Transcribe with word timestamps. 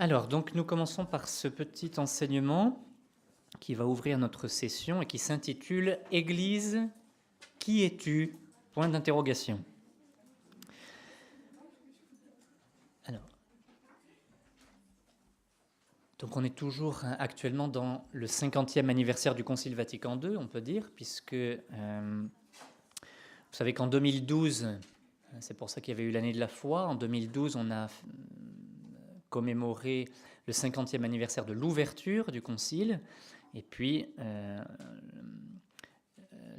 Alors, 0.00 0.28
donc 0.28 0.54
nous 0.54 0.62
commençons 0.62 1.04
par 1.04 1.26
ce 1.26 1.48
petit 1.48 1.90
enseignement 1.98 2.86
qui 3.58 3.74
va 3.74 3.84
ouvrir 3.84 4.16
notre 4.16 4.46
session 4.46 5.02
et 5.02 5.06
qui 5.06 5.18
s'intitule 5.18 5.98
Église, 6.12 6.78
qui 7.58 7.82
es-tu? 7.82 8.38
Point 8.74 8.88
d'interrogation. 8.90 9.60
Alors, 13.06 13.28
donc 16.20 16.36
on 16.36 16.44
est 16.44 16.54
toujours 16.54 17.04
hein, 17.04 17.16
actuellement 17.18 17.66
dans 17.66 18.06
le 18.12 18.26
50e 18.28 18.88
anniversaire 18.88 19.34
du 19.34 19.42
Concile 19.42 19.74
Vatican 19.74 20.16
II, 20.20 20.36
on 20.36 20.46
peut 20.46 20.60
dire, 20.60 20.92
puisque 20.94 21.32
euh, 21.32 22.22
vous 23.02 23.50
savez 23.50 23.74
qu'en 23.74 23.88
2012, 23.88 24.78
c'est 25.40 25.58
pour 25.58 25.70
ça 25.70 25.80
qu'il 25.80 25.90
y 25.90 25.96
avait 25.96 26.08
eu 26.08 26.12
l'année 26.12 26.32
de 26.32 26.38
la 26.38 26.46
foi, 26.46 26.86
en 26.86 26.94
2012 26.94 27.56
on 27.56 27.72
a 27.72 27.88
commémorer 29.30 30.08
le 30.46 30.52
50e 30.52 31.04
anniversaire 31.04 31.44
de 31.44 31.52
l'ouverture 31.52 32.32
du 32.32 32.42
Concile. 32.42 33.00
Et 33.54 33.62
puis, 33.62 34.06
euh, 34.18 34.58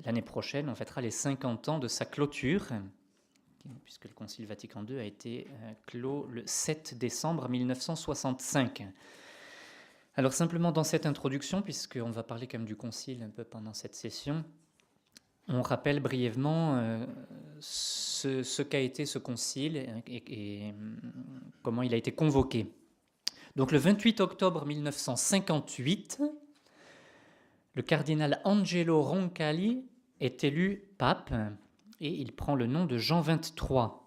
l'année 0.05 0.21
prochaine, 0.21 0.69
on 0.69 0.75
fêtera 0.75 1.01
les 1.01 1.11
50 1.11 1.69
ans 1.69 1.79
de 1.79 1.87
sa 1.87 2.05
clôture, 2.05 2.67
puisque 3.83 4.05
le 4.05 4.13
Concile 4.13 4.45
Vatican 4.45 4.85
II 4.85 4.97
a 4.97 5.03
été 5.03 5.47
euh, 5.49 5.73
clos 5.85 6.27
le 6.31 6.43
7 6.45 6.97
décembre 6.97 7.49
1965. 7.49 8.87
Alors 10.15 10.33
simplement 10.33 10.71
dans 10.71 10.83
cette 10.83 11.05
introduction, 11.05 11.61
puisqu'on 11.61 12.11
va 12.11 12.23
parler 12.23 12.47
quand 12.47 12.57
même 12.57 12.67
du 12.67 12.75
Concile 12.75 13.23
un 13.23 13.29
peu 13.29 13.43
pendant 13.43 13.73
cette 13.73 13.95
session, 13.95 14.43
on 15.49 15.61
rappelle 15.61 15.99
brièvement 15.99 16.77
euh, 16.77 17.05
ce, 17.59 18.61
qu'a 18.61 18.79
été 18.79 19.05
ce 19.05 19.17
concile 19.17 20.01
et, 20.07 20.73
comment 21.63 21.81
il 21.81 21.93
a 21.93 21.97
été 21.97 22.11
convoqué. 22.11 22.71
Donc 23.55 23.71
le 23.71 23.79
28 23.79 24.21
octobre 24.21 24.65
1958, 24.65 26.21
le 27.73 27.81
cardinal 27.81 28.41
Angelo 28.43 29.01
Roncalli 29.01 29.85
est 30.19 30.43
élu 30.43 30.87
pape 30.97 31.33
et 31.99 32.09
il 32.09 32.33
prend 32.33 32.55
le 32.55 32.67
nom 32.67 32.85
de 32.85 32.97
Jean 32.97 33.21
23. 33.21 34.05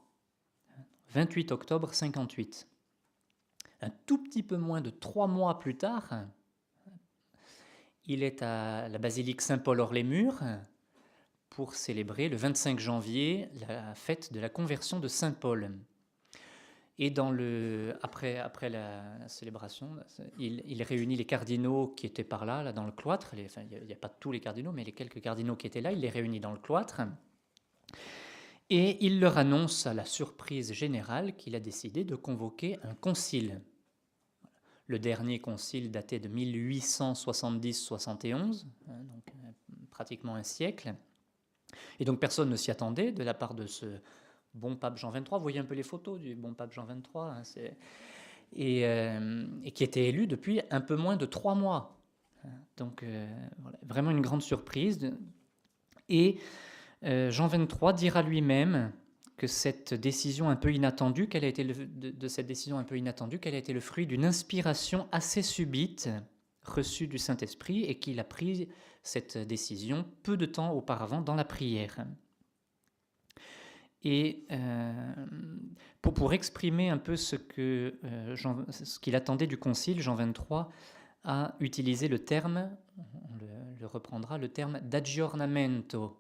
28 1.11 1.53
octobre 1.53 1.93
58. 1.93 2.69
Un 3.83 3.91
tout 4.07 4.23
petit 4.23 4.43
peu 4.43 4.57
moins 4.57 4.81
de 4.81 4.91
trois 4.91 5.27
mois 5.27 5.59
plus 5.59 5.77
tard, 5.77 6.25
il 8.07 8.23
est 8.23 8.43
à 8.43 8.89
la 8.89 8.98
basilique 8.98 9.41
Saint-Paul-Hors-les-Murs 9.43 10.41
pour 11.53 11.75
célébrer 11.75 12.28
le 12.31 12.36
25 12.36 12.81
janvier 12.81 13.50
la 13.69 13.95
fête 13.95 14.33
de 14.33 14.41
la 14.41 14.48
conversion 14.48 14.98
de 15.00 15.08
Saint 15.08 15.33
Paul. 15.33 15.70
Et 16.98 17.12
après, 18.00 18.70
la 18.70 19.28
célébration, 19.28 19.97
il, 20.39 20.83
réunit 20.83 21.17
les 21.17 21.27
cardinaux 21.27 21.89
qui 21.89 22.06
étaient 22.06 22.25
par 22.25 22.47
là, 22.47 22.73
dans 22.73 22.86
le 22.86 22.92
cloître. 22.92 23.34
il 23.34 23.47
n'y 23.86 23.92
a, 23.92 23.97
pas 23.97 24.08
tous 24.08 24.33
les 24.33 24.41
cardinaux, 24.41 24.73
mais 24.73 24.83
les 24.83 24.92
quelques 24.92 25.20
cardinaux 25.20 25.56
qui 25.56 25.67
étaient 25.67 25.83
là, 25.83 25.92
il 25.92 26.00
les 26.00 26.08
réunit 26.08 26.41
dans 26.41 26.53
le 26.53 26.58
cloître. 26.58 27.03
Et 28.70 29.05
il 29.05 29.20
leur 29.20 29.36
annonce 29.36 29.86
à 29.86 29.92
la 29.92 30.06
surprise 30.06 30.73
générale 30.73 31.36
qu'il 31.36 31.55
a 31.55 31.61
décidé 31.61 32.05
de 32.05 32.17
convoquer 32.17 32.78
un 32.83 32.95
concile. 32.95 33.61
Le 34.86 34.98
dernier 34.98 35.39
concile 35.39 35.91
datait 35.91 36.19
de 36.19 36.30
1870-71, 36.30 38.64
hein, 38.89 39.05
donc 39.05 39.29
euh, 39.29 39.51
pratiquement 39.91 40.35
un 40.35 40.45
siècle. 40.45 40.95
Et 42.01 42.05
donc 42.05 42.21
personne 42.21 42.51
ne 42.51 42.57
s'y 42.57 42.71
attendait 42.71 43.13
de 43.13 43.23
la 43.23 43.35
part 43.35 43.55
de 43.55 43.67
ce 43.67 43.87
bon 44.55 44.77
pape 44.77 44.97
Jean 44.99 45.11
XXIII. 45.11 45.25
Vous 45.31 45.41
voyez 45.41 45.59
un 45.59 45.65
peu 45.65 45.75
les 45.75 45.83
photos 45.83 46.21
du 46.21 46.35
bon 46.35 46.55
pape 46.55 46.73
Jean 46.73 46.85
XXIII. 46.85 47.03
Hein, 47.15 47.43
euh, 48.59 49.47
et, 49.65 49.71
qui 49.71 49.83
était 49.83 50.09
élu 50.09 50.27
depuis 50.27 50.61
un 50.71 50.83
peu 50.83 50.97
moins 50.97 51.17
de 51.17 51.25
trois 51.25 51.55
mois. 51.55 51.99
Donc 52.77 53.03
euh, 53.03 53.27
vraiment 53.87 54.11
une 54.11 54.21
grande 54.21 54.43
surprise. 54.43 55.13
Et 56.09 56.39
euh, 57.05 57.31
Jean 57.31 57.49
XXIII 57.49 57.95
dira 57.97 58.23
lui-même 58.23 58.93
que 59.37 59.47
cette 59.47 59.95
décision 59.95 60.51
un 60.51 60.57
peu 60.57 60.73
inattendue, 60.73 61.29
qu'elle 61.29 61.45
a 61.45 61.49
été 61.49 61.65
de, 61.65 62.29
cette 62.29 62.47
décision 62.47 62.79
un 62.79 62.85
peu 62.85 62.99
inattendue, 62.99 63.39
qu'elle 63.39 63.55
a 63.55 63.59
été 63.59 63.73
le 63.73 63.81
fruit 63.81 64.07
d'une 64.07 64.25
inspiration 64.25 65.09
assez 65.13 65.43
subite 65.43 66.11
reçue 66.63 67.07
du 67.07 67.19
Saint-Esprit 67.19 67.85
et 67.85 67.99
qu'il 67.99 68.21
a 68.21 68.25
pris 68.25 68.69
cette 69.02 69.39
décision 69.39 70.05
peu 70.23 70.36
de 70.36 70.46
temps 70.46 70.73
auparavant 70.73 71.20
dans 71.20 71.35
la 71.35 71.45
prière. 71.45 72.05
Et 74.05 74.46
euh, 74.51 75.14
pour, 76.01 76.33
exprimer 76.33 76.89
un 76.89 76.98
peu 76.98 77.14
euh, 77.14 78.36
ce 78.36 78.98
qu'il 78.98 79.14
attendait 79.14 79.46
du 79.46 79.57
Concile, 79.57 80.01
Jean 80.01 80.14
23 80.14 80.70
a 81.24 81.55
utilisé 81.61 82.08
le 82.08 82.18
terme, 82.18 82.68
on 82.98 83.36
le, 83.80 83.86
reprendra, 83.86 84.39
le 84.39 84.48
terme 84.48 84.80
d'aggiornamento, 84.80 86.18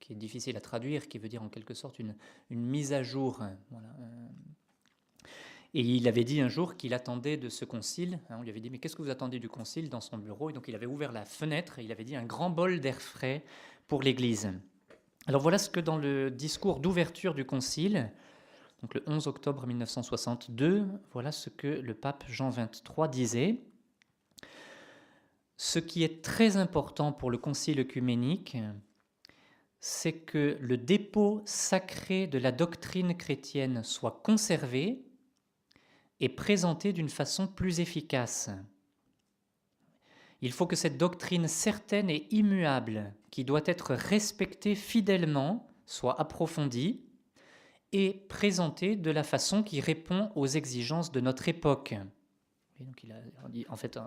qui 0.00 0.14
est 0.14 0.16
difficile 0.16 0.56
à 0.56 0.60
traduire, 0.60 1.08
qui 1.08 1.18
veut 1.18 1.28
dire 1.28 1.42
en 1.42 1.48
quelque 1.48 1.74
sorte 1.74 1.98
une, 1.98 2.16
une 2.48 2.64
mise 2.64 2.94
à 2.94 3.02
jour. 3.02 3.42
Voilà, 3.70 3.88
euh, 4.00 4.28
et 5.74 5.80
il 5.80 6.06
avait 6.06 6.24
dit 6.24 6.40
un 6.40 6.48
jour 6.48 6.76
qu'il 6.76 6.92
attendait 6.92 7.36
de 7.36 7.48
ce 7.48 7.64
concile, 7.64 8.20
hein, 8.28 8.36
on 8.38 8.42
lui 8.42 8.50
avait 8.50 8.60
dit 8.60 8.68
mais 8.68 8.78
qu'est-ce 8.78 8.96
que 8.96 9.02
vous 9.02 9.10
attendez 9.10 9.38
du 9.38 9.48
concile 9.48 9.88
dans 9.88 10.02
son 10.02 10.18
bureau? 10.18 10.50
Et 10.50 10.52
donc 10.52 10.68
il 10.68 10.74
avait 10.74 10.86
ouvert 10.86 11.12
la 11.12 11.24
fenêtre 11.24 11.78
et 11.78 11.84
il 11.84 11.92
avait 11.92 12.04
dit 12.04 12.14
un 12.14 12.24
grand 12.24 12.50
bol 12.50 12.80
d'air 12.80 13.00
frais 13.00 13.42
pour 13.88 14.02
l'Église. 14.02 14.52
Alors 15.26 15.40
voilà 15.40 15.58
ce 15.58 15.70
que 15.70 15.80
dans 15.80 15.96
le 15.96 16.30
discours 16.30 16.80
d'ouverture 16.80 17.34
du 17.34 17.46
concile, 17.46 18.10
donc 18.82 18.94
le 18.94 19.02
11 19.06 19.28
octobre 19.28 19.66
1962, 19.66 20.84
voilà 21.12 21.32
ce 21.32 21.48
que 21.48 21.68
le 21.68 21.94
pape 21.94 22.24
Jean 22.28 22.50
XXIII 22.50 23.08
disait. 23.10 23.60
Ce 25.56 25.78
qui 25.78 26.02
est 26.02 26.22
très 26.24 26.56
important 26.56 27.12
pour 27.12 27.30
le 27.30 27.38
concile 27.38 27.80
œcuménique, 27.80 28.56
c'est 29.80 30.12
que 30.12 30.58
le 30.60 30.76
dépôt 30.76 31.40
sacré 31.44 32.26
de 32.26 32.38
la 32.38 32.50
doctrine 32.50 33.16
chrétienne 33.16 33.84
soit 33.84 34.20
conservé 34.22 35.04
et 36.22 36.28
présentée 36.28 36.92
d'une 36.92 37.08
façon 37.08 37.48
plus 37.48 37.80
efficace. 37.80 38.48
Il 40.40 40.52
faut 40.52 40.66
que 40.66 40.76
cette 40.76 40.96
doctrine 40.96 41.48
certaine 41.48 42.08
et 42.08 42.28
immuable, 42.30 43.12
qui 43.30 43.44
doit 43.44 43.62
être 43.66 43.94
respectée 43.94 44.76
fidèlement, 44.76 45.68
soit 45.84 46.18
approfondie 46.20 47.04
et 47.90 48.24
présentée 48.28 48.94
de 48.94 49.10
la 49.10 49.24
façon 49.24 49.64
qui 49.64 49.80
répond 49.80 50.30
aux 50.36 50.46
exigences 50.46 51.10
de 51.10 51.20
notre 51.20 51.48
époque. 51.48 51.94
donc 52.78 53.02
il 53.02 53.12
a 53.12 53.48
dit 53.48 53.66
en 53.68 53.76
fait 53.76 53.98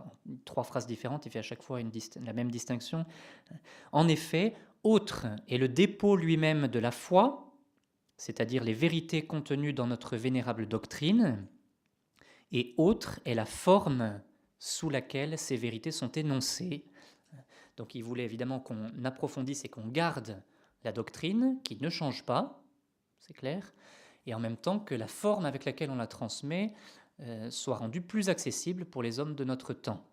trois 0.45 0.63
phrases 0.63 0.87
différentes, 0.87 1.25
il 1.25 1.31
fait 1.31 1.39
à 1.39 1.43
chaque 1.43 1.61
fois 1.61 1.79
la 2.23 2.33
même 2.33 2.49
distinction. 2.49 3.05
En 3.91 4.07
effet, 4.07 4.55
autre 4.83 5.27
est 5.49 5.57
le 5.57 5.67
dépôt 5.67 6.15
lui-même 6.15 6.69
de 6.69 6.79
la 6.79 6.91
foi, 6.91 7.53
c'est-à-dire 8.15 8.63
les 8.63 8.73
vérités 8.73 9.25
contenues 9.25 9.73
dans 9.73 9.87
notre 9.87 10.15
vénérable 10.15 10.65
doctrine, 10.65 11.45
et 12.51 12.73
autre 12.77 13.19
est 13.25 13.33
la 13.33 13.45
forme 13.45 14.21
sous 14.59 14.89
laquelle 14.89 15.37
ces 15.37 15.57
vérités 15.57 15.91
sont 15.91 16.11
énoncées. 16.11 16.85
Donc 17.77 17.95
il 17.95 18.03
voulait 18.03 18.25
évidemment 18.25 18.59
qu'on 18.59 19.03
approfondisse 19.03 19.65
et 19.65 19.69
qu'on 19.69 19.87
garde 19.87 20.41
la 20.83 20.91
doctrine, 20.91 21.59
qui 21.63 21.77
ne 21.81 21.89
change 21.89 22.23
pas, 22.23 22.63
c'est 23.19 23.33
clair, 23.33 23.73
et 24.25 24.33
en 24.33 24.39
même 24.39 24.57
temps 24.57 24.79
que 24.79 24.95
la 24.95 25.07
forme 25.07 25.45
avec 25.45 25.65
laquelle 25.65 25.89
on 25.89 25.95
la 25.95 26.07
transmet 26.07 26.73
euh, 27.21 27.49
soit 27.49 27.77
rendue 27.77 28.01
plus 28.01 28.29
accessible 28.29 28.85
pour 28.85 29.03
les 29.03 29.19
hommes 29.19 29.35
de 29.35 29.43
notre 29.43 29.73
temps. 29.73 30.05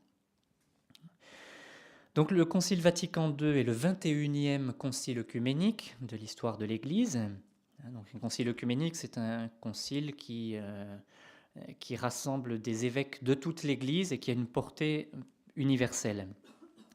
Donc 2.14 2.30
le 2.30 2.44
Concile 2.44 2.80
Vatican 2.80 3.34
II 3.40 3.58
est 3.58 3.64
le 3.64 3.74
21e 3.74 4.72
concile 4.72 5.20
œcuménique 5.20 5.96
de 6.02 6.16
l'histoire 6.16 6.58
de 6.58 6.66
l'Église. 6.66 7.18
Donc 7.90 8.06
un 8.14 8.18
concile 8.18 8.48
œcuménique, 8.48 8.96
c'est 8.96 9.16
un 9.16 9.48
concile 9.60 10.14
qui 10.14 10.56
euh, 10.56 10.96
qui 11.78 11.96
rassemble 11.96 12.60
des 12.60 12.86
évêques 12.86 13.22
de 13.22 13.34
toute 13.34 13.62
l'Église 13.62 14.12
et 14.12 14.18
qui 14.18 14.30
a 14.30 14.34
une 14.34 14.46
portée 14.46 15.10
universelle. 15.56 16.28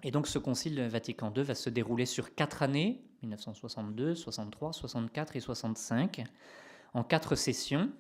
Et 0.03 0.11
donc 0.11 0.27
ce 0.27 0.39
concile 0.39 0.81
Vatican 0.87 1.33
II 1.35 1.43
va 1.43 1.55
se 1.55 1.69
dérouler 1.69 2.05
sur 2.05 2.33
quatre 2.35 2.63
années, 2.63 3.03
1962, 3.23 4.15
63, 4.15 4.73
64 4.73 5.35
et 5.35 5.39
65, 5.39 6.23
en 6.93 7.03
quatre 7.03 7.35
sessions. 7.35 7.91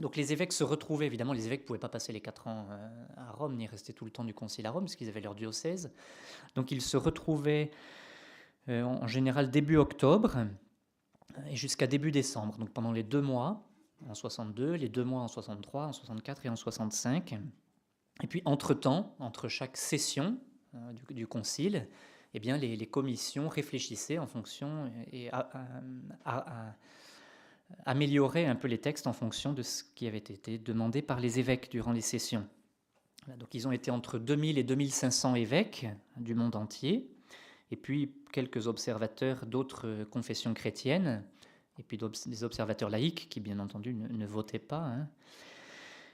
Donc 0.00 0.16
les 0.16 0.32
évêques 0.32 0.52
se 0.52 0.64
retrouvaient, 0.64 1.06
évidemment, 1.06 1.32
les 1.32 1.46
évêques 1.46 1.62
ne 1.62 1.66
pouvaient 1.66 1.78
pas 1.78 1.88
passer 1.88 2.12
les 2.12 2.20
quatre 2.20 2.46
ans 2.46 2.66
euh, 2.70 3.04
à 3.16 3.30
Rome, 3.32 3.56
ni 3.56 3.66
rester 3.66 3.92
tout 3.92 4.04
le 4.04 4.10
temps 4.10 4.24
du 4.24 4.34
concile 4.34 4.66
à 4.66 4.70
Rome, 4.70 4.84
parce 4.84 4.96
qu'ils 4.96 5.08
avaient 5.08 5.20
leur 5.20 5.34
diocèse. 5.34 5.92
Donc 6.54 6.70
ils 6.70 6.80
se 6.80 6.96
retrouvaient 6.96 7.70
euh, 8.68 8.82
en 8.82 9.06
général 9.06 9.50
début 9.50 9.76
octobre 9.76 10.46
et 11.48 11.56
jusqu'à 11.56 11.86
début 11.86 12.10
décembre, 12.12 12.58
donc 12.58 12.70
pendant 12.70 12.92
les 12.92 13.02
deux 13.02 13.22
mois 13.22 13.64
en 14.08 14.14
62, 14.14 14.72
les 14.72 14.88
deux 14.88 15.04
mois 15.04 15.22
en 15.22 15.28
63, 15.28 15.86
en 15.86 15.92
64 15.92 16.46
et 16.46 16.48
en 16.48 16.56
65. 16.56 17.38
Et 18.22 18.26
puis, 18.26 18.42
entre-temps, 18.44 19.14
entre 19.18 19.48
chaque 19.48 19.76
session 19.76 20.38
euh, 20.74 20.92
du, 21.10 21.26
concile, 21.26 21.88
eh 22.34 22.40
bien, 22.40 22.56
les, 22.56 22.86
commissions 22.86 23.48
réfléchissaient 23.48 24.18
en 24.18 24.26
fonction 24.26 24.90
et 25.12 25.30
amélioraient 27.84 28.46
un 28.46 28.56
peu 28.56 28.68
les 28.68 28.78
textes 28.78 29.06
en 29.06 29.12
fonction 29.12 29.52
de 29.52 29.62
ce 29.62 29.84
qui 29.94 30.06
avait 30.06 30.18
été 30.18 30.58
demandé 30.58 31.02
par 31.02 31.20
les 31.20 31.38
évêques 31.38 31.70
durant 31.70 31.92
les 31.92 32.00
sessions. 32.00 32.46
donc 33.38 33.54
ils 33.54 33.68
ont 33.68 33.72
été 33.72 33.90
entre 33.90 34.18
2000 34.18 34.58
et 34.58 34.64
2500 34.64 35.34
évêques 35.34 35.86
du 36.16 36.34
monde 36.34 36.56
entier, 36.56 37.10
et 37.70 37.76
puis 37.76 38.14
quelques 38.32 38.66
observateurs 38.66 39.46
d'autres 39.46 40.04
confessions 40.10 40.54
chrétiennes, 40.54 41.24
et 41.78 41.82
puis 41.82 41.98
des 42.26 42.44
observateurs 42.44 42.90
laïcs 42.90 43.28
qui, 43.28 43.40
bien 43.40 43.58
entendu, 43.58 43.94
ne, 43.94 44.26
votaient 44.26 44.58
pas. 44.58 44.84
Hein. 44.84 45.08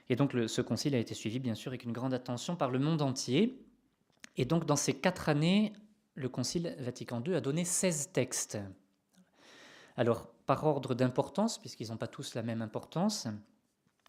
Et 0.09 0.15
donc 0.15 0.35
ce 0.47 0.61
concile 0.61 0.95
a 0.95 0.99
été 0.99 1.13
suivi, 1.13 1.39
bien 1.39 1.55
sûr, 1.55 1.69
avec 1.69 1.83
une 1.83 1.91
grande 1.91 2.13
attention 2.13 2.55
par 2.55 2.71
le 2.71 2.79
monde 2.79 3.01
entier. 3.01 3.61
Et 4.37 4.45
donc 4.45 4.65
dans 4.65 4.75
ces 4.75 4.93
quatre 4.93 5.29
années, 5.29 5.73
le 6.15 6.29
concile 6.29 6.75
Vatican 6.79 7.21
II 7.25 7.35
a 7.35 7.41
donné 7.41 7.65
16 7.65 8.11
textes. 8.11 8.57
Alors, 9.97 10.27
par 10.45 10.65
ordre 10.65 10.95
d'importance, 10.95 11.59
puisqu'ils 11.59 11.89
n'ont 11.89 11.97
pas 11.97 12.07
tous 12.07 12.33
la 12.33 12.41
même 12.41 12.61
importance, 12.61 13.27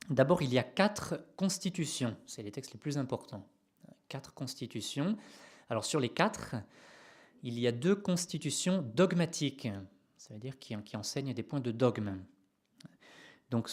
d'abord 0.09 0.41
il 0.41 0.53
y 0.53 0.59
a 0.59 0.63
quatre 0.63 1.21
constitutions, 1.37 2.17
c'est 2.27 2.43
les 2.43 2.53
textes 2.53 2.73
les 2.73 2.79
plus 2.79 2.97
importants. 2.97 3.47
Quatre 4.09 4.33
constitutions. 4.33 5.17
Alors 5.69 5.85
sur 5.85 6.01
les 6.01 6.09
quatre, 6.09 6.57
il 7.43 7.59
y 7.59 7.67
a 7.67 7.73
deux 7.73 7.95
constitutions 7.95 8.83
dogmatiques, 8.95 9.69
ça 10.21 10.35
veut 10.35 10.41
dire 10.41 10.59
qui, 10.59 10.77
enseignent 10.97 11.33
des 11.33 11.43
points 11.43 11.61
de 11.61 11.73
dogme. 11.73 12.19
Donc 13.49 13.71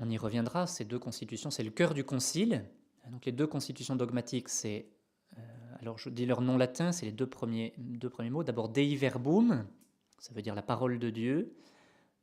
on, 0.00 0.08
y 0.08 0.16
reviendra, 0.16 0.66
ces 0.66 0.86
deux 0.86 0.98
constitutions, 0.98 1.50
c'est 1.50 1.62
le 1.62 1.70
cœur 1.70 1.92
du 1.92 2.04
concile. 2.04 2.64
Donc 3.10 3.26
les 3.26 3.32
deux 3.32 3.46
constitutions 3.46 3.94
dogmatiques, 3.94 4.48
c'est, 4.48 4.88
euh, 5.36 5.40
alors 5.80 5.98
je 5.98 6.08
dis 6.08 6.24
leur 6.24 6.40
nom 6.40 6.56
latin, 6.56 6.90
c'est 6.90 7.04
les 7.04 7.12
deux 7.12 7.26
premiers, 7.26 7.74
deux 7.76 8.08
premiers 8.08 8.30
mots. 8.30 8.44
D'abord 8.44 8.70
Dei 8.70 8.96
Verbum, 8.96 9.66
ça 10.18 10.32
veut 10.32 10.40
dire 10.40 10.54
la 10.54 10.62
parole 10.62 10.98
de 10.98 11.10
Dieu, 11.10 11.54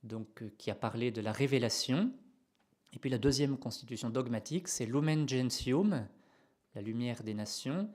donc 0.04 0.42
euh, 0.42 0.50
qui 0.58 0.72
a 0.72 0.76
parlé 0.76 1.12
de 1.12 1.22
la 1.22 1.32
révélation. 1.32 2.12
Et 2.94 3.00
puis 3.00 3.12
la 3.12 3.20
deuxième 3.20 3.60
constitution 3.60 4.10
dogmatique, 4.10 4.68
c'est 4.68 4.88
Lumen 4.88 5.30
Gentium, 5.30 6.08
la 6.74 6.82
lumière 6.82 7.22
des 7.22 7.36
nations, 7.36 7.92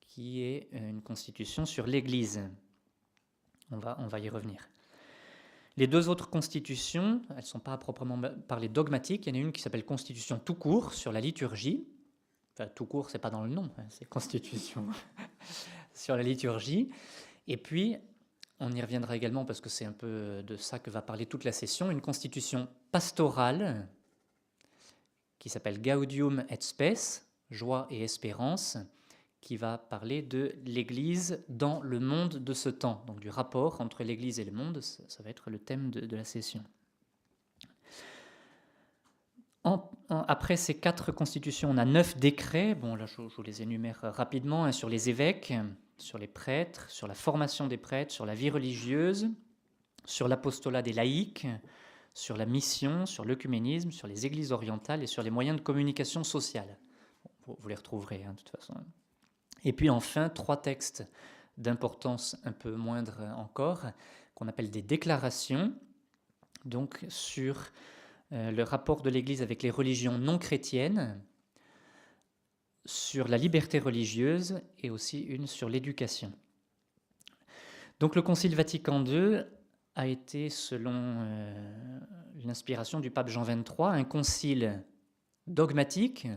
qui 0.00 0.42
est 0.42 0.68
euh, 0.74 0.90
une 0.90 1.02
constitution 1.02 1.66
sur 1.66 1.88
l'Église. 1.88 2.48
On 3.72 3.78
va, 3.78 3.96
on 3.98 4.06
va 4.06 4.20
y 4.20 4.28
revenir. 4.28 4.68
Les 5.76 5.86
deux 5.86 6.08
autres 6.08 6.30
constitutions, 6.30 7.20
elles 7.30 7.36
ne 7.36 7.42
sont 7.42 7.58
pas 7.58 7.74
à 7.74 7.78
proprement 7.78 8.18
parler 8.48 8.68
dogmatiques. 8.68 9.26
Il 9.26 9.36
y 9.36 9.38
en 9.38 9.42
a 9.42 9.46
une 9.46 9.52
qui 9.52 9.60
s'appelle 9.60 9.84
Constitution 9.84 10.40
tout 10.42 10.54
court 10.54 10.94
sur 10.94 11.12
la 11.12 11.20
liturgie. 11.20 11.86
Enfin, 12.54 12.70
tout 12.74 12.86
court, 12.86 13.10
c'est 13.10 13.18
pas 13.18 13.30
dans 13.30 13.44
le 13.44 13.50
nom, 13.50 13.70
hein, 13.76 13.84
c'est 13.90 14.08
Constitution 14.08 14.86
sur 15.94 16.16
la 16.16 16.22
liturgie. 16.22 16.88
Et 17.46 17.58
puis, 17.58 17.98
on 18.58 18.72
y 18.72 18.80
reviendra 18.80 19.16
également 19.16 19.44
parce 19.44 19.60
que 19.60 19.68
c'est 19.68 19.84
un 19.84 19.92
peu 19.92 20.42
de 20.42 20.56
ça 20.56 20.78
que 20.78 20.88
va 20.88 21.02
parler 21.02 21.26
toute 21.26 21.44
la 21.44 21.52
session, 21.52 21.90
une 21.90 22.00
constitution 22.00 22.68
pastorale 22.90 23.86
qui 25.38 25.50
s'appelle 25.50 25.82
Gaudium 25.82 26.44
et 26.48 26.56
Spes, 26.58 27.26
joie 27.50 27.86
et 27.90 28.02
espérance, 28.02 28.78
qui 29.46 29.56
va 29.56 29.78
parler 29.78 30.22
de 30.22 30.56
l'Église 30.64 31.40
dans 31.48 31.80
le 31.80 32.00
monde 32.00 32.38
de 32.38 32.52
ce 32.52 32.68
temps, 32.68 33.04
donc 33.06 33.20
du 33.20 33.30
rapport 33.30 33.80
entre 33.80 34.02
l'Église 34.02 34.40
et 34.40 34.44
le 34.44 34.50
monde, 34.50 34.80
ça, 34.80 35.22
va 35.22 35.30
être 35.30 35.50
le 35.50 35.60
thème 35.60 35.92
de, 35.92 36.16
la 36.16 36.24
session. 36.24 36.64
après 40.10 40.56
ces 40.56 40.74
quatre 40.74 41.12
constitutions, 41.12 41.70
on 41.70 41.76
a 41.76 41.84
neuf 41.84 42.16
décrets, 42.16 42.74
bon 42.74 42.96
là 42.96 43.06
je, 43.06 43.22
vous 43.22 43.42
les 43.44 43.62
énumère 43.62 44.00
rapidement, 44.02 44.64
hein, 44.64 44.72
sur 44.72 44.88
les 44.88 45.10
évêques, 45.10 45.54
sur 45.96 46.18
les 46.18 46.26
prêtres, 46.26 46.90
sur 46.90 47.06
la 47.06 47.14
formation 47.14 47.68
des 47.68 47.76
prêtres, 47.76 48.12
sur 48.12 48.26
la 48.26 48.34
vie 48.34 48.50
religieuse, 48.50 49.30
sur 50.06 50.26
l'apostolat 50.26 50.82
des 50.82 50.92
laïcs, 50.92 51.46
sur 52.14 52.36
la 52.36 52.46
mission, 52.46 53.06
sur 53.06 53.24
l'œcuménisme, 53.24 53.92
sur 53.92 54.08
les 54.08 54.26
églises 54.26 54.50
orientales 54.50 55.04
et 55.04 55.06
sur 55.06 55.22
les 55.22 55.30
moyens 55.30 55.56
de 55.56 55.62
communication 55.62 56.24
sociale. 56.24 56.80
Vous, 57.46 57.68
les 57.68 57.76
retrouverez 57.76 58.24
hein, 58.24 58.32
de 58.32 58.38
toute 58.38 58.50
façon. 58.50 58.74
Et 59.66 59.72
puis 59.72 59.90
enfin, 59.90 60.28
trois 60.28 60.62
textes 60.62 61.04
d'importance 61.58 62.36
un 62.44 62.52
peu 62.52 62.76
moindre 62.76 63.20
encore, 63.36 63.82
qu'on 64.36 64.46
appelle 64.46 64.70
des 64.70 64.80
déclarations, 64.80 65.74
donc 66.64 67.04
sur 67.08 67.64
euh, 68.32 68.52
le 68.52 68.62
rapport 68.62 69.02
de 69.02 69.10
l'Église 69.10 69.42
avec 69.42 69.64
les 69.64 69.70
religions 69.70 70.18
non 70.18 70.38
chrétiennes, 70.38 71.20
sur 72.84 73.26
la 73.26 73.38
liberté 73.38 73.80
religieuse 73.80 74.60
et 74.84 74.90
aussi 74.90 75.20
une 75.20 75.48
sur 75.48 75.68
l'éducation. 75.68 76.32
Donc 77.98 78.14
le 78.14 78.22
Concile 78.22 78.54
Vatican 78.54 79.04
II 79.04 79.42
a 79.96 80.06
été, 80.06 80.48
selon 80.48 80.92
euh, 80.94 82.00
l'inspiration 82.44 83.00
du 83.00 83.10
pape 83.10 83.30
Jean 83.30 83.42
XXIII, 83.42 83.64
un 83.80 84.04
concile 84.04 84.84
dogmatique, 85.48 86.28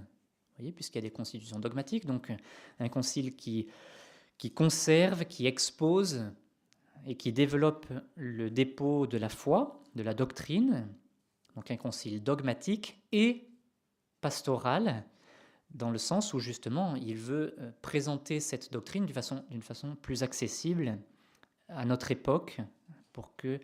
puisqu'il 0.71 0.97
y 0.97 1.05
a 1.05 1.09
des 1.09 1.11
constitutions 1.11 1.59
dogmatiques, 1.59 2.05
donc 2.05 2.31
un 2.79 2.89
concile 2.89 3.35
qui, 3.35 3.67
qui 4.37 4.51
conserve, 4.51 5.25
qui 5.25 5.47
expose 5.47 6.25
et 7.05 7.15
qui 7.15 7.31
développe 7.31 7.87
le 8.15 8.49
dépôt 8.49 9.07
de 9.07 9.17
la 9.17 9.29
foi, 9.29 9.81
de 9.95 10.03
la 10.03 10.13
doctrine, 10.13 10.87
donc 11.55 11.71
un 11.71 11.77
concile 11.77 12.21
dogmatique 12.21 13.01
et 13.11 13.47
pastoral, 14.21 15.03
dans 15.71 15.91
le 15.91 15.97
sens 15.97 16.33
où 16.33 16.39
justement 16.39 16.95
il 16.95 17.15
veut 17.15 17.55
euh, 17.59 17.71
présenter 17.81 18.39
cette 18.39 18.71
doctrine 18.73 19.05
d'une 19.05 19.13
façon, 19.13 19.43
façon 19.61 19.95
plus 19.95 20.23
accessible 20.23 20.97
à 21.67 21.85
notre 21.85 22.11
époque, 22.11 22.59
pour 23.13 23.35
que 23.35 23.59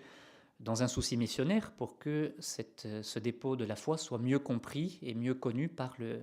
dans 0.59 0.83
un 0.83 0.87
souci 0.87 1.17
missionnaire 1.17 1.71
pour 1.71 1.99
que 1.99 2.33
cette, 2.39 2.87
ce 3.01 3.19
dépôt 3.19 3.55
de 3.55 3.65
la 3.65 3.75
foi 3.75 3.97
soit 3.97 4.19
mieux 4.19 4.39
compris 4.39 4.99
et 5.01 5.13
mieux 5.13 5.33
connu 5.33 5.67
par 5.67 5.95
le, 5.99 6.21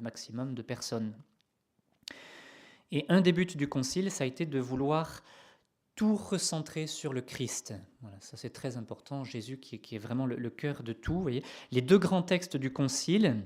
maximum 0.00 0.54
de 0.54 0.62
personnes. 0.62 1.14
Et 2.92 3.06
un 3.08 3.20
des 3.20 3.32
buts 3.32 3.46
du 3.46 3.68
concile, 3.68 4.10
ça 4.10 4.24
a 4.24 4.26
été 4.26 4.46
de 4.46 4.58
vouloir 4.58 5.22
tout 5.94 6.16
recentrer 6.16 6.86
sur 6.86 7.12
le 7.12 7.20
Christ. 7.20 7.74
Ça 8.20 8.36
c'est 8.36 8.50
très 8.50 8.76
important, 8.76 9.22
Jésus 9.22 9.58
qui, 9.58 9.94
est 9.94 9.98
vraiment 9.98 10.26
le, 10.26 10.50
cœur 10.50 10.82
de 10.82 10.92
tout. 10.92 11.28
Les 11.70 11.80
deux 11.82 11.98
grands 11.98 12.22
textes 12.22 12.56
du 12.56 12.72
concile, 12.72 13.36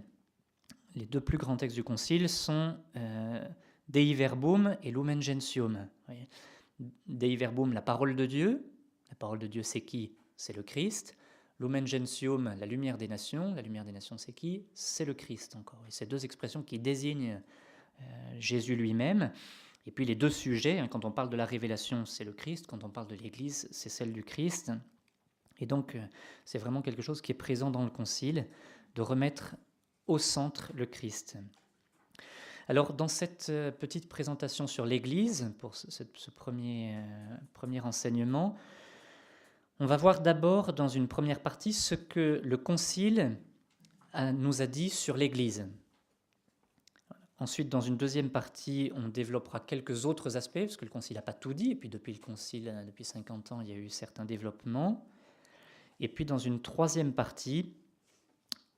les 0.94 1.06
deux 1.06 1.20
plus 1.20 1.38
grands 1.38 1.56
textes 1.56 1.76
du 1.76 1.84
concile 1.84 2.28
sont 2.28 2.76
euh, 2.96 3.48
Dei 3.88 4.14
Verbum 4.14 4.76
et 4.82 4.90
Lumen 4.90 5.20
Gentium. 5.20 5.88
Dei 7.06 7.36
Verbum, 7.36 7.72
la 7.72 7.82
parole 7.82 8.16
de 8.16 8.26
Dieu, 8.26 8.64
la 9.10 9.16
parole 9.16 9.38
de 9.38 9.46
Dieu, 9.46 9.62
c'est 9.62 9.82
qui? 9.82 10.12
C'est 10.36 10.54
le 10.54 10.62
Christ. 10.62 11.16
Lumen 11.60 11.86
Gentium, 11.86 12.54
la 12.58 12.66
lumière 12.66 12.98
des 12.98 13.08
nations. 13.08 13.54
La 13.54 13.62
lumière 13.62 13.84
des 13.84 13.92
nations, 13.92 14.18
c'est 14.18 14.32
qui? 14.32 14.64
C'est 14.74 15.04
le 15.04 15.14
Christ 15.14 15.56
encore. 15.56 15.82
Et 15.86 15.90
ces 15.90 16.06
deux 16.06 16.24
expressions 16.24 16.62
qui 16.62 16.78
désignent 16.78 17.40
euh, 18.00 18.04
Jésus 18.40 18.74
lui-même. 18.74 19.30
Et 19.86 19.90
puis 19.90 20.04
les 20.04 20.14
deux 20.14 20.30
sujets, 20.30 20.78
hein, 20.78 20.88
quand 20.88 21.04
on 21.04 21.12
parle 21.12 21.30
de 21.30 21.36
la 21.36 21.46
révélation, 21.46 22.06
c'est 22.06 22.24
le 22.24 22.32
Christ. 22.32 22.66
Quand 22.66 22.82
on 22.82 22.88
parle 22.88 23.06
de 23.06 23.14
l'Église, 23.14 23.68
c'est 23.70 23.88
celle 23.88 24.12
du 24.12 24.24
Christ. 24.24 24.72
Et 25.60 25.66
donc, 25.66 25.94
euh, 25.94 26.04
c'est 26.44 26.58
vraiment 26.58 26.82
quelque 26.82 27.02
chose 27.02 27.20
qui 27.20 27.30
est 27.30 27.36
présent 27.36 27.70
dans 27.70 27.84
le 27.84 27.90
Concile, 27.90 28.46
de 28.96 29.02
remettre 29.02 29.54
au 30.08 30.18
centre 30.18 30.72
le 30.74 30.86
Christ. 30.86 31.38
Alors, 32.66 32.94
dans 32.94 33.08
cette 33.08 33.46
euh, 33.50 33.70
petite 33.70 34.08
présentation 34.08 34.66
sur 34.66 34.86
l'Église, 34.86 35.52
pour 35.58 35.76
ce, 35.76 36.30
premier, 36.30 36.96
premier 37.52 37.80
enseignement, 37.80 38.56
on 39.80 39.86
va 39.86 39.96
voir 39.96 40.20
d'abord 40.20 40.72
dans 40.72 40.88
une 40.88 41.08
première 41.08 41.40
partie 41.40 41.72
ce 41.72 41.94
que 41.94 42.40
le 42.44 42.56
Concile 42.56 43.38
nous 44.14 44.62
a 44.62 44.66
dit 44.66 44.90
sur 44.90 45.16
l'Église. 45.16 45.66
Ensuite, 47.38 47.68
dans 47.68 47.80
une 47.80 47.96
deuxième 47.96 48.30
partie, 48.30 48.92
on 48.94 49.08
développera 49.08 49.58
quelques 49.58 50.06
autres 50.06 50.36
aspects, 50.36 50.60
parce 50.60 50.76
que 50.76 50.84
le 50.84 50.90
Concile 50.90 51.16
n'a 51.16 51.22
pas 51.22 51.32
tout 51.32 51.52
dit, 51.52 51.72
et 51.72 51.74
puis 51.74 51.88
depuis 51.88 52.12
le 52.12 52.20
Concile, 52.20 52.84
depuis 52.86 53.04
50 53.04 53.52
ans, 53.52 53.60
il 53.60 53.68
y 53.68 53.72
a 53.72 53.76
eu 53.76 53.88
certains 53.88 54.24
développements. 54.24 55.04
Et 55.98 56.08
puis 56.08 56.24
dans 56.24 56.38
une 56.38 56.62
troisième 56.62 57.12
partie, 57.12 57.74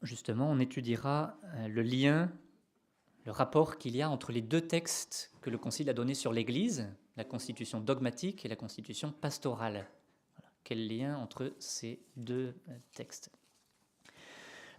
justement, 0.02 0.50
on 0.50 0.58
étudiera 0.58 1.38
euh, 1.56 1.68
le 1.68 1.82
lien, 1.82 2.32
le 3.24 3.32
rapport 3.32 3.76
qu'il 3.76 3.94
y 3.94 4.02
a 4.02 4.08
entre 4.08 4.32
les 4.32 4.42
deux 4.42 4.62
textes 4.62 5.32
que 5.42 5.50
le 5.50 5.58
Concile 5.58 5.90
a 5.90 5.94
donnés 5.94 6.14
sur 6.14 6.32
l'Église, 6.32 6.88
la 7.18 7.24
constitution 7.24 7.80
dogmatique 7.80 8.46
et 8.46 8.48
la 8.48 8.56
constitution 8.56 9.12
pastorale. 9.12 9.86
Quel 10.66 10.88
lien 10.88 11.16
entre 11.16 11.54
ces 11.60 12.00
deux 12.16 12.52
textes 12.92 13.30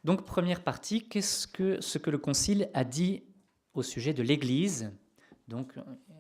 Donc 0.03 0.25
première 0.25 0.61
partie, 0.61 1.07
qu'est-ce 1.07 1.47
que 1.47 1.79
ce 1.79 1.97
que 1.97 2.09
le 2.09 2.17
Concile 2.17 2.69
a 2.73 2.83
dit 2.83 3.23
au 3.73 3.83
sujet 3.83 4.13
de 4.13 4.21
l'Église? 4.21 4.91
Donc 5.47 5.75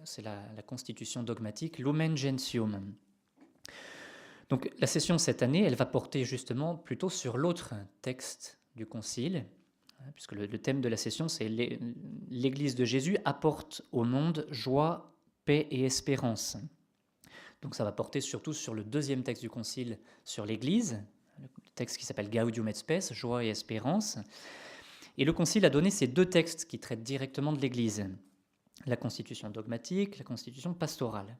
c'est 0.05 0.21
la, 0.21 0.41
constitution 0.65 1.21
dogmatique 1.21 1.79
Lumen 1.79 2.15
Gentium. 2.15 2.93
Donc 4.47 4.71
la 4.79 4.87
session 4.87 5.17
cette 5.17 5.43
année, 5.43 5.63
elle 5.63 5.75
va 5.75 5.85
porter 5.85 6.23
justement 6.23 6.77
plutôt 6.77 7.09
sur 7.09 7.37
l'autre 7.37 7.73
texte 8.01 8.59
du 8.77 8.85
Concile, 8.85 9.43
hein, 9.99 10.05
puisque 10.15 10.31
le 10.31 10.47
thème 10.47 10.79
de 10.79 10.87
la 10.87 10.95
session, 10.95 11.27
c'est 11.27 11.49
l'Église 11.49 12.75
de 12.75 12.85
Jésus 12.85 13.17
apporte 13.25 13.81
au 13.91 14.05
monde 14.05 14.47
joie, 14.49 15.13
paix 15.43 15.67
et 15.71 15.83
espérance. 15.83 16.55
Donc 17.61 17.75
ça 17.75 17.83
va 17.83 17.91
porter 17.91 18.21
surtout 18.21 18.53
sur 18.53 18.73
le 18.73 18.83
deuxième 18.83 19.23
texte 19.23 19.41
du 19.41 19.49
Concile 19.49 19.97
sur 20.23 20.45
l'Église, 20.45 21.03
le 21.39 21.47
texte 21.75 21.97
qui 21.97 22.05
s'appelle 22.05 22.29
Gaudium 22.29 22.67
et 22.67 22.73
Spes, 22.73 23.13
joie 23.13 23.43
et 23.43 23.49
espérance. 23.49 24.17
Et 25.17 25.25
le 25.25 25.33
Concile 25.33 25.65
a 25.65 25.69
donné 25.69 25.89
ces 25.89 26.07
deux 26.07 26.25
textes 26.25 26.65
qui 26.65 26.79
traitent 26.79 27.03
directement 27.03 27.51
de 27.51 27.59
l'Église, 27.59 28.07
la 28.85 28.95
constitution 28.95 29.49
dogmatique, 29.49 30.17
la 30.17 30.23
constitution 30.23 30.73
pastorale. 30.73 31.37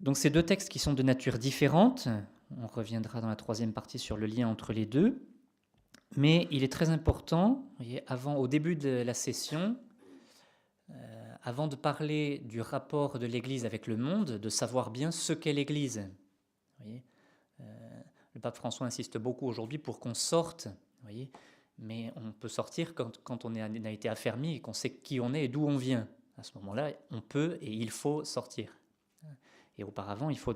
Donc 0.00 0.18
ces 0.18 0.28
deux 0.28 0.42
textes 0.42 0.68
qui 0.68 0.78
sont 0.78 0.92
de 0.92 1.02
nature 1.02 1.38
différente, 1.38 2.08
on 2.50 2.66
reviendra 2.66 3.22
dans 3.22 3.28
la 3.28 3.36
troisième 3.36 3.72
partie 3.72 3.98
sur 3.98 4.18
le 4.18 4.26
lien 4.26 4.46
entre 4.46 4.74
les 4.74 4.84
deux, 4.84 5.26
mais 6.16 6.46
il 6.50 6.62
est 6.62 6.72
très 6.72 6.90
important, 6.90 7.64
avant, 8.06 8.36
au 8.36 8.46
début 8.46 8.76
de 8.76 9.02
la 9.04 9.14
session, 9.14 9.76
euh, 10.90 11.15
avant 11.46 11.68
de 11.68 11.76
parler 11.76 12.40
du 12.40 12.60
rapport 12.60 13.20
de 13.20 13.26
l'Église 13.26 13.64
avec 13.64 13.86
le 13.86 13.96
monde, 13.96 14.32
de 14.32 14.48
savoir 14.48 14.90
bien 14.90 15.12
ce 15.12 15.32
qu'est 15.32 15.52
l'Église. 15.52 16.10
Euh, 16.84 18.02
le 18.34 18.40
pape 18.40 18.56
François 18.56 18.84
insiste 18.84 19.16
beaucoup 19.16 19.46
aujourd'hui 19.46 19.78
pour 19.78 20.00
qu'on 20.00 20.12
sorte, 20.12 20.66
mais 21.78 22.12
on 22.16 22.32
peut 22.32 22.48
sortir 22.48 22.96
quand, 22.96 23.44
on, 23.44 23.54
a 23.54 23.90
été 23.90 24.08
affermi 24.08 24.56
et 24.56 24.60
qu'on 24.60 24.72
sait 24.72 24.90
qui 24.90 25.20
on 25.20 25.34
est 25.34 25.44
et 25.44 25.48
d'où 25.48 25.64
on 25.64 25.76
vient. 25.76 26.08
À 26.36 26.42
ce 26.42 26.50
moment-là, 26.58 26.90
on 27.12 27.20
peut 27.20 27.58
et 27.60 27.72
il 27.72 27.90
faut 27.90 28.24
sortir. 28.24 28.76
Et 29.78 29.84
auparavant, 29.84 30.30
il 30.30 30.38
faut 30.38 30.52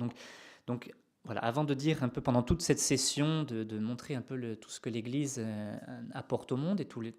donc 0.66 0.92
voilà, 1.24 1.42
avant 1.42 1.64
de 1.64 1.74
dire 1.74 2.02
un 2.02 2.08
peu 2.08 2.20
pendant 2.20 2.42
toute 2.42 2.62
cette 2.62 2.78
session, 2.78 3.42
de, 3.42 3.78
montrer 3.78 4.14
un 4.14 4.22
peu 4.22 4.56
tout 4.56 4.70
ce 4.70 4.80
que 4.80 4.88
l'Église 4.88 5.36
euh, 5.38 5.76
apporte 6.12 6.50
au 6.50 6.56
monde 6.56 6.80
et 6.80 6.86
tous 6.86 7.00
les, 7.00 7.14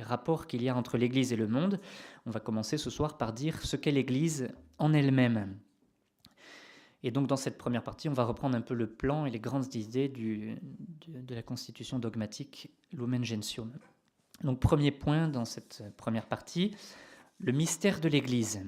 rapports 0.00 0.46
qu'il 0.46 0.62
y 0.62 0.68
a 0.68 0.76
entre 0.76 0.96
l'Église 0.96 1.32
et 1.32 1.36
le 1.36 1.46
monde, 1.46 1.80
on 2.26 2.30
va 2.30 2.40
commencer 2.40 2.78
ce 2.78 2.90
soir 2.90 3.16
par 3.18 3.32
dire 3.32 3.60
ce 3.62 3.76
qu'est 3.76 3.90
l'Église 3.90 4.48
en 4.78 4.92
elle-même. 4.92 5.56
Et 7.02 7.10
donc 7.10 7.26
dans 7.26 7.36
cette 7.36 7.58
première 7.58 7.84
partie, 7.84 8.08
on 8.08 8.14
va 8.14 8.24
reprendre 8.24 8.56
un 8.56 8.62
peu 8.62 8.74
le 8.74 8.88
plan 8.88 9.26
et 9.26 9.30
les 9.30 9.38
grandes 9.38 9.74
idées 9.74 10.08
de, 10.08 11.34
la 11.34 11.42
constitution 11.42 11.98
dogmatique 11.98 12.70
Lumen 12.92 13.24
Gentium. 13.24 13.70
Donc 14.42 14.58
premier 14.58 14.90
point 14.90 15.28
dans 15.28 15.44
cette 15.44 15.84
première 15.98 16.26
partie, 16.26 16.74
le 17.38 17.52
mystère 17.52 18.00
de 18.00 18.08
l'Église. 18.08 18.62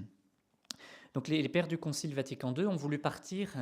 Donc 1.15 1.29
les 1.29 1.49
pères 1.49 1.67
du 1.69 1.79
Concile 1.79 2.15
Vatican 2.15 2.55
II 2.55 2.67
ont 2.67 2.77
voulu 2.77 2.99
partir 2.99 3.57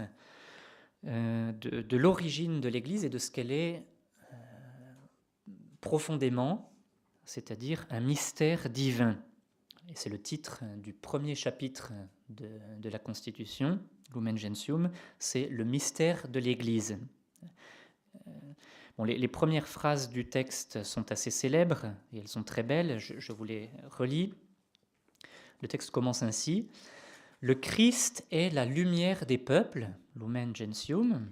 euh, 1.07 1.53
de, 1.53 1.97
l'origine 1.97 2.61
de 2.61 2.69
l'Église 2.69 3.05
et 3.05 3.11
de 3.11 3.19
ce 3.19 3.31
qu'elle 3.31 3.53
est 3.53 3.85
euh, 4.33 4.37
profondément, 5.81 6.73
c'est-à-dire 7.25 7.87
un 7.91 8.01
mystère 8.01 8.71
divin. 8.71 9.19
Et 9.91 9.93
c'est 9.95 10.09
le 10.09 10.19
titre 10.19 10.65
du 10.79 10.95
premier 10.95 11.35
chapitre 11.35 11.93
de, 12.31 12.89
la 12.89 12.99
Constitution, 12.99 13.81
Lumen 14.15 14.39
Gentium, 14.39 14.91
c'est 15.19 15.47
le 15.49 15.65
mystère 15.65 16.27
de 16.29 16.39
l'Église. 16.41 16.99
Euh, 18.27 18.31
bon, 18.97 19.05
les, 19.05 19.29
premières 19.29 19.69
phrases 19.69 20.09
du 20.09 20.29
texte 20.31 20.85
sont 20.85 21.13
assez 21.13 21.31
célèbres 21.31 21.93
et 22.15 22.19
elles 22.21 22.29
sont 22.29 22.45
très 22.45 22.63
belles, 22.63 22.99
je 22.99 23.33
vous 23.33 23.45
les 23.45 23.71
relis. 23.91 24.33
Le 25.61 25.69
texte 25.69 25.91
commence 25.91 26.23
ainsi. 26.23 26.71
Le 27.45 27.55
Christ 27.55 28.25
est 28.31 28.49
la 28.55 28.65
lumière 28.65 29.27
des 29.27 29.37
peuples, 29.37 29.91
Lumen 30.17 30.57
Gentium. 30.57 31.31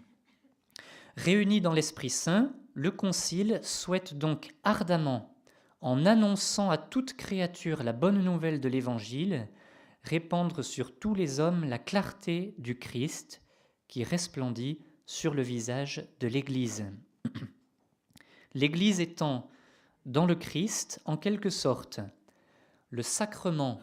Réuni 1.16 1.62
dans 1.62 1.72
l'Esprit 1.72 2.10
Saint, 2.10 2.52
le 2.74 2.90
Concile 2.90 3.60
souhaite 3.62 4.18
donc 4.18 4.54
ardemment, 4.62 5.34
en 5.80 6.04
annonçant 6.04 6.68
à 6.68 6.76
toute 6.76 7.14
créature 7.14 7.82
la 7.82 7.94
bonne 7.94 8.22
nouvelle 8.22 8.60
de 8.60 8.68
l'Évangile, 8.68 9.48
répandre 10.02 10.62
sur 10.62 10.98
tous 10.98 11.14
les 11.14 11.40
hommes 11.40 11.64
la 11.64 11.78
clarté 11.78 12.54
du 12.58 12.78
Christ 12.78 13.40
qui 13.88 14.04
resplendit 14.04 14.80
sur 15.06 15.32
le 15.32 15.40
visage 15.40 16.06
de 16.20 16.28
l'Église. 16.28 16.84
L'Église 18.52 19.00
étant 19.00 19.48
dans 20.04 20.26
le 20.26 20.34
Christ, 20.34 21.00
en 21.06 21.16
quelque 21.16 21.48
sorte, 21.48 22.00
le 22.90 23.00
sacrement 23.00 23.80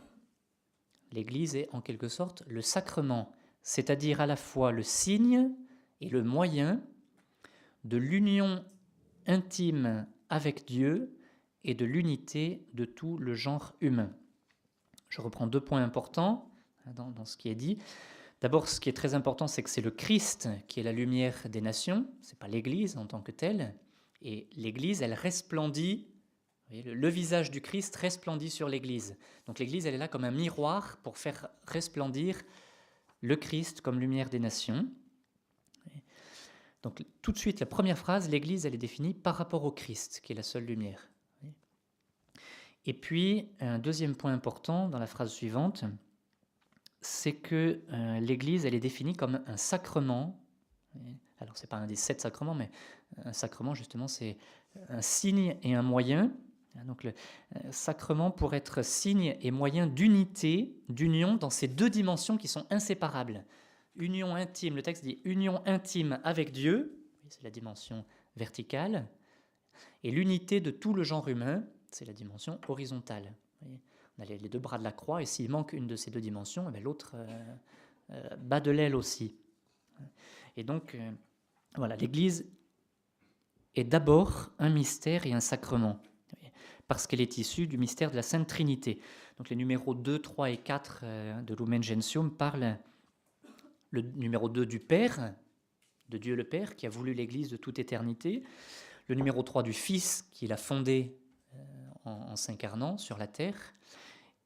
L'Église 1.12 1.56
est 1.56 1.70
en 1.72 1.82
quelque 1.82 2.08
sorte 2.08 2.44
le 2.48 2.62
sacrement, 2.62 3.36
c'est-à-dire 3.64 4.22
à 4.22 4.26
la 4.26 4.36
fois 4.36 4.72
le 4.72 4.84
signe 4.84 5.52
et 6.02 6.10
le 6.10 6.24
moyen 6.24 6.82
de 7.84 7.98
l'union 7.98 8.64
intime 9.26 10.08
avec 10.30 10.66
Dieu 10.66 11.16
et 11.64 11.74
de 11.74 11.86
l'unité 11.86 12.66
de 12.74 12.86
tout 12.86 13.18
le 13.18 13.34
genre 13.34 13.76
humain. 13.82 14.12
Je 15.10 15.22
reprends 15.22 15.48
deux 15.48 15.60
points 15.60 15.84
importants 15.84 16.52
dans, 16.96 17.26
ce 17.26 17.38
qui 17.38 17.50
est 17.50 17.56
dit. 17.56 17.78
D'abord, 18.42 18.68
ce 18.68 18.80
qui 18.80 18.90
est 18.90 18.94
très 18.94 19.14
important, 19.14 19.48
c'est 19.48 19.64
que 19.64 19.70
c'est 19.70 19.82
le 19.82 19.92
Christ 19.92 20.50
qui 20.68 20.80
est 20.80 20.84
la 20.84 20.94
lumière 20.94 21.36
des 21.50 21.62
nations, 21.62 22.08
ce 22.22 22.32
n'est 22.32 22.38
pas 22.40 22.48
l'Église 22.48 22.98
en 22.98 23.06
tant 23.06 23.22
que 23.22 23.32
telle. 23.32 23.76
Et 24.22 24.48
l'Église, 24.56 25.02
elle 25.02 25.14
resplendit 25.14 26.08
le, 26.72 27.10
visage 27.10 27.52
du 27.52 27.62
Christ 27.62 27.96
resplendit 27.96 28.50
sur 28.50 28.70
l'Église. 28.70 29.16
Donc 29.48 29.60
l'Église, 29.60 29.86
elle 29.86 29.96
est 29.96 30.00
là 30.00 30.08
comme 30.08 30.24
un 30.24 30.32
miroir 30.32 30.98
pour 30.98 31.18
faire 31.18 31.50
resplendir 31.68 32.38
le 33.22 33.36
Christ 33.36 33.82
comme 33.82 34.00
lumière 34.00 34.30
des 34.30 34.40
nations. 34.40 34.88
Donc 36.84 37.04
tout 37.22 37.32
de 37.32 37.38
suite, 37.38 37.60
la 37.60 37.66
première 37.66 37.98
phrase, 37.98 38.30
l'Église, 38.30 38.66
elle 38.66 38.76
est 38.76 38.78
définie 38.78 39.14
par 39.14 39.36
rapport 39.36 39.66
au 39.66 39.72
Christ, 39.72 40.22
qui 40.24 40.32
est 40.32 40.36
la 40.36 40.44
seule 40.44 40.66
lumière. 40.66 41.10
Et 42.86 42.94
puis, 42.94 43.50
un 43.60 43.80
deuxième 43.80 44.16
point 44.16 44.32
important 44.32 44.88
dans 44.88 45.00
la 45.00 45.08
phrase 45.08 45.32
suivante, 45.32 45.84
c'est 47.02 47.36
que 47.36 47.82
euh, 47.92 48.20
l'Église, 48.20 48.66
elle 48.66 48.74
est 48.74 48.80
définie 48.80 49.14
comme 49.14 49.42
un 49.46 49.58
sacrement. 49.58 50.40
Alors, 51.40 51.58
ce 51.58 51.64
n'est 51.64 51.68
pas 51.68 51.78
un 51.78 51.88
des 51.88 51.96
sept 51.96 52.22
sacrements, 52.22 52.56
mais 52.56 52.72
un 53.26 53.34
sacrement, 53.34 53.74
justement, 53.74 54.08
c'est 54.08 54.38
un 54.88 55.02
signe 55.02 55.58
et 55.62 55.74
un 55.76 55.82
moyen 55.82 56.32
donc 56.86 57.04
le 57.04 57.14
euh, 57.56 57.72
sacrement 57.72 58.32
pour 58.32 58.54
être 58.54 58.84
signe 58.84 59.36
et 59.42 59.52
moyen 59.52 59.88
d'unité, 59.88 60.76
d'union 60.90 61.36
dans 61.36 61.50
ces 61.50 61.68
deux 61.68 61.90
dimensions 61.90 62.38
qui 62.38 62.48
sont 62.48 62.66
inséparables. 62.70 63.44
Union 63.96 64.36
intime, 64.36 64.76
le 64.76 64.82
texte 64.82 65.04
dit 65.04 65.20
union 65.26 65.62
intime 65.66 66.20
avec 66.24 66.52
Dieu, 66.52 67.06
c'est 67.30 67.44
la 67.44 67.50
dimension 67.50 68.06
verticale, 68.36 69.08
et 70.04 70.12
l'unité 70.12 70.62
de 70.62 70.72
tout 70.72 70.94
le 70.94 71.04
genre 71.04 71.28
humain, 71.28 71.64
c'est 71.92 72.06
la 72.06 72.14
dimension 72.14 72.60
horizontale. 72.68 73.34
On 73.62 74.22
a 74.22 74.26
les 74.26 74.38
deux 74.38 74.60
bras 74.60 74.78
de 74.78 74.84
la 74.84 74.92
croix, 74.92 75.22
et 75.22 75.26
s'il 75.26 75.50
manque 75.50 75.74
une 75.74 75.88
de 75.88 75.96
ces 75.96 76.12
deux 76.12 76.22
dimensions, 76.22 76.72
eh 76.74 76.80
l'autre 76.80 77.14
euh, 77.16 77.56
euh, 78.12 78.36
bat 78.38 78.62
de 78.62 78.72
l'aile 78.72 78.96
aussi. 78.96 79.36
Et 80.56 80.64
donc, 80.64 80.98
voilà, 81.76 81.96
l'Église 81.96 82.50
est 83.76 83.84
d'abord 83.84 84.50
un 84.60 84.70
mystère 84.70 85.26
et 85.26 85.34
un 85.34 85.40
sacrement 85.40 86.02
parce 86.90 87.06
qu'elle 87.06 87.22
est 87.22 87.38
issue 87.38 87.68
du 87.68 87.78
mystère 87.78 88.10
de 88.10 88.16
la 88.16 88.24
Sainte 88.24 88.48
Trinité. 88.48 89.00
Donc 89.38 89.50
les 89.50 89.56
numéros 89.56 89.94
2, 89.94 90.20
3 90.20 90.50
et 90.50 90.58
4 90.58 91.02
euh, 91.04 91.42
de 91.44 91.54
Lumen 91.54 91.84
Gentium 91.84 92.36
parlent 92.36 92.80
le 93.92 94.02
numéro 94.02 94.50
2 94.50 94.66
du 94.66 94.80
Père, 94.80 95.36
de 96.10 96.18
Dieu 96.18 96.36
le 96.36 96.44
Père, 96.44 96.76
qui 96.76 96.88
a 96.88 96.90
voulu 96.90 97.14
l'Église 97.14 97.50
de 97.50 97.58
toute 97.58 97.78
éternité, 97.78 98.44
le 99.08 99.14
numéro 99.14 99.44
3 99.44 99.62
du 99.62 99.72
Fils, 99.72 100.28
qui 100.32 100.48
l'a 100.48 100.58
fondé 100.58 101.16
euh, 101.54 101.60
en, 102.06 102.36
s'incarnant 102.36 102.98
sur 102.98 103.20
la 103.20 103.28
terre, 103.28 103.76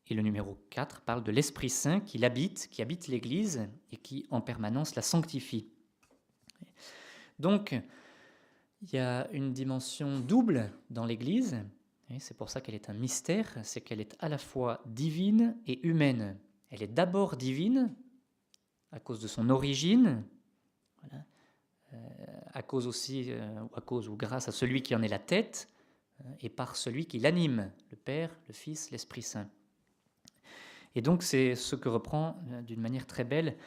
et 0.09 0.13
le 0.13 0.21
numéro 0.21 0.59
4 0.69 0.99
parle 0.99 1.23
de 1.23 1.31
l'Esprit 1.31 1.69
Saint 1.69 2.01
qui 2.01 2.17
l'habite, 2.17 2.67
qui 2.69 2.81
habite 2.81 3.07
l'Église 3.07 3.69
et 3.93 3.97
qui 3.97 4.27
en 4.31 4.41
permanence 4.41 4.95
la 4.95 5.01
sanctifie. 5.01 5.69
Donc, 7.39 7.73
il 8.81 8.93
y 8.93 8.97
a 8.97 9.29
une 9.31 9.53
dimension 9.53 10.19
double 10.19 10.73
dans 10.89 11.05
l'Église, 11.05 11.63
c'est 12.19 12.37
pour 12.37 12.49
ça 12.49 12.61
qu'elle 12.61 12.75
est 12.75 12.89
un 12.89 12.93
mystère, 12.93 13.57
c'est 13.63 13.81
qu'elle 13.81 14.01
est 14.01 14.15
à 14.19 14.29
la 14.29 14.37
fois 14.37 14.81
divine 14.85 15.57
et 15.67 15.85
humaine. 15.87 16.37
Elle 16.69 16.83
est 16.83 16.87
d'abord 16.87 17.37
divine 17.37 17.93
à 18.91 18.99
cause 18.99 19.19
de 19.19 19.27
son 19.27 19.49
origine, 19.49 20.23
euh, 21.93 21.97
à 22.53 22.61
cause 22.61 22.87
aussi, 22.87 23.25
euh, 23.29 23.65
à 23.75 23.81
cause 23.81 24.09
ou 24.09 24.15
grâce 24.15 24.47
à 24.47 24.51
celui 24.51 24.81
qui 24.81 24.95
en 24.95 25.01
est 25.01 25.07
la 25.07 25.19
tête, 25.19 25.69
euh, 26.21 26.29
et 26.41 26.49
par 26.49 26.75
celui 26.75 27.05
qui 27.05 27.19
l'anime, 27.19 27.71
le 27.89 27.97
Père, 27.97 28.35
le 28.47 28.53
Fils, 28.53 28.91
l'Esprit 28.91 29.23
Saint. 29.23 29.49
Et 30.95 31.01
donc 31.01 31.23
c'est 31.23 31.55
ce 31.55 31.75
que 31.75 31.89
reprend 31.89 32.37
d'une 32.67 32.81
manière 32.81 33.07
très 33.07 33.23
belle 33.23 33.57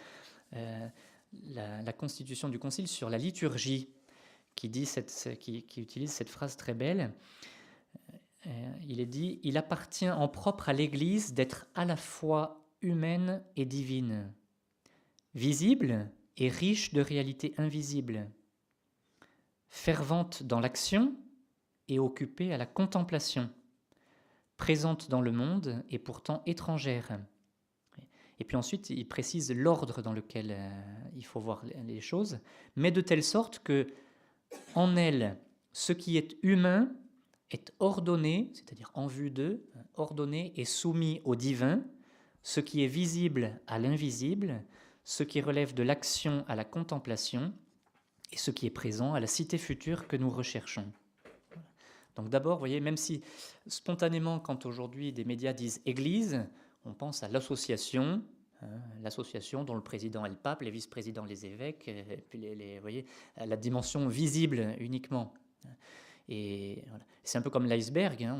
la, 0.52 1.93
constitution 1.93 2.49
du 2.49 2.61
Concile 2.61 2.87
sur 2.87 3.11
la 3.11 3.19
liturgie, 3.19 3.90
qui, 4.55 4.69
dit 4.69 4.87
cette, 4.87 5.37
qui 5.40 5.64
utilise 5.76 6.12
cette 6.12 6.31
phrase 6.31 6.57
très 6.57 6.73
belle. 6.73 7.12
Euh, 8.47 8.73
il 8.87 9.00
est 9.00 9.07
dit, 9.07 9.41
il 9.43 9.57
appartient 9.57 10.09
en 10.09 10.29
propre 10.29 10.69
à 10.69 10.73
l'Église 10.73 11.35
d'être 11.35 11.67
à 11.75 11.85
la 11.85 11.97
fois 11.97 12.65
humaine 12.81 13.43
et 13.57 13.65
divine, 13.65 14.33
visible 15.35 16.11
et 16.37 16.49
riche 16.49 16.93
de 16.93 17.00
réalités 17.00 17.55
invisibles, 17.59 18.31
fervente 19.69 20.45
dans 20.45 20.61
l'action 20.61 21.15
et 21.88 21.99
occupée 21.99 22.53
à 22.53 22.59
la 22.59 22.67
contemplation, 22.67 23.50
présente 24.57 25.11
dans 25.11 25.21
le 25.21 25.33
monde 25.33 25.83
et 25.91 25.99
pourtant 25.99 26.43
étrangère. 26.47 27.19
Et 28.38 28.45
puis 28.45 28.57
ensuite, 28.57 28.91
il 28.91 29.09
précise 29.09 29.50
l'ordre 29.50 30.03
dans 30.03 30.12
lequel 30.12 30.53
euh, 30.53 30.83
il 31.17 31.25
faut 31.25 31.41
voir 31.41 31.65
les 31.85 32.00
choses, 32.00 32.38
mais 32.76 32.93
de 32.93 33.00
telle 33.00 33.25
sorte 33.25 33.59
que 33.61 33.88
en 34.75 34.95
elle, 34.95 35.37
ce 35.73 35.93
qui 35.93 36.17
est 36.17 36.37
humain 36.43 36.88
est 37.50 37.73
ordonné, 37.79 38.50
c'est-à-dire 38.55 38.91
en 38.95 39.07
vue 39.07 39.31
d'eux, 39.31 39.65
ordonné 39.95 40.53
et 40.57 40.65
soumis 40.65 41.21
au 41.25 41.37
divin, 41.37 41.85
ce 42.43 42.61
qui 42.61 42.85
est 42.85 42.88
visible 42.88 43.61
à 43.67 43.79
l'invisible, 43.79 44.65
ce 45.05 45.23
qui 45.23 45.41
relève 45.41 45.75
de 45.75 45.83
l'action 45.83 46.45
à 46.49 46.57
la 46.57 46.65
contemplation, 46.65 47.53
et 48.33 48.37
ce 48.37 48.50
qui 48.50 48.67
est 48.67 48.71
présent 48.71 49.15
à 49.15 49.21
la 49.21 49.26
cité 49.26 49.59
future 49.59 50.09
que 50.09 50.17
nous 50.17 50.31
recherchons. 50.31 50.93
Donc 52.17 52.29
d'abord, 52.29 52.57
vous 52.57 52.61
voyez, 52.61 52.81
même 52.81 52.97
si 52.97 53.23
spontanément, 53.67 54.41
quand 54.41 54.67
aujourd'hui 54.67 55.12
des 55.12 55.25
médias 55.25 55.53
disent 55.53 55.83
Église, 55.87 56.45
on 56.85 56.95
pense 56.95 57.23
à 57.23 57.29
l'association, 57.29 58.23
hein, 58.62 58.67
l'association 59.03 59.65
dont 59.65 59.75
le 59.75 59.83
président 59.83 60.25
est 60.25 60.31
le 60.31 60.37
pape, 60.37 60.62
les 60.62 60.71
vice-présidents 60.71 61.25
les 61.25 61.47
évêques, 61.47 61.88
et 61.88 62.25
puis 62.29 62.38
les, 62.38 62.76
vous 62.76 62.83
voyez, 62.83 63.05
la 63.37 63.57
dimension 63.57 64.09
visible 64.09 64.75
uniquement. 64.79 65.35
C'est 66.28 67.38
un 67.38 67.42
peu 67.42 67.50
comme 67.50 67.66
l'iceberg, 67.66 68.25
hein, 68.25 68.37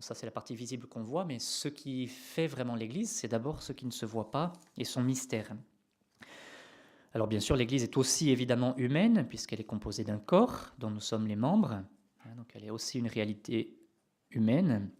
ça 0.00 0.14
c'est 0.14 0.26
la 0.26 0.32
partie 0.32 0.56
visible 0.56 0.88
qu'on 0.88 1.02
voit, 1.02 1.24
mais 1.24 1.38
ce 1.38 1.68
qui 1.68 2.08
fait 2.08 2.48
vraiment 2.48 2.74
l'Église, 2.74 3.10
c'est 3.10 3.28
d'abord 3.28 3.62
ce 3.62 3.72
qui 3.72 3.86
ne 3.86 3.92
se 3.92 4.06
voit 4.06 4.30
pas 4.30 4.52
et 4.76 4.84
son 4.84 5.02
mystère. 5.02 5.54
Alors 7.14 7.28
bien 7.28 7.40
sûr, 7.40 7.56
l'Église 7.56 7.84
est 7.84 7.96
aussi 7.96 8.30
évidemment 8.30 8.76
humaine, 8.76 9.26
puisqu'elle 9.28 9.60
est 9.60 9.64
composée 9.64 10.04
d'un 10.04 10.18
corps 10.18 10.74
dont 10.78 10.90
nous 10.90 11.00
sommes 11.00 11.26
les 11.26 11.36
membres, 11.36 11.72
hein, 12.24 12.34
donc 12.36 12.50
elle 12.54 12.64
est 12.64 12.70
aussi 12.70 12.98
une 12.98 13.08
réalité 13.08 13.76
humaine, 14.30 14.90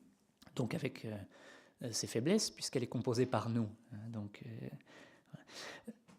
donc 0.54 0.74
avec 0.74 1.04
euh, 1.04 1.90
ses 1.90 2.06
faiblesses, 2.06 2.50
puisqu'elle 2.50 2.84
est 2.84 2.88
composée 2.88 3.26
par 3.26 3.50
nous. 3.50 3.68
Hein, 3.92 4.10
donc, 4.12 4.42
euh, 4.46 4.68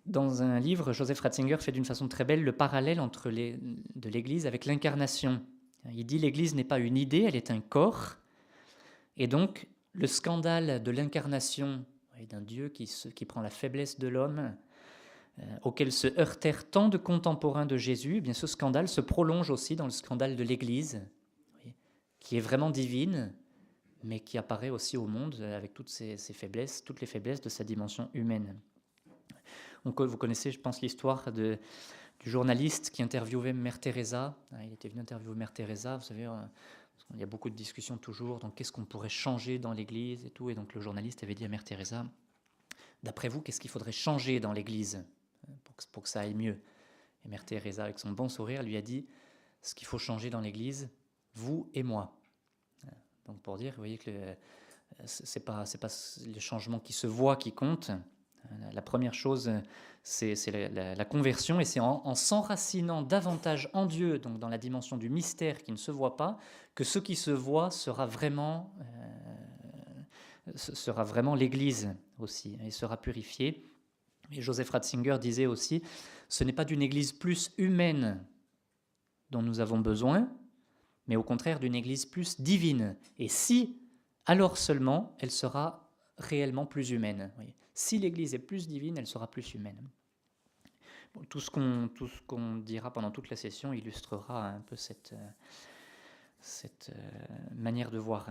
dans 0.06 0.44
un 0.44 0.60
livre, 0.60 0.94
Joseph 0.94 1.20
Ratzinger 1.20 1.58
fait 1.60 1.72
d'une 1.72 1.86
façon 1.86 2.08
très 2.08 2.26
belle 2.26 2.44
le 2.44 2.52
parallèle 2.52 3.00
entre 3.00 3.30
de 3.30 4.10
l'Église 4.10 4.46
avec 4.48 4.66
l'incarnation. 4.66 5.42
Il 5.94 6.06
dit 6.06 6.20
l'Église 6.20 6.56
n'est 6.56 6.64
pas 6.64 6.80
une 6.80 6.98
idée, 6.98 7.24
elle 7.24 7.36
est 7.36 7.52
un 7.52 7.62
corps. 7.62 8.16
Et 9.18 9.28
donc, 9.28 9.68
le 9.94 10.08
scandale 10.08 10.82
de 10.84 10.92
l'incarnation 10.92 11.86
d'un 12.30 12.42
Dieu 12.42 12.70
qui, 12.70 12.92
qui, 13.16 13.26
prend 13.26 13.42
la 13.42 13.50
faiblesse 13.50 14.00
de 14.00 14.08
l'homme, 14.08 14.56
euh, 15.40 15.44
auquel 15.62 15.92
se 15.92 16.08
heurtèrent 16.20 16.70
tant 16.70 16.90
de 16.90 16.98
contemporains 16.98 17.68
de 17.68 17.78
Jésus, 17.78 18.18
eh 18.18 18.22
bien 18.22 18.34
ce 18.34 18.48
scandale 18.48 18.88
se 18.88 19.02
prolonge 19.02 19.52
aussi 19.52 19.76
dans 19.76 19.86
le 19.86 19.92
scandale 19.92 20.36
de 20.36 20.44
l'Église, 20.44 21.06
qui 22.20 22.38
est 22.38 22.42
vraiment 22.42 22.72
divine, 22.72 23.34
mais 24.04 24.20
qui 24.20 24.38
apparaît 24.38 24.72
aussi 24.72 24.98
au 24.98 25.06
monde 25.06 25.40
avec 25.42 25.74
toutes 25.74 25.90
ses, 25.90 26.18
faiblesses, 26.18 26.84
toutes 26.84 27.02
les 27.02 27.08
faiblesses 27.08 27.42
de 27.42 27.50
sa 27.50 27.64
dimension 27.64 28.10
humaine. 28.14 28.58
Vous 29.84 29.94
connaissez, 29.94 30.52
je 30.52 30.60
pense, 30.60 30.82
l'histoire 30.82 31.32
de, 31.32 31.60
journaliste 32.28 32.90
qui 32.92 33.04
interviewait 33.04 33.54
Mère 33.54 33.80
Teresa. 33.80 34.38
Ah, 34.52 34.64
il 34.64 34.74
était 34.74 34.90
venu 34.90 35.02
interviewer 35.02 35.36
Mère 35.36 35.54
Teresa, 35.54 35.98
vous 35.98 36.04
savez, 36.04 36.26
euh, 36.26 36.36
il 37.14 37.20
y 37.20 37.24
a 37.24 37.26
beaucoup 37.26 37.50
de 37.50 37.56
discussions 37.56 37.98
toujours, 37.98 38.40
donc 38.40 38.56
qu'est-ce 38.56 38.72
qu'on 38.72 38.86
pourrait 38.86 39.10
changer 39.10 39.60
dans 39.60 39.72
l'Église 39.72 40.26
et 40.26 40.30
tout. 40.30 40.50
Et 40.50 40.56
donc 40.56 40.74
le 40.74 40.82
journaliste 40.82 41.24
avait 41.24 41.36
dit 41.36 41.46
à 41.46 41.48
Mère 41.48 41.64
Teresa, 41.64 42.06
d'après 43.04 43.30
vous, 43.30 43.42
qu'est-ce 43.42 43.62
qu'il 43.62 43.70
faudrait 43.70 43.92
changer 43.92 44.40
dans 44.40 44.52
l'Église 44.52 45.06
euh, 45.48 45.54
pour 45.92 46.04
que, 46.04 46.10
ça 46.10 46.22
aille 46.22 46.34
mieux? 46.34 46.60
Et 47.26 47.30
Mère 47.30 47.46
Teresa, 47.46 47.86
avec 47.86 48.00
son 48.00 48.12
bon 48.12 48.30
sourire, 48.30 48.64
lui 48.64 48.78
a 48.78 48.82
dit, 48.82 49.08
ce 49.62 49.74
qu'il 49.74 49.88
faut 49.88 50.00
changer 50.00 50.30
dans 50.30 50.42
l'Église, 50.42 50.90
vous 51.34 51.70
et 51.74 51.84
moi. 51.84 52.16
Euh, 52.86 52.90
donc 53.26 53.42
pour 53.42 53.58
dire, 53.58 53.72
vous 53.72 53.82
voyez 53.82 53.98
que 53.98 54.12
c'est 55.06 55.42
pas, 55.42 55.66
c'est 55.66 55.78
pas 55.78 55.90
le 56.26 56.40
changement 56.40 56.80
qui 56.80 56.94
se 56.94 57.08
voit 57.08 57.36
qui 57.36 57.52
compte. 57.52 57.92
La 58.74 58.82
première 58.82 59.14
chose, 59.14 59.52
c'est 60.04 60.36
la, 60.72 61.06
conversion, 61.06 61.60
et 61.60 61.66
c'est 61.66 61.80
en, 61.80 62.16
s'enracinant 62.16 63.02
davantage 63.02 63.70
en 63.74 63.86
Dieu, 63.86 64.20
donc 64.20 64.40
dans 64.40 64.50
la 64.50 64.58
dimension 64.58 64.98
du 64.98 65.10
mystère 65.10 65.64
qui 65.64 65.72
ne 65.72 65.78
se 65.78 65.92
voit 65.92 66.16
pas, 66.16 66.38
que 66.76 66.84
ce 66.84 67.00
qui 67.00 67.16
se 67.16 67.32
voit 67.32 67.72
sera 67.72 68.06
vraiment, 68.06 68.74
euh, 70.48 71.04
vraiment 71.04 71.36
l'Église 71.36 71.94
aussi, 72.20 72.58
et 72.64 72.72
sera 72.72 72.98
purifié. 72.98 73.70
Et 74.32 74.42
Joseph 74.42 74.70
Ratzinger 74.70 75.18
disait 75.20 75.46
aussi, 75.46 75.84
ce 76.30 76.44
n'est 76.44 76.54
pas 76.54 76.66
d'une 76.66 76.82
Église 76.82 77.12
plus 77.12 77.52
humaine 77.58 78.24
dont 79.30 79.42
nous 79.42 79.60
avons 79.60 79.80
besoin, 79.80 80.30
mais 81.08 81.16
au 81.16 81.24
contraire 81.24 81.60
d'une 81.60 81.76
Église 81.76 82.06
plus 82.06 82.40
divine. 82.40 82.96
Et 83.18 83.28
si, 83.28 83.82
alors 84.26 84.58
seulement, 84.58 85.16
elle 85.20 85.32
sera 85.32 85.90
réellement 86.18 86.66
plus 86.66 86.92
humaine. 86.92 87.32
Si 87.78 88.00
l'Église 88.00 88.34
est 88.34 88.40
plus 88.40 88.68
divine, 88.68 88.98
elle 88.98 89.06
sera 89.06 89.30
plus 89.30 89.54
humaine. 89.54 89.78
tout 91.30 91.40
ce 91.40 91.52
qu'on 91.52 92.56
dira 92.56 92.92
pendant 92.92 93.12
toute 93.12 93.30
la 93.30 93.36
session 93.36 93.72
illustrera 93.72 94.50
un 94.50 94.62
peu 94.62 94.76
cette, 94.76 95.14
euh, 95.14 95.30
cette 96.40 96.90
euh, 96.96 97.54
manière 97.56 97.92
de 97.92 98.00
voir. 98.00 98.30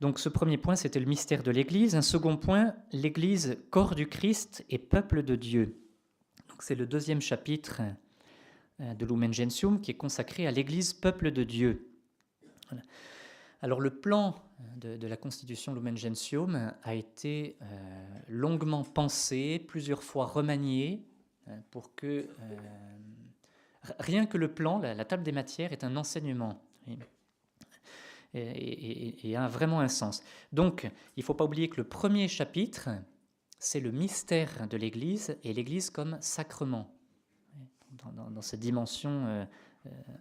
Donc 0.00 0.20
ce 0.20 0.30
premier 0.30 0.56
point, 0.56 0.74
c'était 0.74 1.00
le 1.00 1.06
mystère 1.06 1.42
de 1.42 1.50
l'Église. 1.50 1.94
Un 1.94 2.00
second 2.00 2.38
point, 2.38 2.74
l'Église, 2.92 3.58
corps 3.68 3.94
du 3.94 4.08
Christ 4.08 4.64
et 4.70 4.78
peuple 4.78 5.22
de 5.22 5.36
Dieu. 5.36 5.78
C'est 6.60 6.74
le 6.74 6.86
deuxième 6.86 7.20
chapitre 7.20 7.82
euh, 8.80 8.94
de 8.94 9.04
Lumen 9.04 9.34
Gentium 9.34 9.82
qui 9.82 9.90
est 9.90 9.98
consacré 9.98 10.46
à 10.46 10.50
l'Église, 10.50 10.94
peuple 10.94 11.30
de 11.30 11.44
Dieu. 11.44 11.92
Alors 13.60 13.82
le 13.82 13.90
plan 13.90 14.42
de, 14.76 15.06
la 15.06 15.16
constitution 15.16 15.74
Lumen 15.74 15.96
Gentium 15.96 16.72
a 16.82 16.94
été 16.94 17.56
euh, 17.62 18.18
longuement 18.28 18.84
pensé, 18.84 19.58
plusieurs 19.58 20.02
fois 20.02 20.26
remanié, 20.26 21.04
euh, 21.48 21.58
pour 21.70 21.94
que 21.94 22.06
euh, 22.40 22.56
rien 23.98 24.26
que 24.26 24.38
le 24.38 24.52
plan, 24.52 24.78
la, 24.78 25.04
table 25.04 25.22
des 25.22 25.32
matières, 25.32 25.72
est 25.72 25.84
un 25.84 25.96
enseignement. 25.96 26.62
Et, 28.34 29.36
a 29.36 29.46
vraiment 29.46 29.80
un 29.80 29.88
sens. 29.88 30.22
Donc, 30.52 30.84
il 31.16 31.20
ne 31.20 31.24
faut 31.24 31.34
pas 31.34 31.44
oublier 31.44 31.68
que 31.68 31.76
le 31.76 31.84
premier 31.84 32.28
chapitre, 32.28 32.88
c'est 33.58 33.80
le 33.80 33.92
mystère 33.92 34.66
de 34.68 34.76
l'Église 34.76 35.36
et 35.44 35.52
l'Église 35.52 35.90
comme 35.90 36.16
sacrement, 36.20 36.94
dans 37.90 38.42
cette 38.42 38.60
dimension 38.60 39.46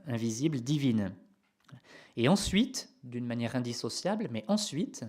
invisible, 0.07 0.59
divine. 0.59 1.13
Et 2.17 2.27
ensuite, 2.27 2.89
d'une 3.03 3.25
manière 3.25 3.55
indissociable, 3.55 4.27
mais 4.31 4.43
ensuite, 4.47 5.05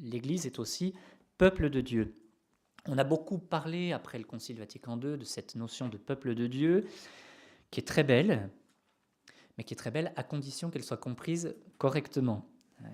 l'Église 0.00 0.46
est 0.46 0.58
aussi 0.58 0.94
peuple 1.38 1.70
de 1.70 1.80
Dieu. 1.80 2.14
On 2.86 2.98
a 2.98 3.04
beaucoup 3.04 3.38
parlé, 3.38 3.92
après 3.92 4.18
le 4.18 4.24
Concile 4.24 4.58
Vatican 4.58 5.00
II, 5.00 5.18
de 5.18 5.24
cette 5.24 5.56
notion 5.56 5.88
de 5.88 5.96
peuple 5.96 6.34
de 6.34 6.46
Dieu, 6.46 6.86
qui 7.70 7.80
est 7.80 7.86
très 7.86 8.04
belle, 8.04 8.48
mais 9.58 9.64
qui 9.64 9.74
est 9.74 9.76
très 9.76 9.90
belle 9.90 10.12
à 10.16 10.22
condition 10.22 10.70
qu'elle 10.70 10.84
soit 10.84 10.96
comprise 10.96 11.56
correctement. 11.78 12.48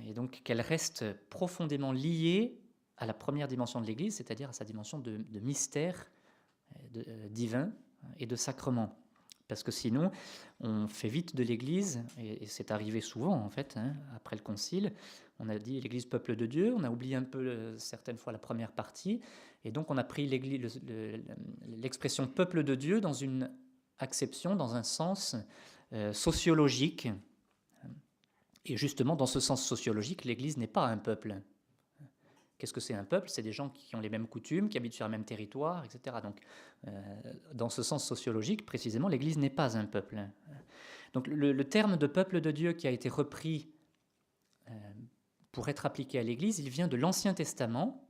Et 0.07 0.15
donc 0.15 0.43
qu'elle 0.45 0.61
reste 0.61 1.13
profondément 1.29 1.93
liée 1.93 2.59
à 2.97 3.07
la 3.07 3.15
première 3.15 3.49
dimension 3.49 3.81
de 3.81 3.87
l'Église, 3.87 4.17
c'est-à-dire 4.17 4.51
à 4.51 4.53
sa 4.53 4.65
dimension 4.65 4.99
de, 4.99 5.19
mystère 5.41 6.07
euh, 6.97 7.29
divin 7.29 7.73
et 8.19 8.27
de 8.27 8.37
sacrement. 8.37 8.97
Parce 9.53 9.63
que 9.63 9.71
sinon, 9.71 10.11
on 10.61 10.89
fait 10.89 11.09
vite 11.09 11.37
de 11.37 11.43
l'Église, 11.43 12.03
et, 12.19 12.47
c'est 12.47 12.71
arrivé 12.71 13.03
souvent 13.03 13.35
en 13.35 13.51
fait, 13.51 13.75
hein, 13.77 13.95
après 14.17 14.35
le 14.35 14.41
Concile, 14.41 14.93
on 15.39 15.51
a 15.51 15.59
dit 15.59 15.79
l'Église 15.79 16.07
peuple 16.07 16.37
de 16.37 16.47
Dieu, 16.47 16.73
on 16.75 16.85
a 16.85 16.91
oublié 16.91 17.17
un 17.17 17.23
peu 17.23 17.39
euh, 17.39 17.79
certaines 17.79 18.17
fois 18.17 18.33
la 18.33 18.39
première 18.39 18.73
partie, 18.73 19.21
et 19.67 19.71
donc 19.71 19.91
on 19.91 19.99
a 19.99 20.05
pris 20.05 20.27
l'expression 20.27 22.27
peuple 22.27 22.65
de 22.65 22.75
Dieu 22.75 23.03
dans 23.03 23.13
une 23.13 23.51
acception, 23.99 24.57
dans 24.57 24.75
un 24.75 24.83
sens 24.83 25.37
euh, 25.93 26.15
sociologique. 26.15 27.11
Et 28.65 28.79
justement, 28.79 29.17
dans 29.17 29.27
ce 29.27 29.41
sens 29.41 29.63
sociologique, 29.63 30.25
l'Église 30.25 30.57
n'est 30.57 30.67
pas 30.67 30.87
un 30.87 30.97
peuple. 30.97 31.43
Qu'est-ce 32.63 32.73
que 32.73 32.79
c'est 32.79 32.95
un 32.95 33.03
peuple? 33.03 33.29
C'est 33.29 33.43
des 33.43 33.51
gens 33.51 33.71
qui 33.71 33.97
ont 33.97 34.01
les 34.01 34.09
mêmes 34.09 34.29
coutumes, 34.29 34.69
qui 34.69 34.79
habitent 34.79 34.95
sur 34.95 35.05
le 35.05 35.11
même 35.11 35.25
territoire, 35.25 35.85
etc. 35.85 36.19
Donc, 36.23 36.39
euh, 36.87 36.91
dans 37.55 37.69
ce 37.69 37.83
sens 37.83 38.07
sociologique, 38.07 38.65
précisément, 38.65 39.09
l'Église 39.09 39.37
n'est 39.37 39.51
pas 39.51 39.77
un 39.77 39.85
peuple. 39.85 40.29
Donc, 41.13 41.27
le, 41.27 41.65
terme 41.65 41.97
de 41.97 42.07
peuple 42.07 42.41
de 42.41 42.53
Dieu 42.53 42.73
qui 42.73 42.87
a 42.87 42.93
été 42.93 43.09
repris 43.09 43.69
euh, 44.71 44.75
pour 45.51 45.71
être 45.71 45.87
appliqué 45.87 46.21
à 46.21 46.23
l'Église, 46.23 46.61
il 46.61 46.71
vient 46.71 46.87
de 46.87 46.97
l'Ancien 46.97 47.35
Testament, 47.35 48.09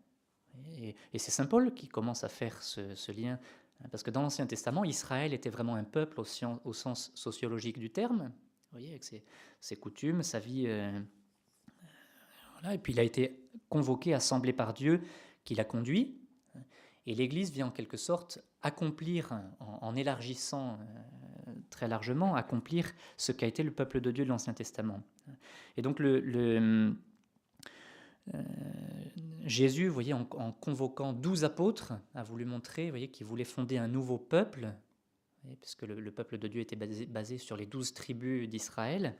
et, 0.82 0.96
c'est 1.18 1.30
Saint 1.30 1.46
Paul 1.46 1.72
qui 1.72 1.88
commence 1.88 2.22
à 2.22 2.28
faire 2.28 2.62
ce, 2.62 3.10
lien, 3.10 3.40
hein, 3.80 3.86
parce 3.90 4.02
que 4.02 4.10
dans 4.10 4.20
l'Ancien 4.20 4.46
Testament, 4.46 4.84
Israël 4.84 5.32
était 5.32 5.48
vraiment 5.48 5.76
un 5.76 5.84
peuple 5.84 6.20
au, 6.20 6.72
sens 6.74 7.10
sociologique 7.14 7.78
du 7.78 7.88
terme, 7.88 8.30
vous 8.70 8.78
voyez, 8.78 8.90
avec 8.90 9.02
ses, 9.02 9.76
coutumes, 9.76 10.22
sa 10.22 10.40
vie. 10.40 10.64
Euh, 10.66 11.00
et 12.70 12.78
puis 12.78 12.92
il 12.92 13.00
a 13.00 13.02
été 13.02 13.40
convoqué, 13.68 14.14
assemblé 14.14 14.52
par 14.52 14.74
Dieu, 14.74 15.00
qui 15.44 15.54
l'a 15.54 15.64
conduit. 15.64 16.16
Et 17.06 17.14
l'Église 17.14 17.50
vient 17.50 17.66
en 17.66 17.70
quelque 17.70 17.96
sorte 17.96 18.38
accomplir, 18.62 19.40
en, 19.58 19.96
élargissant 19.96 20.78
euh, 21.48 21.52
très 21.68 21.88
largement, 21.88 22.36
accomplir 22.36 22.92
ce 23.16 23.32
qu'a 23.32 23.46
été 23.46 23.64
le 23.64 23.72
peuple 23.72 24.00
de 24.00 24.12
Dieu 24.12 24.24
de 24.24 24.28
l'Ancien 24.28 24.54
Testament. 24.54 25.02
Et 25.76 25.82
donc 25.82 25.98
le, 25.98 26.94
euh, 28.34 28.40
Jésus, 29.44 29.88
voyez, 29.88 30.12
en, 30.12 30.24
convoquant 30.24 31.12
douze 31.12 31.44
apôtres, 31.44 31.94
a 32.14 32.22
voulu 32.22 32.44
montrer, 32.44 32.90
voyez, 32.90 33.08
qu'il 33.08 33.26
voulait 33.26 33.44
fonder 33.44 33.78
un 33.78 33.88
nouveau 33.88 34.18
peuple, 34.18 34.72
puisque 35.60 35.82
le, 35.82 35.98
le, 35.98 36.10
peuple 36.12 36.38
de 36.38 36.46
Dieu 36.46 36.60
était 36.60 36.76
basé, 36.76 37.06
basé 37.06 37.38
sur 37.38 37.56
les 37.56 37.66
douze 37.66 37.94
tribus 37.94 38.48
d'Israël. 38.48 39.16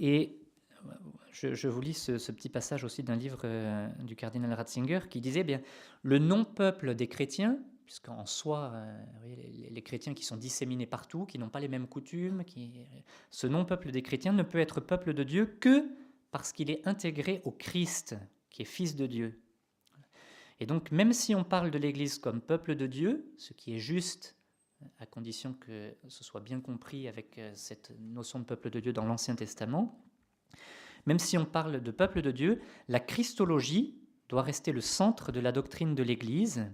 Et 0.00 0.41
je, 1.32 1.68
vous 1.68 1.80
lis 1.80 1.94
ce, 1.94 2.32
petit 2.32 2.48
passage 2.48 2.84
aussi 2.84 3.02
d'un 3.02 3.16
livre 3.16 3.40
euh, 3.44 3.88
du 4.00 4.16
cardinal 4.16 4.52
Ratzinger 4.52 5.00
qui 5.08 5.20
disait 5.20 5.44
bien 5.44 5.60
le 6.02 6.18
non-peuple 6.18 6.94
des 6.94 7.08
chrétiens, 7.08 7.58
puisqu'en 7.86 8.26
soi, 8.26 8.72
euh, 8.74 9.04
les, 9.70 9.82
chrétiens 9.82 10.14
qui 10.14 10.24
sont 10.24 10.36
disséminés 10.36 10.86
partout, 10.86 11.24
qui 11.24 11.38
n'ont 11.38 11.48
pas 11.48 11.60
les 11.60 11.68
mêmes 11.68 11.86
coutumes, 11.86 12.44
ce 13.30 13.46
non-peuple 13.46 13.90
des 13.90 14.02
chrétiens 14.02 14.32
ne 14.32 14.42
peut 14.42 14.60
être 14.60 14.80
peuple 14.80 15.14
de 15.14 15.24
Dieu 15.24 15.46
que 15.46 15.88
parce 16.30 16.52
qu'il 16.52 16.70
est 16.70 16.86
intégré 16.86 17.42
au 17.44 17.50
Christ, 17.50 18.16
qui 18.50 18.62
est 18.62 18.66
Fils 18.66 18.96
de 18.96 19.06
Dieu. 19.06 19.40
Et 20.60 20.66
donc, 20.66 20.92
même 20.92 21.12
si 21.12 21.34
on 21.34 21.44
parle 21.44 21.70
de 21.70 21.78
l'Église 21.78 22.18
comme 22.18 22.40
peuple 22.40 22.76
de 22.76 22.86
Dieu, 22.86 23.32
ce 23.36 23.52
qui 23.52 23.74
est 23.74 23.78
juste, 23.78 24.36
à 24.98 25.06
condition 25.06 25.54
que 25.54 25.94
ce 26.08 26.24
soit 26.24 26.40
bien 26.40 26.60
compris 26.60 27.08
avec 27.08 27.38
euh, 27.38 27.52
cette 27.54 27.92
notion 28.00 28.38
de 28.38 28.44
peuple 28.44 28.70
de 28.70 28.80
Dieu 28.80 28.92
dans 28.92 29.04
l'Ancien 29.04 29.34
Testament, 29.34 30.00
même 31.06 31.18
si 31.18 31.36
on 31.36 31.44
parle 31.44 31.82
de 31.82 31.90
peuple 31.90 32.22
de 32.22 32.30
Dieu, 32.30 32.60
la 32.88 33.00
Christologie 33.00 33.98
doit 34.28 34.42
rester 34.42 34.72
le 34.72 34.80
centre 34.80 35.32
de 35.32 35.40
la 35.40 35.52
doctrine 35.52 35.94
de 35.94 36.02
l'Église. 36.02 36.66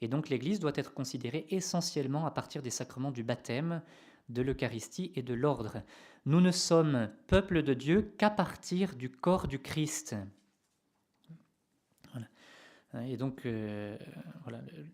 Et 0.00 0.08
donc 0.08 0.28
l'Église 0.28 0.60
doit 0.60 0.72
être 0.74 0.94
considérée 0.94 1.46
essentiellement 1.50 2.26
à 2.26 2.30
partir 2.30 2.62
des 2.62 2.70
sacrements 2.70 3.10
du 3.10 3.22
baptême, 3.22 3.82
de 4.28 4.42
l'Eucharistie 4.42 5.12
et 5.14 5.22
de 5.22 5.34
l'ordre. 5.34 5.82
Nous 6.26 6.40
ne 6.40 6.50
sommes 6.50 7.10
peuple 7.26 7.62
de 7.62 7.74
Dieu 7.74 8.14
qu'à 8.16 8.30
partir 8.30 8.96
du 8.96 9.10
corps 9.10 9.48
du 9.48 9.58
Christ. 9.58 10.16
Et 13.06 13.16
donc, 13.16 13.44
euh, 13.44 13.98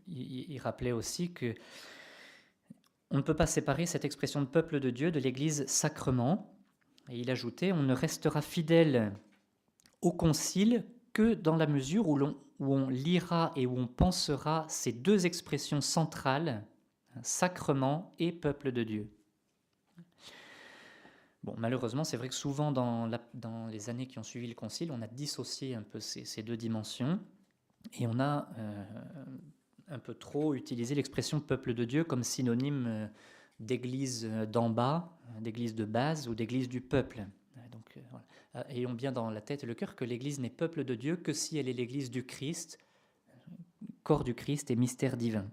il, 0.08 0.50
il, 0.50 0.58
rappelait 0.58 0.92
aussi 0.92 1.34
que 1.34 1.54
on 3.10 3.18
ne 3.18 3.22
peut 3.22 3.36
pas 3.36 3.46
séparer 3.46 3.84
cette 3.84 4.06
expression 4.06 4.40
de 4.40 4.46
peuple 4.46 4.80
de 4.80 4.88
Dieu 4.88 5.10
de 5.10 5.20
l'Église 5.20 5.66
sacrement. 5.66 6.54
Et 7.10 7.18
il 7.18 7.30
ajoutait, 7.30 7.72
on 7.72 7.82
ne 7.82 7.94
restera 7.94 8.40
fidèle 8.40 9.12
au 10.00 10.12
concile 10.12 10.84
que 11.12 11.34
dans 11.34 11.56
la 11.56 11.66
mesure 11.66 12.08
où, 12.08 12.18
où 12.20 12.74
on 12.74 12.88
lira 12.88 13.50
et 13.56 13.66
où 13.66 13.76
on 13.76 13.88
pensera 13.88 14.64
ces 14.68 14.92
deux 14.92 15.26
expressions 15.26 15.80
centrales, 15.80 16.64
sacrement 17.22 18.14
et 18.18 18.32
peuple 18.32 18.72
de 18.72 18.84
Dieu. 18.84 19.10
Malheureusement, 21.56 22.04
c'est 22.04 22.16
vrai 22.16 22.28
que 22.28 22.34
souvent 22.34 22.70
dans, 22.70 23.10
les 23.70 23.88
années 23.88 24.06
qui 24.06 24.18
ont 24.18 24.22
suivi 24.22 24.46
le 24.46 24.54
concile, 24.54 24.92
on 24.92 25.00
a 25.00 25.06
dissocié 25.06 25.74
un 25.74 25.82
peu 25.82 25.98
ces, 25.98 26.42
deux 26.42 26.56
dimensions 26.56 27.18
et 27.94 28.06
on 28.06 28.20
a 28.20 28.48
euh, 28.58 28.84
un 29.88 29.98
peu 29.98 30.14
trop 30.14 30.54
utilisé 30.54 30.94
l'expression 30.94 31.40
peuple 31.40 31.72
de 31.72 31.84
Dieu 31.84 32.04
comme 32.04 32.22
synonyme 32.22 33.10
d'église 33.60 34.26
euh, 34.28 34.46
d'en 34.46 34.70
bas, 34.70 35.16
euh, 35.28 35.40
d'église 35.40 35.74
de 35.74 35.84
base 35.84 36.26
ou 36.26 36.34
d'église 36.34 36.68
du 36.68 36.80
peuple. 36.80 37.26
Donc, 37.70 37.98
euh, 38.56 38.62
ayons 38.70 38.94
bien 38.94 39.12
dans 39.12 39.30
la 39.30 39.40
tête 39.40 39.62
et 39.62 39.66
le 39.66 39.74
cœur 39.74 39.94
que 39.94 40.04
l'église 40.04 40.40
n'est 40.40 40.50
peuple 40.50 40.82
de 40.82 40.94
Dieu 40.94 41.16
que 41.16 41.32
si 41.32 41.58
elle 41.58 41.68
est 41.68 41.72
l'église 41.72 42.10
du 42.10 42.24
Christ, 42.24 42.78
corps 44.02 44.24
du 44.24 44.34
Christ 44.34 44.70
et 44.70 44.76
mystère 44.76 45.16
divin. 45.16 45.48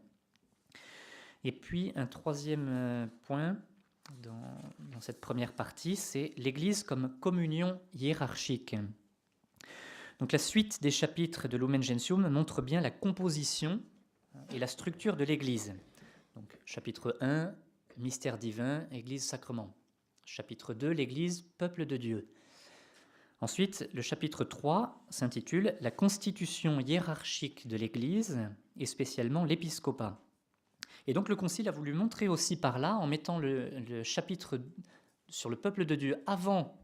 Et 1.43 1.51
puis 1.51 1.91
un 1.95 2.07
troisième 2.07 3.09
point 3.23 3.57
dans, 4.23 5.01
cette 5.01 5.21
première 5.21 5.53
partie, 5.53 5.95
c'est 5.95 6.33
l'église 6.37 6.83
comme 6.83 7.15
communion 7.19 7.79
hiérarchique. 7.93 8.75
Donc 10.19 10.31
la 10.31 10.39
suite 10.39 10.81
des 10.81 10.89
chapitres 10.89 11.47
de 11.47 11.55
Lumen 11.55 11.83
Gentium 11.83 12.27
montre 12.29 12.63
bien 12.63 12.81
la 12.81 12.89
composition 12.89 13.79
et 14.51 14.57
la 14.57 14.67
structure 14.67 15.15
de 15.15 15.23
l'église. 15.23 15.75
Donc 16.35 16.57
chapitre 16.65 17.15
1, 17.21 17.53
mystère 17.97 18.37
divin, 18.37 18.87
Église, 18.91 19.25
sacrement. 19.25 19.75
Chapitre 20.25 20.73
2, 20.73 20.89
l'Église, 20.89 21.43
peuple 21.57 21.85
de 21.85 21.97
Dieu. 21.97 22.29
Ensuite, 23.39 23.87
le 23.93 24.01
chapitre 24.01 24.43
3 24.43 25.05
s'intitule 25.09 25.77
La 25.81 25.91
constitution 25.91 26.79
hiérarchique 26.79 27.67
de 27.67 27.77
l'Église 27.77 28.39
et 28.77 28.85
spécialement 28.85 29.45
l'épiscopat. 29.45 30.21
Et 31.05 31.13
donc 31.13 31.29
le 31.29 31.35
Concile 31.35 31.69
a 31.69 31.71
voulu 31.71 31.93
montrer 31.93 32.27
aussi 32.27 32.57
par 32.57 32.79
là, 32.79 32.95
en 32.95 33.07
mettant 33.07 33.39
le, 33.39 34.03
chapitre 34.03 34.59
sur 35.29 35.49
le 35.49 35.55
peuple 35.55 35.85
de 35.85 35.95
Dieu 35.95 36.23
avant 36.25 36.83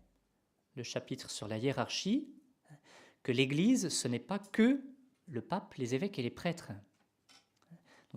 le 0.75 0.83
chapitre 0.83 1.29
sur 1.29 1.47
la 1.47 1.57
hiérarchie, 1.57 2.29
que 3.23 3.31
l'Église, 3.31 3.89
ce 3.89 4.07
n'est 4.07 4.19
pas 4.19 4.39
que 4.39 4.81
le 5.27 5.41
pape, 5.41 5.73
les 5.75 5.95
évêques 5.95 6.19
et 6.19 6.23
les 6.23 6.29
prêtres. 6.29 6.71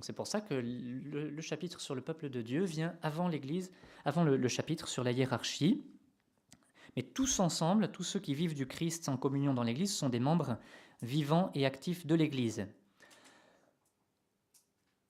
C'est 0.03 0.13
pour 0.13 0.27
ça 0.27 0.41
que 0.41 0.55
le, 0.55 1.41
chapitre 1.41 1.81
sur 1.81 1.95
le 1.95 2.03
peuple 2.03 2.29
de 2.29 2.43
Dieu 2.43 2.65
vient 2.65 2.95
avant 3.03 3.29
l'Église, 3.29 3.71
avant 4.05 4.25
le, 4.25 4.49
chapitre 4.49 4.89
sur 4.89 5.03
la 5.03 5.13
hiérarchie. 5.13 5.83
Mais 6.97 7.03
tous 7.03 7.41
ensemble, 7.41 7.91
tous 7.91 8.05
ceux 8.05 8.21
qui 8.21 8.35
vivent 8.35 8.55
du 8.55 8.67
Christ 8.67 9.09
en 9.09 9.17
communion 9.17 9.55
dans 9.55 9.63
l'Église 9.63 9.95
sont 9.95 10.09
des 10.09 10.21
membres 10.21 10.59
vivants 11.03 11.51
et 11.55 11.65
actifs 11.65 12.07
de 12.07 12.15
l'Église. 12.15 12.67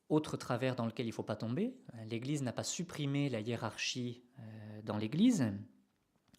Autre 0.09 0.37
travers 0.37 0.77
dans 0.77 0.87
lequel 0.87 1.07
il 1.07 1.11
ne 1.11 1.15
faut 1.15 1.25
pas 1.25 1.37
tomber, 1.37 1.75
l'Église 2.09 2.43
n'a 2.43 2.53
pas 2.53 2.63
supprimé 2.63 3.29
la 3.29 3.41
hiérarchie 3.41 4.23
euh, 4.39 4.83
dans 4.85 4.99
l'Église. 4.99 5.53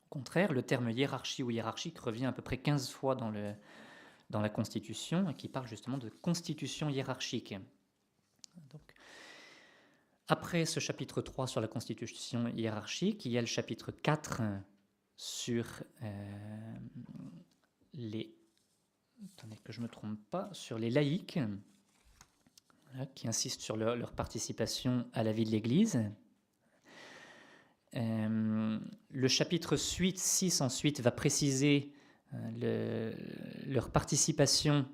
Au 0.05 0.09
contraire, 0.09 0.53
le 0.53 0.61
terme 0.61 0.89
hiérarchie 0.89 1.43
ou 1.43 1.51
hiérarchique 1.51 1.99
revient 1.99 2.27
à 2.27 2.31
peu 2.31 2.41
près 2.41 2.57
15 2.57 2.89
fois 2.91 3.15
dans 3.15 4.41
la 4.41 4.49
Constitution, 4.49 5.33
qui 5.33 5.49
parle 5.49 5.67
justement 5.67 5.97
de 5.97 6.09
constitution 6.09 6.87
hiérarchique. 6.87 7.55
Après 10.29 10.65
ce 10.65 10.79
chapitre 10.79 11.21
3 11.21 11.47
sur 11.47 11.61
la 11.61 11.67
constitution 11.67 12.47
hiérarchique, 12.49 13.25
il 13.25 13.31
y 13.31 13.37
a 13.37 13.41
le 13.41 13.47
chapitre 13.47 13.91
4 13.91 14.41
sur 15.15 15.65
euh, 16.03 16.77
les 17.93 18.33
que 19.63 19.71
je 19.71 19.81
me 19.81 19.87
trompe 19.87 20.19
pas 20.29 20.49
sur 20.53 20.77
les 20.77 20.89
laïcs 20.89 21.39
qui 23.15 23.27
insistent 23.27 23.61
sur 23.61 23.75
leur, 23.75 24.11
participation 24.13 25.05
à 25.13 25.23
la 25.23 25.31
vie 25.31 25.43
de 25.43 25.51
l'Église. 25.51 25.99
Euh, 27.95 28.79
le 29.11 29.27
chapitre 29.27 29.77
8, 29.77 30.17
6 30.17 30.61
ensuite 30.61 31.01
va 31.01 31.11
préciser 31.11 31.91
euh, 32.33 33.13
leur 33.65 33.91
participation 33.91 34.85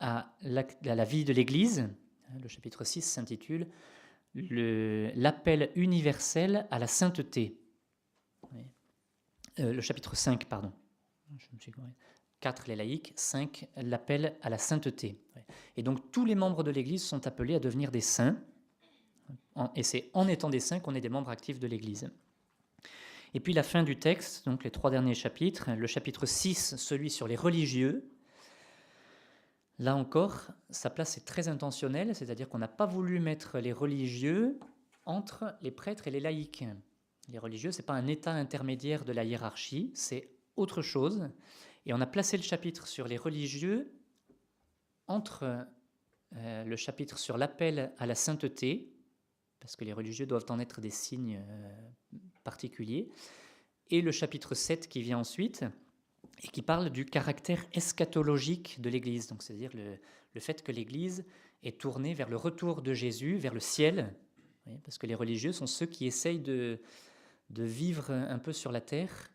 à 0.00 0.34
la 0.42 1.04
vie 1.04 1.24
de 1.24 1.32
l'Église. 1.32 1.88
Le 2.42 2.48
chapitre 2.48 2.84
6 2.84 3.02
s'intitule 3.02 3.68
L'appel 4.34 5.70
universel 5.76 6.66
à 6.70 6.78
la 6.78 6.86
sainteté. 6.86 7.60
Euh, 9.60 9.72
le 9.72 9.80
chapitre 9.80 10.16
5, 10.16 10.46
pardon. 10.46 10.72
Je 11.38 11.46
me 11.52 11.58
suis 11.60 11.72
4, 12.40 12.66
les 12.66 12.76
laïcs. 12.76 13.12
5, 13.14 13.68
l'appel 13.76 14.36
à 14.42 14.50
la 14.50 14.58
sainteté. 14.58 15.20
Et 15.76 15.82
donc 15.82 16.10
tous 16.10 16.24
les 16.24 16.34
membres 16.34 16.64
de 16.64 16.70
l'Église 16.70 17.04
sont 17.04 17.26
appelés 17.26 17.54
à 17.54 17.60
devenir 17.60 17.90
des 17.90 18.00
saints. 18.00 18.36
Et 19.76 19.84
c'est 19.84 20.10
en 20.12 20.26
étant 20.26 20.50
des 20.50 20.60
saints 20.60 20.80
qu'on 20.80 20.94
est 20.94 21.00
des 21.00 21.08
membres 21.08 21.30
actifs 21.30 21.60
de 21.60 21.68
l'Église. 21.68 22.10
Et 23.34 23.40
puis 23.40 23.52
la 23.52 23.62
fin 23.62 23.82
du 23.82 23.96
texte, 23.96 24.44
donc 24.46 24.64
les 24.64 24.70
trois 24.70 24.90
derniers 24.90 25.14
chapitres, 25.14 25.70
le 25.72 25.86
chapitre 25.86 26.26
6, 26.26 26.76
celui 26.76 27.10
sur 27.10 27.26
les 27.26 27.36
religieux, 27.36 28.08
Là 29.78 29.96
encore, 29.96 30.52
sa 30.70 30.88
place 30.88 31.16
est 31.16 31.24
très 31.24 31.48
intentionnelle, 31.48 32.14
c'est-à-dire 32.14 32.48
qu'on 32.48 32.58
n'a 32.58 32.68
pas 32.68 32.86
voulu 32.86 33.18
mettre 33.18 33.58
les 33.58 33.72
religieux 33.72 34.58
entre 35.04 35.56
les 35.62 35.72
prêtres 35.72 36.06
et 36.06 36.10
les 36.10 36.20
laïcs. 36.20 36.64
Les 37.28 37.38
religieux, 37.38 37.72
ce 37.72 37.78
n'est 37.78 37.86
pas 37.86 37.94
un 37.94 38.06
état 38.06 38.32
intermédiaire 38.32 39.04
de 39.04 39.12
la 39.12 39.24
hiérarchie, 39.24 39.90
c'est 39.94 40.30
autre 40.56 40.82
chose. 40.82 41.28
Et 41.86 41.92
on 41.92 42.00
a 42.00 42.06
placé 42.06 42.36
le 42.36 42.42
chapitre 42.42 42.86
sur 42.86 43.08
les 43.08 43.16
religieux 43.16 43.92
entre 45.06 45.66
euh, 46.36 46.64
le 46.64 46.76
chapitre 46.76 47.18
sur 47.18 47.36
l'appel 47.36 47.92
à 47.98 48.06
la 48.06 48.14
sainteté, 48.14 48.92
parce 49.60 49.76
que 49.76 49.84
les 49.84 49.92
religieux 49.92 50.26
doivent 50.26 50.46
en 50.50 50.58
être 50.58 50.80
des 50.80 50.90
signes 50.90 51.42
euh, 51.48 51.90
particuliers, 52.44 53.08
et 53.90 54.00
le 54.00 54.12
chapitre 54.12 54.54
7 54.54 54.88
qui 54.88 55.02
vient 55.02 55.18
ensuite, 55.18 55.64
et 56.42 56.48
qui 56.48 56.62
parle 56.62 56.90
du 56.90 57.04
caractère 57.04 57.64
eschatologique 57.72 58.80
de 58.80 58.90
l'Église, 58.90 59.28
donc 59.28 59.42
c'est-à-dire 59.42 59.70
le, 59.74 60.40
fait 60.40 60.62
que 60.62 60.72
l'Église 60.72 61.24
est 61.62 61.80
tournée 61.80 62.14
vers 62.14 62.28
le 62.28 62.36
retour 62.36 62.82
de 62.82 62.92
Jésus, 62.92 63.36
vers 63.36 63.54
le 63.54 63.60
ciel, 63.60 64.14
parce 64.82 64.98
que 64.98 65.06
les 65.06 65.14
religieux 65.14 65.52
sont 65.52 65.66
ceux 65.66 65.86
qui 65.86 66.06
essayent 66.06 66.40
de, 66.40 66.80
vivre 67.50 68.10
un 68.10 68.38
peu 68.38 68.52
sur 68.52 68.72
la 68.72 68.80
terre 68.80 69.30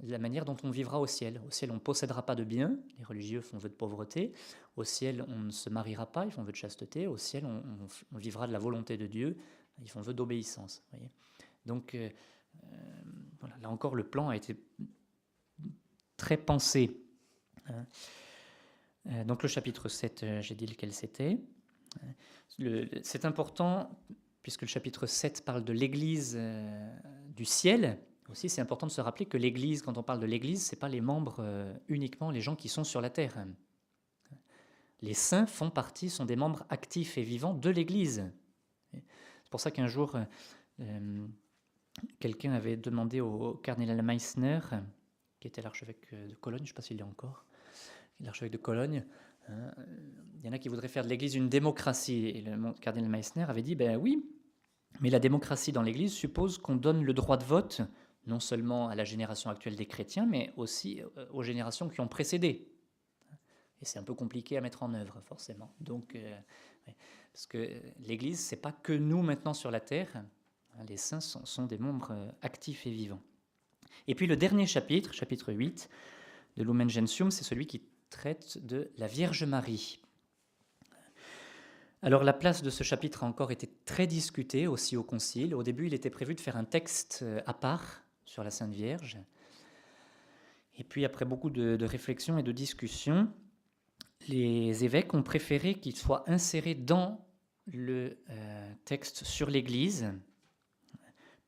la 0.00 0.18
manière 0.18 0.44
dont 0.44 0.56
on 0.62 0.70
vivra 0.70 1.00
au 1.00 1.06
ciel. 1.06 1.40
Au 1.46 1.50
ciel, 1.50 1.70
on 1.70 1.74
ne 1.74 1.80
possédera 1.80 2.24
pas 2.24 2.34
de 2.34 2.44
biens, 2.44 2.78
les 2.98 3.04
religieux 3.04 3.40
font 3.40 3.56
vœu 3.56 3.68
de 3.68 3.74
pauvreté. 3.74 4.32
Au 4.76 4.84
ciel, 4.84 5.24
on 5.28 5.38
ne 5.38 5.50
se 5.50 5.70
mariera 5.70 6.06
pas, 6.06 6.26
ils 6.26 6.30
font 6.30 6.42
vœu 6.42 6.52
de 6.52 6.56
chasteté. 6.56 7.06
Au 7.06 7.16
ciel, 7.16 7.46
on, 7.46 8.18
vivra 8.18 8.46
de 8.46 8.52
la 8.52 8.58
volonté 8.58 8.96
de 8.96 9.06
Dieu, 9.06 9.38
ils 9.78 9.88
font 9.88 10.02
vœu 10.02 10.12
d'obéissance. 10.12 10.82
Donc, 11.64 11.94
euh, 11.94 12.10
euh, 12.64 13.48
là 13.60 13.70
encore, 13.70 13.94
le 13.94 14.04
plan 14.04 14.28
a 14.28 14.36
été 14.36 14.56
très 16.16 16.36
pensé. 16.36 16.96
Hein. 17.68 17.84
Euh, 19.10 19.24
donc 19.24 19.42
le 19.42 19.48
chapitre 19.48 19.88
7, 19.88 20.22
euh, 20.22 20.42
j'ai 20.42 20.54
dit 20.54 20.66
lequel 20.66 20.92
c'était. 20.92 21.38
C'est 23.02 23.24
important, 23.24 23.90
puisque 24.42 24.62
le 24.62 24.66
chapitre 24.66 25.06
7 25.06 25.44
parle 25.44 25.64
de 25.64 25.72
l'Église 25.72 26.34
euh, 26.38 26.96
du 27.34 27.44
ciel, 27.44 27.98
Aussi, 28.30 28.48
c'est 28.48 28.60
important 28.60 28.86
de 28.86 28.92
se 28.92 29.00
rappeler 29.00 29.26
que 29.26 29.36
l'Église, 29.36 29.82
quand 29.82 29.98
on 29.98 30.02
parle 30.02 30.20
de 30.20 30.26
l'Église, 30.26 30.66
ce 30.66 30.74
n'est 30.74 30.78
pas 30.78 30.88
les 30.88 31.00
membres 31.00 31.44
uniquement, 31.88 32.32
les 32.32 32.40
gens 32.40 32.56
qui 32.56 32.68
sont 32.68 32.82
sur 32.82 33.00
la 33.00 33.10
terre. 33.10 33.46
Les 35.00 35.14
saints 35.14 35.46
font 35.46 35.70
partie, 35.70 36.10
sont 36.10 36.24
des 36.24 36.34
membres 36.34 36.64
actifs 36.68 37.18
et 37.18 37.22
vivants 37.22 37.54
de 37.54 37.70
l'Église. 37.70 38.28
C'est 38.92 39.50
pour 39.50 39.60
ça 39.60 39.70
qu'un 39.70 39.86
jour, 39.86 40.18
quelqu'un 42.18 42.50
avait 42.50 42.76
demandé 42.76 43.20
au 43.20 43.54
cardinal 43.62 44.02
Meissner, 44.02 44.58
qui 45.40 45.48
était 45.48 45.62
l'archevêque 45.62 46.14
de 46.14 46.34
Cologne, 46.34 46.60
je 46.60 46.64
ne 46.64 46.68
sais 46.68 46.74
pas 46.74 46.82
s'il 46.82 46.98
est 46.98 47.04
encore, 47.04 47.44
l'archevêque 48.20 48.52
de 48.52 48.58
Cologne, 48.58 49.04
hein, 49.48 49.72
il 50.34 50.44
y 50.44 50.48
en 50.48 50.52
a 50.52 50.58
qui 50.58 50.68
voudraient 50.68 50.88
faire 50.88 51.04
de 51.04 51.08
l'Église 51.08 51.34
une 51.34 51.48
démocratie. 51.48 52.26
Et 52.28 52.40
le 52.40 52.72
cardinal 52.74 53.10
Meissner 53.10 53.44
avait 53.44 53.62
dit, 53.62 53.74
ben 53.74 53.96
oui, 53.96 54.24
mais 55.00 55.10
la 55.10 55.18
démocratie 55.18 55.72
dans 55.72 55.82
l'Église 55.82 56.12
suppose 56.12 56.58
qu'on 56.58 56.76
donne 56.76 57.02
le 57.02 57.12
droit 57.14 57.36
de 57.36 57.44
vote 57.44 57.82
non 58.26 58.40
seulement 58.40 58.88
à 58.88 58.94
la 58.94 59.04
génération 59.04 59.50
actuelle 59.50 59.76
des 59.76 59.86
chrétiens, 59.86 60.26
mais 60.26 60.52
aussi 60.56 61.00
euh, 61.00 61.26
aux 61.30 61.42
générations 61.42 61.88
qui 61.88 62.00
ont 62.00 62.08
précédé. 62.08 62.68
Et 63.80 63.84
c'est 63.84 63.98
un 63.98 64.02
peu 64.02 64.14
compliqué 64.14 64.56
à 64.56 64.60
mettre 64.60 64.82
en 64.82 64.92
œuvre, 64.94 65.20
forcément. 65.20 65.74
Donc, 65.80 66.14
euh, 66.14 66.36
parce 67.32 67.46
que 67.46 67.70
l'Église, 68.00 68.40
c'est 68.40 68.56
pas 68.56 68.72
que 68.72 68.92
nous 68.92 69.22
maintenant 69.22 69.54
sur 69.54 69.70
la 69.70 69.80
terre. 69.80 70.24
Les 70.88 70.96
saints 70.96 71.20
sont, 71.20 71.66
des 71.66 71.78
membres 71.78 72.10
euh, 72.10 72.30
actifs 72.42 72.86
et 72.86 72.90
vivants. 72.90 73.22
Et 74.08 74.14
puis 74.14 74.26
le 74.26 74.36
dernier 74.36 74.66
chapitre, 74.66 75.12
chapitre 75.12 75.52
8 75.52 75.88
de 76.56 76.62
Lumen 76.62 76.88
Gentium, 76.88 77.30
c'est 77.30 77.44
celui 77.44 77.66
qui 77.66 77.82
traite 78.10 78.64
de 78.64 78.90
la 78.98 79.06
Vierge 79.06 79.44
Marie. 79.44 80.00
Alors 82.02 82.22
la 82.22 82.32
place 82.32 82.62
de 82.62 82.70
ce 82.70 82.84
chapitre 82.84 83.24
a 83.24 83.26
encore 83.26 83.50
été 83.50 83.68
très 83.84 84.06
discutée 84.06 84.66
aussi 84.66 84.96
au 84.96 85.02
Concile. 85.02 85.54
Au 85.54 85.62
début, 85.62 85.86
il 85.86 85.94
était 85.94 86.10
prévu 86.10 86.34
de 86.34 86.40
faire 86.40 86.56
un 86.56 86.64
texte 86.64 87.24
à 87.46 87.54
part 87.54 88.02
sur 88.24 88.44
la 88.44 88.50
Sainte 88.50 88.72
Vierge. 88.72 89.18
Et 90.78 90.84
puis 90.84 91.04
après 91.04 91.24
beaucoup 91.24 91.50
de, 91.50 91.84
réflexions 91.84 92.38
et 92.38 92.42
de 92.42 92.52
discussions, 92.52 93.32
les 94.28 94.84
évêques 94.84 95.14
ont 95.14 95.22
préféré 95.22 95.74
qu'il 95.74 95.96
soit 95.96 96.28
inséré 96.28 96.74
dans 96.74 97.24
le 97.66 98.18
euh, 98.30 98.72
texte 98.84 99.24
sur 99.24 99.50
l'Église 99.50 100.12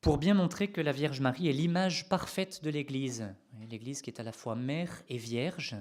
pour 0.01 0.17
bien 0.17 0.33
montrer 0.33 0.69
que 0.69 0.81
la 0.81 0.91
Vierge 0.91 1.19
Marie 1.19 1.49
est 1.49 1.53
l'image 1.53 2.07
parfaite 2.07 2.63
de 2.63 2.69
l'Église, 2.69 3.33
l'Église 3.69 4.01
qui 4.01 4.09
est 4.09 4.19
à 4.19 4.23
la 4.23 4.31
fois 4.31 4.55
mère 4.55 5.03
et 5.09 5.17
vierge, 5.17 5.75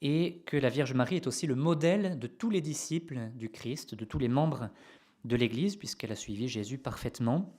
et 0.00 0.42
que 0.46 0.56
la 0.56 0.70
Vierge 0.70 0.94
Marie 0.94 1.16
est 1.16 1.26
aussi 1.26 1.46
le 1.46 1.54
modèle 1.54 2.18
de 2.18 2.26
tous 2.26 2.50
les 2.50 2.60
disciples 2.60 3.30
du 3.34 3.50
Christ, 3.50 3.94
de 3.94 4.04
tous 4.04 4.18
les 4.18 4.28
membres 4.28 4.70
de 5.24 5.36
l'Église, 5.36 5.76
puisqu'elle 5.76 6.12
a 6.12 6.16
suivi 6.16 6.48
Jésus 6.48 6.78
parfaitement. 6.78 7.54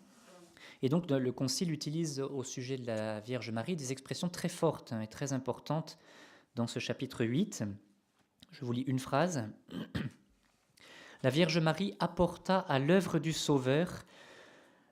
Et 0.82 0.90
donc 0.90 1.10
le 1.10 1.32
Concile 1.32 1.72
utilise 1.72 2.20
au 2.20 2.44
sujet 2.44 2.78
de 2.78 2.86
la 2.86 3.20
Vierge 3.20 3.52
Marie 3.52 3.76
des 3.76 3.92
expressions 3.92 4.30
très 4.30 4.50
fortes 4.50 4.94
et 5.02 5.08
très 5.08 5.34
importantes 5.34 5.98
dans 6.56 6.68
ce 6.68 6.80
chapitre 6.80 7.24
8. 7.24 7.64
Je 8.52 8.66
vous 8.66 8.72
lis 8.72 8.84
une 8.88 9.00
phrase. 9.00 9.48
La 11.24 11.32
Vierge 11.32 11.58
Marie 11.58 11.96
apporta 12.00 12.60
à 12.60 12.78
l'œuvre 12.78 13.18
du 13.18 13.34
Sauveur 13.34 14.06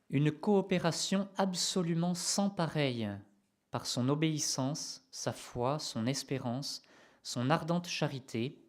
une 0.10 0.32
coopération 0.32 1.28
absolument 1.38 2.14
sans 2.14 2.50
pareille 2.50 3.10
par 3.72 3.86
son 3.86 4.08
obéissance, 4.10 5.06
sa 5.12 5.34
foi, 5.34 5.80
son 5.80 6.08
espérance, 6.08 6.82
son 7.24 7.50
ardente 7.50 7.88
charité, 7.88 8.62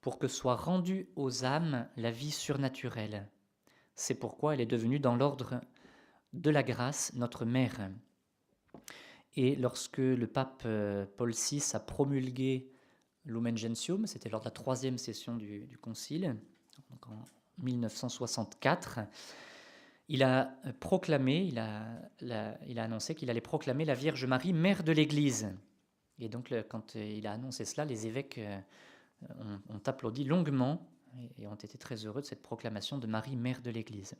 pour 0.00 0.18
que 0.18 0.28
soit 0.28 0.56
rendue 0.56 1.08
aux 1.16 1.44
âmes 1.44 1.88
la 1.96 2.10
vie 2.10 2.30
surnaturelle. 2.30 3.28
C'est 3.94 4.14
pourquoi 4.14 4.54
elle 4.54 4.60
est 4.60 4.66
devenue 4.66 4.98
dans 4.98 5.16
l'ordre 5.16 5.60
de 6.32 6.50
la 6.50 6.62
grâce, 6.62 7.12
notre 7.14 7.44
mère. 7.44 7.90
Et 9.36 9.56
lorsque 9.56 9.98
le 9.98 10.26
pape 10.26 10.62
euh, 10.64 11.06
Paul 11.16 11.32
VI 11.32 11.62
a 11.74 11.80
promulgué 11.80 12.70
Lumen 13.24 13.56
Gentium, 13.56 14.06
c'était 14.06 14.28
lors 14.28 14.40
de 14.40 14.46
la 14.46 14.50
troisième 14.50 14.98
session 14.98 15.36
du, 15.36 15.78
Concile, 15.80 16.36
en 17.06 17.24
1964, 17.62 19.00
il 20.10 20.24
a 20.24 20.52
proclamé, 20.80 21.44
il 21.44 21.58
a, 21.60 22.82
annoncé 22.82 23.14
qu'il 23.14 23.30
allait 23.30 23.40
proclamer 23.40 23.84
la 23.84 23.94
Vierge 23.94 24.26
Marie, 24.26 24.52
mère 24.52 24.82
de 24.82 24.90
l'Église. 24.90 25.48
Et 26.18 26.28
donc, 26.28 26.52
quand 26.68 26.96
il 26.96 27.28
a 27.28 27.32
annoncé 27.32 27.64
cela, 27.64 27.84
les 27.84 28.08
évêques 28.08 28.38
euh, 28.38 28.60
ont, 29.68 29.80
applaudi 29.86 30.24
longuement 30.24 30.90
et 31.38 31.46
ont 31.46 31.54
été 31.54 31.78
très 31.78 31.94
heureux 31.94 32.22
de 32.22 32.26
cette 32.26 32.42
proclamation 32.42 32.98
de 32.98 33.06
Marie, 33.06 33.36
mère 33.36 33.62
de 33.62 33.70
l'Église. 33.70 34.16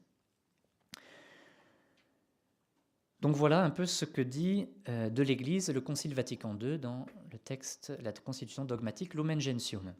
Donc 3.20 3.34
voilà 3.34 3.64
un 3.64 3.70
peu 3.70 3.84
ce 3.84 4.04
que 4.04 4.22
dit 4.22 4.68
euh, 4.88 5.10
de 5.10 5.22
l'Église 5.24 5.70
le 5.70 5.80
Concile 5.80 6.14
Vatican 6.14 6.56
II 6.58 6.78
dans 6.78 7.04
le 7.32 7.38
texte, 7.38 7.92
la 8.00 8.12
constitution 8.12 8.64
dogmatique 8.64 9.14
Lumen 9.14 9.40
Gentium. 9.40 9.92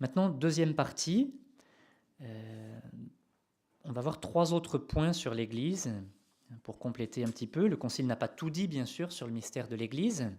Maintenant, 0.00 0.30
deuxième 0.30 0.74
partie, 0.74 1.34
euh, 2.22 2.80
on 3.84 3.92
va 3.92 4.00
voir 4.00 4.20
trois 4.20 4.52
autres 4.52 4.78
points 4.78 5.12
sur 5.12 5.34
l'Église 5.34 5.92
pour 6.62 6.78
compléter 6.78 7.24
un 7.24 7.28
petit 7.28 7.46
peu. 7.46 7.66
Le 7.66 7.76
Concile 7.76 8.06
n'a 8.06 8.16
pas 8.16 8.28
tout 8.28 8.50
dit, 8.50 8.68
bien 8.68 8.86
sûr, 8.86 9.12
sur 9.12 9.26
le 9.26 9.32
mystère 9.32 9.68
de 9.68 9.76
l'Église. 9.76 10.30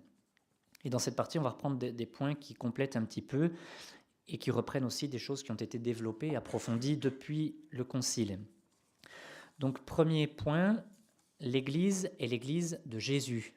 Et 0.85 0.89
dans 0.89 0.99
cette 0.99 1.15
partie, 1.15 1.39
on 1.39 1.43
va 1.43 1.51
reprendre 1.51 1.77
des, 1.77 2.05
points 2.05 2.35
qui 2.35 2.53
complètent 2.53 2.95
un 2.95 3.03
petit 3.03 3.21
peu 3.21 3.51
et 4.27 4.37
qui 4.37 4.51
reprennent 4.51 4.85
aussi 4.85 5.07
des 5.07 5.17
choses 5.17 5.43
qui 5.43 5.51
ont 5.51 5.55
été 5.55 5.79
développées 5.79 6.27
et 6.27 6.35
approfondies 6.35 6.97
depuis 6.97 7.55
le 7.71 7.83
Concile. 7.83 8.39
Donc, 9.59 9.83
premier 9.85 10.27
point, 10.27 10.83
l'Église 11.39 12.11
est 12.19 12.27
l'Église 12.27 12.79
de 12.85 12.99
Jésus. 12.99 13.53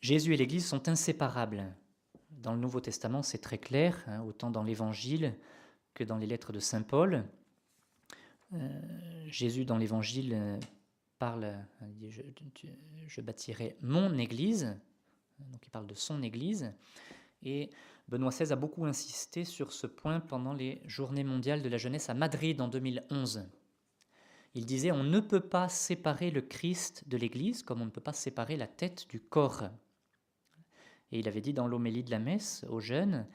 Jésus 0.00 0.34
et 0.34 0.36
l'Église 0.36 0.66
sont 0.66 0.88
inséparables. 0.88 1.64
Dans 2.30 2.52
le 2.52 2.58
Nouveau 2.58 2.80
Testament, 2.80 3.22
c'est 3.22 3.38
très 3.38 3.58
clair, 3.58 4.02
hein, 4.08 4.22
autant 4.22 4.50
dans 4.50 4.64
l'Évangile 4.64 5.34
que 5.94 6.02
dans 6.02 6.18
les 6.18 6.26
lettres 6.26 6.52
de 6.52 6.58
Saint 6.58 6.82
Paul. 6.82 7.24
Euh, 8.54 8.80
Jésus, 9.26 9.64
dans 9.64 9.78
l'Évangile, 9.78 10.34
euh, 10.34 10.58
parle, 11.18 11.54
je, 12.08 12.20
je, 13.06 13.20
bâtirai 13.20 13.76
mon 13.80 14.18
Église, 14.18 14.76
donc 15.38 15.66
il 15.66 15.70
parle 15.70 15.86
de 15.86 15.94
son 15.94 16.22
Église, 16.22 16.74
et 17.42 17.70
Benoît 18.08 18.30
XVI 18.30 18.52
a 18.52 18.56
beaucoup 18.56 18.84
insisté 18.84 19.44
sur 19.44 19.72
ce 19.72 19.86
point 19.86 20.20
pendant 20.20 20.52
les 20.52 20.82
Journées 20.86 21.24
mondiales 21.24 21.62
de 21.62 21.68
la 21.68 21.78
jeunesse 21.78 22.10
à 22.10 22.14
Madrid 22.14 22.60
en 22.60 22.68
2011. 22.68 23.48
Il 24.54 24.66
disait 24.66 24.92
on 24.92 25.04
ne 25.04 25.20
peut 25.20 25.40
pas 25.40 25.68
séparer 25.68 26.30
le 26.30 26.42
Christ 26.42 27.08
de 27.08 27.16
l'Église 27.16 27.62
comme 27.62 27.80
on 27.80 27.86
ne 27.86 27.90
peut 27.90 28.02
pas 28.02 28.12
séparer 28.12 28.56
la 28.56 28.66
tête 28.66 29.08
du 29.08 29.18
corps. 29.18 29.70
Et 31.10 31.20
il 31.20 31.28
avait 31.28 31.40
dit 31.40 31.54
dans 31.54 31.66
l'homélie 31.66 32.04
de 32.04 32.10
la 32.10 32.18
messe 32.18 32.64
aux 32.68 32.80
jeunes 32.80 33.26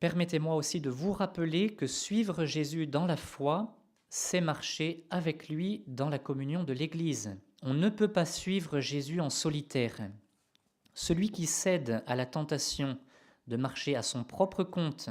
Permettez-moi 0.00 0.54
aussi 0.54 0.82
de 0.82 0.90
vous 0.90 1.12
rappeler 1.12 1.74
que 1.74 1.86
suivre 1.86 2.44
Jésus 2.44 2.86
dans 2.86 3.06
la 3.06 3.16
foi, 3.16 3.74
c'est 4.18 4.40
marcher 4.40 5.04
avec 5.10 5.50
lui 5.50 5.84
dans 5.86 6.08
la 6.08 6.18
communion 6.18 6.64
de 6.64 6.72
l'Église. 6.72 7.36
On 7.60 7.74
ne 7.74 7.90
peut 7.90 8.10
pas 8.10 8.24
suivre 8.24 8.80
Jésus 8.80 9.20
en 9.20 9.28
solitaire. 9.28 10.08
Celui 10.94 11.30
qui 11.30 11.44
cède 11.44 12.02
à 12.06 12.16
la 12.16 12.24
tentation 12.24 12.98
de 13.46 13.56
marcher 13.58 13.94
à 13.94 14.00
son 14.00 14.24
propre 14.24 14.64
compte 14.64 15.10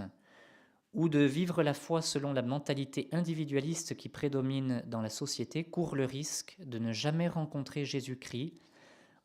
ou 0.96 1.08
de 1.08 1.20
vivre 1.20 1.62
la 1.62 1.76
foi 1.76 2.02
selon 2.02 2.34
la 2.34 2.42
mentalité 2.42 3.08
individualiste 3.12 3.96
qui 3.96 4.10
prédomine 4.10 4.82
dans 4.88 5.04
la 5.04 5.12
société 5.12 5.64
court 5.64 5.96
le 5.96 6.06
risque 6.06 6.56
de 6.58 6.80
ne 6.80 6.92
jamais 6.92 7.28
rencontrer 7.28 7.86
Jésus-Christ 7.86 8.56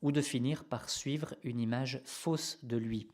ou 0.02 0.12
de 0.12 0.20
finir 0.20 0.64
par 0.64 0.90
suivre 0.90 1.34
une 1.42 1.58
image 1.58 2.02
fausse 2.04 2.58
de 2.62 2.76
lui. 2.76 3.08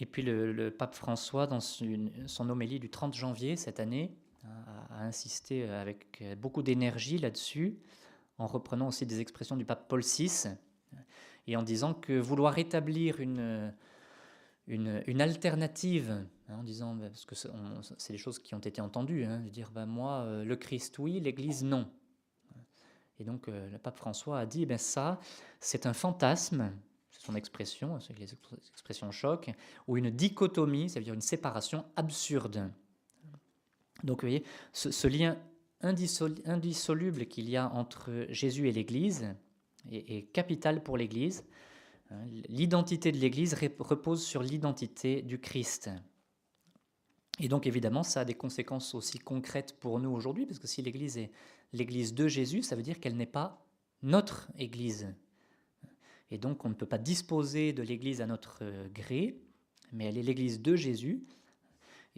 Et 0.00 0.06
puis 0.06 0.22
le, 0.22 0.70
pape 0.70 0.94
François, 0.94 1.46
dans 1.46 1.60
son 1.60 2.48
homélie 2.48 2.80
du 2.80 2.88
30 2.88 3.14
janvier 3.14 3.54
cette 3.56 3.78
année, 3.78 4.16
a, 4.44 5.04
insisté 5.04 5.68
avec 5.68 6.22
beaucoup 6.38 6.62
d'énergie 6.62 7.18
là-dessus, 7.18 7.78
en 8.38 8.46
reprenant 8.46 8.88
aussi 8.88 9.06
des 9.06 9.20
expressions 9.20 9.56
du 9.56 9.64
pape 9.64 9.88
Paul 9.88 10.02
VI, 10.02 10.48
et 11.46 11.56
en 11.56 11.62
disant 11.62 11.94
que 11.94 12.18
vouloir 12.18 12.58
établir 12.58 13.20
une, 13.20 13.72
une, 14.68 15.20
alternative, 15.20 16.10
hein, 16.48 16.58
en 16.58 16.62
disant, 16.62 16.94
bah, 16.94 17.08
parce 17.08 17.24
que 17.24 17.34
c'est 17.34 18.12
des 18.12 18.18
choses 18.18 18.38
qui 18.38 18.54
ont 18.54 18.60
été 18.60 18.80
entendues, 18.80 19.24
hein, 19.24 19.40
de 19.40 19.48
dire, 19.48 19.70
bah, 19.70 19.86
moi, 19.86 20.20
euh, 20.20 20.44
le 20.44 20.56
Christ 20.56 20.98
oui, 20.98 21.20
l'Église 21.20 21.64
non. 21.64 21.90
Et 23.20 23.24
donc 23.24 23.48
euh, 23.48 23.68
le 23.70 23.78
pape 23.78 23.96
François 23.96 24.38
a 24.38 24.46
dit, 24.46 24.64
ben 24.64 24.78
ça, 24.78 25.18
c'est 25.58 25.86
un 25.86 25.92
fantasme, 25.92 26.72
c'est 27.10 27.22
son 27.22 27.34
expression, 27.34 27.98
c'est 27.98 28.16
les 28.16 28.28
expressions 28.70 29.10
choc, 29.10 29.50
ou 29.88 29.96
une 29.96 30.10
dichotomie, 30.10 30.88
c'est-à-dire 30.88 31.14
une 31.14 31.20
séparation 31.20 31.84
absurde. 31.96 32.70
Donc 34.04 34.22
vous 34.22 34.28
voyez, 34.28 34.44
ce, 34.72 35.08
lien 35.08 35.38
indissoluble 35.80 37.26
qu'il 37.26 37.48
y 37.48 37.56
a 37.56 37.72
entre 37.72 38.26
Jésus 38.30 38.68
et 38.68 38.72
l'Église 38.72 39.34
est 39.90 40.32
capital 40.32 40.82
pour 40.82 40.96
l'Église. 40.96 41.44
Hein, 42.10 42.24
l'identité 42.48 43.12
de 43.12 43.18
l'Église 43.18 43.54
repose 43.54 44.24
sur 44.24 44.42
l'identité 44.42 45.22
du 45.22 45.40
Christ. 45.40 45.90
Et 47.40 47.48
donc 47.48 47.66
évidemment, 47.66 48.02
ça 48.02 48.20
a 48.20 48.24
des 48.24 48.34
conséquences 48.34 48.94
aussi 48.94 49.18
concrètes 49.18 49.78
pour 49.78 50.00
nous 50.00 50.10
aujourd'hui, 50.10 50.46
parce 50.46 50.58
que 50.58 50.66
si 50.66 50.82
l'Église 50.82 51.18
est 51.18 51.30
l'Église 51.72 52.14
de 52.14 52.26
Jésus, 52.26 52.62
ça 52.62 52.76
veut 52.76 52.82
dire 52.82 52.98
qu'elle 52.98 53.16
n'est 53.16 53.26
pas 53.26 53.64
notre 54.02 54.50
Église. 54.58 55.14
Et 56.30 56.38
donc 56.38 56.64
on 56.64 56.68
ne 56.68 56.74
peut 56.74 56.86
pas 56.86 56.98
disposer 56.98 57.72
de 57.72 57.82
l'Église 57.82 58.20
à 58.20 58.26
notre 58.26 58.64
gré, 58.92 59.40
mais 59.92 60.06
elle 60.06 60.18
est 60.18 60.22
l'Église 60.22 60.60
de 60.60 60.76
Jésus. 60.76 61.22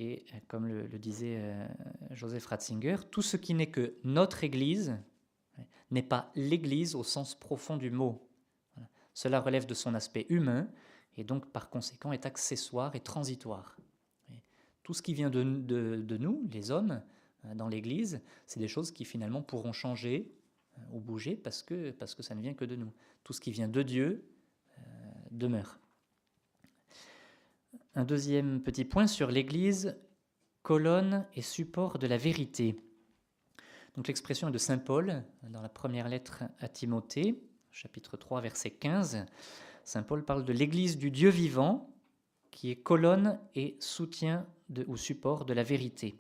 Et 0.03 0.25
comme 0.49 0.67
le, 0.67 0.89
disait 0.99 1.37
euh, 1.39 1.69
Joseph 2.11 2.47
Ratzinger, 2.47 2.97
tout 3.11 3.21
ce 3.21 3.37
qui 3.37 3.53
n'est 3.53 3.71
que 3.71 3.95
notre 4.03 4.45
Église 4.45 4.97
n'est 5.91 6.03
pas 6.03 6.33
l'Église 6.35 6.95
au 6.95 7.05
sens 7.05 7.39
profond 7.39 7.77
du 7.77 7.91
mot. 7.91 8.27
Cela 9.13 9.41
relève 9.41 9.67
de 9.67 9.75
son 9.75 9.95
aspect 9.95 10.25
humain 10.31 10.69
et 11.19 11.25
donc 11.25 11.53
par 11.53 11.69
conséquent 11.69 12.13
est 12.13 12.25
accessoire 12.25 12.97
et 12.97 13.01
transitoire. 13.01 13.77
Tout 14.83 14.95
ce 14.95 15.03
qui 15.03 15.13
vient 15.13 15.29
de, 15.29 15.43
nous, 15.43 16.49
les 16.51 16.71
hommes, 16.71 17.03
euh, 17.45 17.55
dans 17.55 17.69
l'Église, 17.69 18.23
c'est 18.47 18.59
des 18.59 18.69
choses 18.69 18.91
qui 18.91 19.05
finalement 19.05 19.43
pourront 19.43 19.73
changer 19.73 20.33
euh, 20.79 20.83
ou 20.93 21.01
bouger 21.01 21.37
parce 21.37 21.63
que, 21.63 21.91
parce 21.91 22.21
ça 22.21 22.35
ne 22.35 22.41
vient 22.41 22.55
que 22.55 22.65
de 22.65 22.77
nous. 22.77 22.93
Tout 23.23 23.35
ce 23.35 23.41
qui 23.41 23.53
vient 23.53 23.69
de 23.69 23.83
Dieu 23.83 24.25
euh, 24.79 24.83
demeure. 25.31 25.79
Un 27.97 28.05
deuxième 28.05 28.63
petit 28.63 28.85
point 28.85 29.09
sur 29.09 29.33
l'Église, 29.33 29.99
colonne 30.63 31.27
et 31.35 31.43
support 31.43 31.99
de 31.99 32.07
la 32.07 32.19
vérité. 32.19 32.77
Donc 33.97 34.07
l'expression 34.07 34.49
est 34.49 34.53
de 34.53 34.59
Saint 34.59 34.79
Paul 34.79 35.25
dans 35.43 35.61
la 35.61 35.69
première 35.69 36.09
lettre 36.09 36.45
à 36.61 36.69
Timothée, 36.69 37.43
chapitre 37.73 38.17
3, 38.17 38.43
verset 38.43 38.71
15. 38.71 39.27
Saint 39.83 40.03
Paul 40.05 40.25
parle 40.25 40.45
de 40.45 40.53
l'Église 40.53 40.99
du 40.99 41.11
Dieu 41.11 41.31
vivant, 41.31 41.93
qui 42.53 42.71
est 42.71 42.77
colonne 42.77 43.41
et 43.57 43.77
soutien 43.81 44.47
ou 44.87 44.97
support 44.97 45.45
de 45.45 45.53
la 45.53 45.65
vérité. 45.65 46.17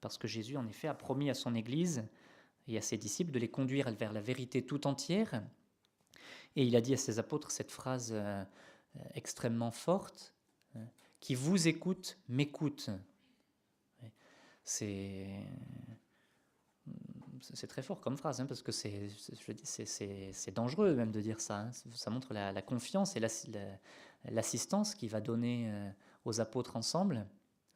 Parce 0.00 0.18
que 0.18 0.26
Jésus, 0.26 0.56
en 0.56 0.66
effet, 0.66 0.88
a 0.88 0.94
promis 0.94 1.30
à 1.30 1.34
son 1.34 1.54
Église 1.54 2.04
et 2.66 2.78
à 2.78 2.82
ses 2.82 2.96
disciples 2.96 3.30
de 3.30 3.38
les 3.38 3.48
conduire 3.48 3.92
vers 3.92 4.12
la 4.12 4.20
vérité 4.20 4.66
tout 4.66 4.88
entière. 4.88 5.40
Et 6.56 6.64
il 6.64 6.74
a 6.74 6.80
dit 6.80 6.94
à 6.94 6.96
ses 6.96 7.20
apôtres 7.20 7.52
cette 7.52 7.70
phrase 7.70 8.10
euh, 8.12 8.42
extrêmement 9.14 9.70
forte, 9.70 10.32
euh, 10.32 10.35
qui 11.20 11.34
vous 11.34 11.68
écoute, 11.68 12.18
m'écoute. 12.28 12.90
C'est 14.64 15.46
très 17.68 17.82
fort 17.82 18.00
comme 18.00 18.16
phrase, 18.16 18.40
hein, 18.40 18.46
parce 18.46 18.62
que 18.62 18.72
c'est 18.72 19.10
dangereux 20.54 20.94
même 20.94 21.12
de 21.12 21.20
dire 21.20 21.40
ça. 21.40 21.60
Hein. 21.60 21.70
Ça 21.92 22.10
montre 22.10 22.34
la, 22.34 22.62
confiance 22.62 23.16
et 23.16 23.20
l'assistance 24.30 24.94
qu'il 24.94 25.10
va 25.10 25.20
donner 25.20 25.70
euh, 25.70 25.90
aux 26.24 26.40
apôtres 26.40 26.76
ensemble. 26.76 27.26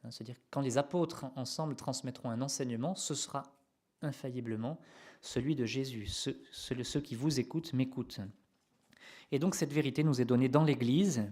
Hein, 0.03 0.11
C'est-à-dire 0.11 0.37
quand 0.49 0.61
les 0.61 0.77
apôtres 0.77 1.25
ensemble 1.35 1.75
transmettront 1.75 2.29
un 2.29 2.41
enseignement, 2.41 2.95
ce 2.95 3.15
sera 3.15 3.53
infailliblement 4.01 4.79
celui 5.21 5.55
de 5.55 5.65
Jésus. 5.65 6.07
Ceux 6.07 7.01
qui 7.01 7.15
vous 7.15 7.39
écoutent 7.39 7.73
m'écoutent. 7.73 8.19
Et 9.31 9.39
donc 9.39 9.55
cette 9.55 9.71
vérité 9.71 10.03
nous 10.03 10.19
est 10.19 10.25
donnée 10.25 10.49
dans 10.49 10.63
l'Église. 10.63 11.23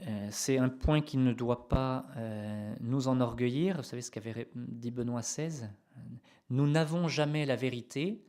Euh, 0.00 0.28
c'est 0.30 0.58
un 0.58 0.68
point 0.68 1.00
qui 1.00 1.16
ne 1.16 1.32
doit 1.32 1.68
pas 1.68 2.06
euh, 2.16 2.74
nous 2.80 3.08
enorgueillir. 3.08 3.78
Vous 3.78 3.82
savez 3.82 4.02
ce 4.02 4.10
qu'avait 4.10 4.48
dit 4.54 4.90
Benoît 4.90 5.20
XVI 5.20 5.68
nous 6.50 6.68
n'avons 6.68 7.08
jamais 7.08 7.46
la 7.46 7.56
vérité. 7.56 8.22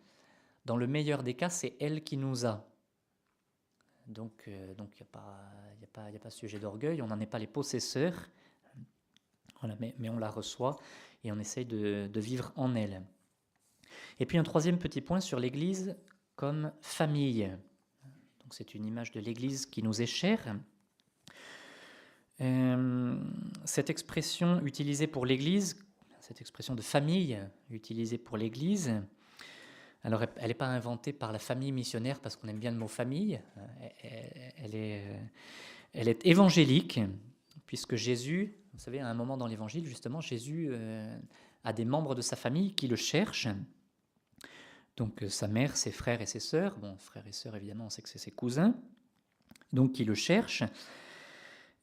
Dans 0.65 0.77
le 0.77 0.87
meilleur 0.87 1.23
des 1.23 1.33
cas, 1.33 1.49
c'est 1.49 1.75
elle 1.79 2.03
qui 2.03 2.17
nous 2.17 2.45
a. 2.45 2.67
Donc, 4.07 4.43
euh, 4.47 4.73
il 4.77 4.83
n'y 4.83 5.01
a, 5.01 5.05
pas, 5.11 5.19
a, 5.81 5.87
pas, 5.93 6.01
a 6.03 6.19
pas 6.19 6.29
sujet 6.29 6.59
d'orgueil, 6.59 7.01
on 7.01 7.07
n'en 7.07 7.19
est 7.19 7.27
pas 7.27 7.39
les 7.39 7.47
possesseurs, 7.47 8.29
voilà, 9.59 9.75
mais, 9.79 9.95
mais, 9.99 10.09
on 10.09 10.17
la 10.17 10.29
reçoit 10.29 10.77
et 11.23 11.31
on 11.31 11.39
essaye 11.39 11.65
de, 11.65 12.07
de, 12.11 12.19
vivre 12.19 12.53
en 12.55 12.75
elle. 12.75 13.03
Et 14.19 14.25
puis 14.25 14.37
un 14.37 14.43
troisième 14.43 14.77
petit 14.77 15.01
point 15.01 15.19
sur 15.19 15.39
l'Église 15.39 15.97
comme 16.35 16.71
famille. 16.81 17.51
C'est 18.51 18.75
une 18.75 18.85
image 18.85 19.11
de 19.11 19.19
l'Église 19.19 19.65
qui 19.65 19.83
nous 19.83 20.01
est 20.01 20.05
chère. 20.05 20.55
Euh, 22.41 23.19
cette 23.65 23.89
expression 23.89 24.63
utilisée 24.65 25.07
pour 25.07 25.25
l'Église 25.25 25.77
cette 26.27 26.41
expression 26.41 26.75
de 26.75 26.81
famille 26.81 27.39
utilisée 27.71 28.17
pour 28.17 28.35
l'Église. 28.35 28.91
Alors, 30.03 30.23
elle 30.35 30.49
n'est 30.49 30.53
pas 30.53 30.67
inventée 30.67 31.13
par 31.13 31.31
la 31.31 31.39
famille 31.39 31.71
missionnaire 31.71 32.19
parce 32.19 32.35
qu'on 32.35 32.49
aime 32.49 32.59
bien 32.59 32.71
le 32.71 32.77
mot 32.77 32.89
famille. 32.89 33.39
Elle 34.57 34.75
est, 34.75 35.03
elle 35.93 36.09
est 36.09 36.25
évangélique, 36.25 36.99
puisque 37.65 37.95
Jésus, 37.95 38.57
vous 38.73 38.79
savez, 38.79 38.99
à 38.99 39.07
un 39.07 39.13
moment 39.13 39.37
dans 39.37 39.47
l'Évangile, 39.47 39.85
justement, 39.85 40.19
Jésus 40.19 40.67
euh, 40.69 41.17
a 41.63 41.71
des 41.71 41.85
membres 41.85 42.13
de 42.13 42.21
sa 42.21 42.35
famille 42.35 42.73
qui 42.73 42.89
le 42.89 42.97
cherchent. 42.97 43.47
Donc, 44.97 45.23
euh, 45.23 45.29
sa 45.29 45.47
mère, 45.47 45.77
ses 45.77 45.91
frères 45.91 46.21
et 46.21 46.25
ses 46.25 46.41
sœurs. 46.41 46.77
Bon, 46.77 46.97
frères 46.97 47.25
et 47.25 47.31
sœurs, 47.31 47.55
évidemment, 47.55 47.85
on 47.85 47.89
sait 47.89 48.01
que 48.01 48.09
c'est 48.09 48.19
ses 48.19 48.31
cousins. 48.31 48.75
Donc, 49.71 49.93
qui 49.93 50.03
le 50.03 50.13
cherchent. 50.13 50.63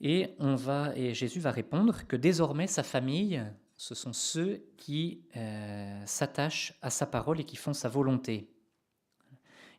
Et, 0.00 0.34
on 0.38 0.54
va, 0.54 0.92
et 0.96 1.14
Jésus 1.14 1.40
va 1.40 1.50
répondre 1.50 2.06
que 2.06 2.16
désormais, 2.16 2.66
sa 2.66 2.82
famille 2.82 3.42
ce 3.76 3.94
sont 3.94 4.12
ceux 4.12 4.64
qui 4.76 5.22
euh, 5.36 6.02
s'attachent 6.06 6.74
à 6.80 6.90
sa 6.90 7.06
parole 7.06 7.40
et 7.40 7.44
qui 7.44 7.56
font 7.56 7.72
sa 7.72 7.88
volonté. 7.88 8.48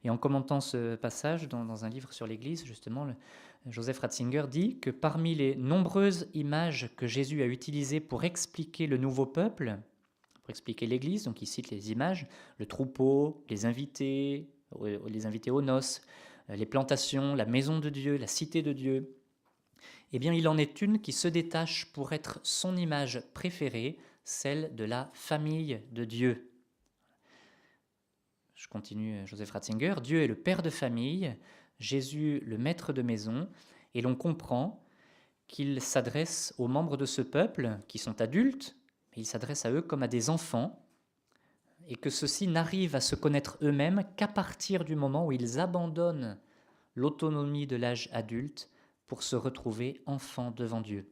Et 0.03 0.09
en 0.09 0.17
commentant 0.17 0.61
ce 0.61 0.95
passage 0.95 1.47
dans, 1.49 1.85
un 1.85 1.89
livre 1.89 2.13
sur 2.13 2.27
l'Église, 2.27 2.63
justement, 2.63 3.07
Joseph 3.65 3.99
Ratzinger 3.99 4.45
dit 4.47 4.77
que 4.79 4.91
parmi 4.91 5.33
les 5.33 5.55
nombreuses 5.55 6.27
images 6.35 6.91
que 6.95 7.07
Jésus 7.07 7.41
a 7.41 7.47
utilisées 7.47 7.99
pour 7.99 8.23
expliquer 8.23 8.85
le 8.85 8.97
nouveau 8.97 9.25
peuple, 9.25 9.79
pour 10.43 10.51
expliquer 10.51 10.85
l'Église, 10.85 11.23
donc 11.23 11.41
il 11.41 11.47
cite 11.47 11.71
les 11.71 11.91
images, 11.91 12.27
le 12.59 12.67
troupeau, 12.67 13.43
les 13.49 13.65
invités, 13.65 14.47
les 15.07 15.25
invités 15.25 15.49
aux 15.49 15.63
noces, 15.63 16.01
les 16.49 16.67
plantations, 16.67 17.33
la 17.33 17.45
maison 17.45 17.79
de 17.79 17.89
Dieu, 17.89 18.17
la 18.17 18.27
cité 18.27 18.61
de 18.61 18.73
Dieu, 18.73 19.17
eh 20.15 20.37
il 20.37 20.47
en 20.47 20.57
est 20.57 20.81
une 20.81 21.01
qui 21.01 21.11
se 21.11 21.27
détache 21.27 21.91
pour 21.91 22.13
être 22.13 22.39
son 22.43 22.77
image 22.77 23.21
préférée, 23.33 23.97
celle 24.23 24.73
de 24.73 24.85
la 24.85 25.09
famille 25.13 25.81
de 25.91 26.05
Dieu. 26.05 26.51
Je 28.55 28.69
continue 28.69 29.27
Joseph 29.27 29.51
Ratzinger, 29.51 29.95
Dieu 30.01 30.23
est 30.23 30.27
le 30.27 30.35
père 30.35 30.63
de 30.63 30.69
famille, 30.69 31.35
Jésus 31.79 32.41
le 32.45 32.57
maître 32.57 32.93
de 32.93 33.01
maison, 33.01 33.49
et 33.93 34.01
l'on 34.01 34.15
comprend 34.15 34.81
qu'il 35.47 35.81
s'adresse 35.81 36.53
aux 36.57 36.69
membres 36.69 36.95
de 36.95 37.05
ce 37.05 37.21
peuple 37.21 37.77
qui 37.89 37.97
sont 37.97 38.21
adultes, 38.21 38.77
mais 39.11 39.23
il 39.23 39.25
s'adresse 39.25 39.65
à 39.65 39.71
eux 39.71 39.81
comme 39.81 40.03
à 40.03 40.07
des 40.07 40.29
enfants, 40.29 40.81
et 41.89 41.97
que 41.97 42.09
ceux-ci 42.09 42.47
n'arrivent 42.47 42.95
à 42.95 43.01
se 43.01 43.15
connaître 43.15 43.57
eux-mêmes 43.61 44.05
qu'à 44.15 44.29
partir 44.29 44.85
du 44.85 44.95
moment 44.95 45.27
où 45.27 45.33
ils 45.33 45.59
abandonnent 45.59 46.39
l'autonomie 46.95 47.67
de 47.67 47.75
l'âge 47.75 48.09
adulte 48.13 48.69
pour 49.07 49.23
se 49.23 49.35
retrouver 49.35 50.01
enfant 50.05 50.51
devant 50.51 50.81
Dieu. 50.81 51.07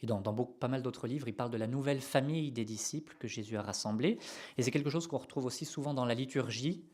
Et 0.00 0.06
dans, 0.06 0.22
pas 0.22 0.68
mal 0.68 0.82
d'autres 0.82 1.08
livres, 1.08 1.28
il 1.28 1.34
parle 1.34 1.50
de 1.50 1.56
la 1.56 1.66
nouvelle 1.66 2.00
famille 2.00 2.52
des 2.52 2.64
disciples 2.64 3.16
que 3.18 3.26
Jésus 3.26 3.56
a 3.56 3.62
rassemblés. 3.62 4.18
Et 4.56 4.62
c'est 4.62 4.70
quelque 4.70 4.90
chose 4.90 5.06
qu'on 5.06 5.18
retrouve 5.18 5.46
aussi 5.46 5.64
souvent 5.64 5.92
dans 5.92 6.04
la 6.04 6.14
liturgie. 6.14 6.84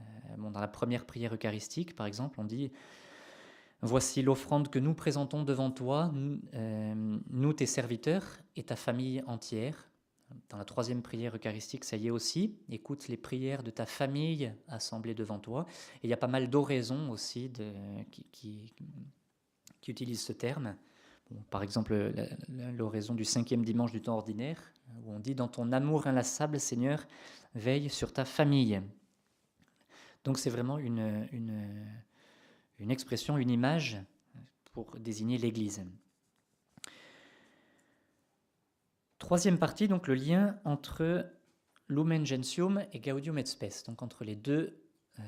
Euh, 0.00 0.50
dans 0.50 0.60
la 0.60 0.68
première 0.68 1.06
prière 1.06 1.34
eucharistique, 1.34 1.94
par 1.94 2.06
exemple, 2.06 2.40
on 2.40 2.44
dit 2.44 2.72
Voici 3.82 4.22
l'offrande 4.22 4.68
que 4.68 4.78
nous 4.78 4.94
présentons 4.94 5.42
devant 5.42 5.70
toi, 5.70 6.10
euh, 6.54 7.18
nous 7.30 7.52
tes 7.52 7.66
serviteurs 7.66 8.24
et 8.56 8.64
ta 8.64 8.74
famille 8.74 9.22
entière. 9.26 9.88
Dans 10.48 10.58
la 10.58 10.64
troisième 10.64 11.02
prière 11.02 11.36
eucharistique, 11.36 11.84
ça 11.84 11.96
y 11.96 12.08
est 12.08 12.10
aussi. 12.10 12.56
Écoute 12.68 13.08
les 13.08 13.16
prières 13.16 13.62
de 13.62 13.70
ta 13.70 13.86
famille 13.86 14.52
assemblées 14.68 15.14
devant 15.14 15.38
toi. 15.38 15.66
Il 16.02 16.10
y 16.10 16.12
a 16.12 16.16
pas 16.16 16.26
mal 16.26 16.50
d'oraisons 16.50 17.10
aussi 17.10 17.50
qui, 18.32 18.74
utilisent 19.86 20.22
ce 20.22 20.32
terme. 20.32 20.76
par 21.50 21.62
exemple, 21.62 22.12
l'oraison 22.48 23.14
du 23.14 23.24
cinquième 23.24 23.64
dimanche 23.64 23.92
du 23.92 24.02
temps 24.02 24.16
ordinaire, 24.16 24.60
où 25.04 25.12
on 25.12 25.20
dit 25.20 25.36
Dans 25.36 25.48
ton 25.48 25.70
amour 25.70 26.08
inlassable, 26.08 26.58
Seigneur, 26.58 27.06
veille 27.54 27.88
sur 27.88 28.12
ta 28.12 28.24
famille. 28.24 28.80
Donc 30.24 30.38
c'est 30.38 30.50
vraiment 30.50 30.78
une 30.78 31.30
expression, 32.90 33.38
une 33.38 33.50
image 33.50 33.98
pour 34.72 34.96
désigner 34.98 35.38
l'Église. 35.38 35.84
Troisième 39.18 39.58
partie, 39.58 39.88
donc 39.88 40.08
le 40.08 40.14
lien 40.14 40.58
entre 40.64 41.26
Lumen 41.88 42.26
Gentium 42.26 42.84
et 42.92 43.00
Gaudium 43.00 43.38
et 43.38 43.46
Spes, 43.46 43.84
donc 43.86 44.02
entre 44.02 44.24
les 44.24 44.36
deux 44.36 44.82
euh, 45.18 45.22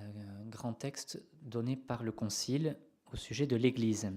grands 0.47 0.74
textes 0.74 1.22
donnés 1.43 1.76
par 1.76 2.03
le 2.03 2.12
Concile 2.12 2.76
au 3.12 3.16
sujet 3.16 3.47
de 3.47 3.57
l'Église. 3.57 4.12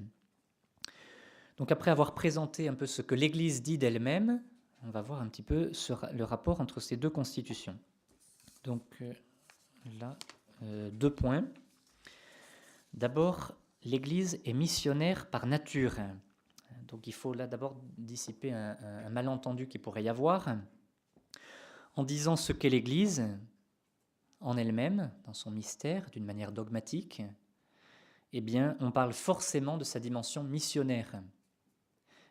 Donc 1.57 1.71
après 1.71 1.91
avoir 1.91 2.13
présenté 2.13 2.67
un 2.67 2.73
peu 2.73 2.85
ce 2.85 3.01
que 3.01 3.15
l'Église 3.15 3.61
dit 3.61 3.77
d'elle-même, 3.77 4.43
on 4.83 4.89
va 4.89 5.01
voir 5.01 5.21
un 5.21 5.27
petit 5.27 5.43
peu 5.43 5.71
le 6.13 6.23
rapport 6.23 6.59
entre 6.59 6.79
ces 6.79 6.97
deux 6.97 7.09
constitutions. 7.09 7.77
Donc 8.63 8.83
euh, 9.01 9.13
là, 9.99 10.17
euh, 10.63 10.89
deux 10.91 11.13
points. 11.13 11.45
D'abord, 12.93 13.53
l'Église 13.83 14.41
est 14.43 14.53
missionnaire 14.53 15.29
par 15.29 15.45
nature. 15.45 15.95
Donc 16.91 17.07
il 17.07 17.13
faut 17.13 17.33
là 17.33 17.47
d'abord 17.47 17.75
dissiper 17.97 18.51
un, 18.51 19.09
malentendu 19.09 19.67
qui 19.67 19.79
pourrait 19.79 20.03
y 20.03 20.09
avoir 20.09 20.49
en 21.95 22.03
disant 22.03 22.35
ce 22.35 22.53
qu'est 22.53 22.69
l'Église 22.69 23.27
en 24.41 24.57
elle-même, 24.57 25.11
dans 25.25 25.33
son 25.33 25.51
mystère, 25.51 26.09
d'une 26.11 26.25
manière 26.25 26.51
dogmatique. 26.51 27.21
Eh 28.33 28.41
bien, 28.41 28.75
on 28.79 28.91
parle 28.91 29.13
forcément 29.13 29.77
de 29.77 29.83
sa 29.83 29.99
dimension 29.99 30.43
missionnaire. 30.43 31.21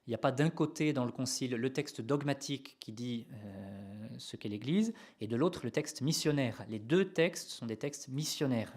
Il 0.07 0.11
n'y 0.11 0.15
a 0.15 0.19
pas 0.19 0.33
d'un 0.33 0.51
côté 0.51 0.93
dans 0.93 1.05
le 1.05 1.13
Concile 1.13 1.53
le 1.53 1.73
texte 1.73 2.01
dogmatique 2.01 2.77
qui 2.81 2.93
dit 2.93 3.29
euh, 3.33 4.09
ce 4.19 4.37
qu'est 4.37 4.49
l'Église, 4.49 4.93
et 5.21 5.29
de 5.29 5.37
l'autre 5.37 5.61
le 5.63 5.71
texte 5.71 6.01
missionnaire. 6.01 6.65
Les 6.69 6.79
deux 6.79 7.13
textes 7.13 7.51
sont 7.51 7.67
des 7.67 7.77
textes 7.77 8.09
missionnaires. 8.09 8.73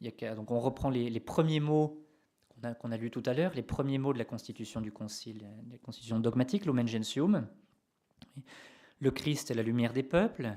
donc 0.00 0.50
on 0.50 0.60
reprend 0.60 0.90
les, 0.90 1.20
premiers 1.20 1.60
mots 1.60 2.03
qu'on 2.80 2.92
a, 2.92 2.96
lus 2.96 3.10
tout 3.10 3.22
à 3.26 3.34
l'heure, 3.34 3.52
les 3.54 3.62
premiers 3.62 3.98
mots 3.98 4.12
de 4.12 4.18
la 4.18 4.24
constitution 4.24 4.80
du 4.80 4.92
Concile, 4.92 5.46
la 5.70 5.78
constitution 5.78 6.18
dogmatique, 6.18 6.66
Lumen 6.66 6.88
Gentium. 6.88 7.46
Le 9.00 9.10
Christ 9.10 9.50
est 9.50 9.54
la 9.54 9.62
lumière 9.62 9.92
des 9.92 10.02
peuples, 10.02 10.56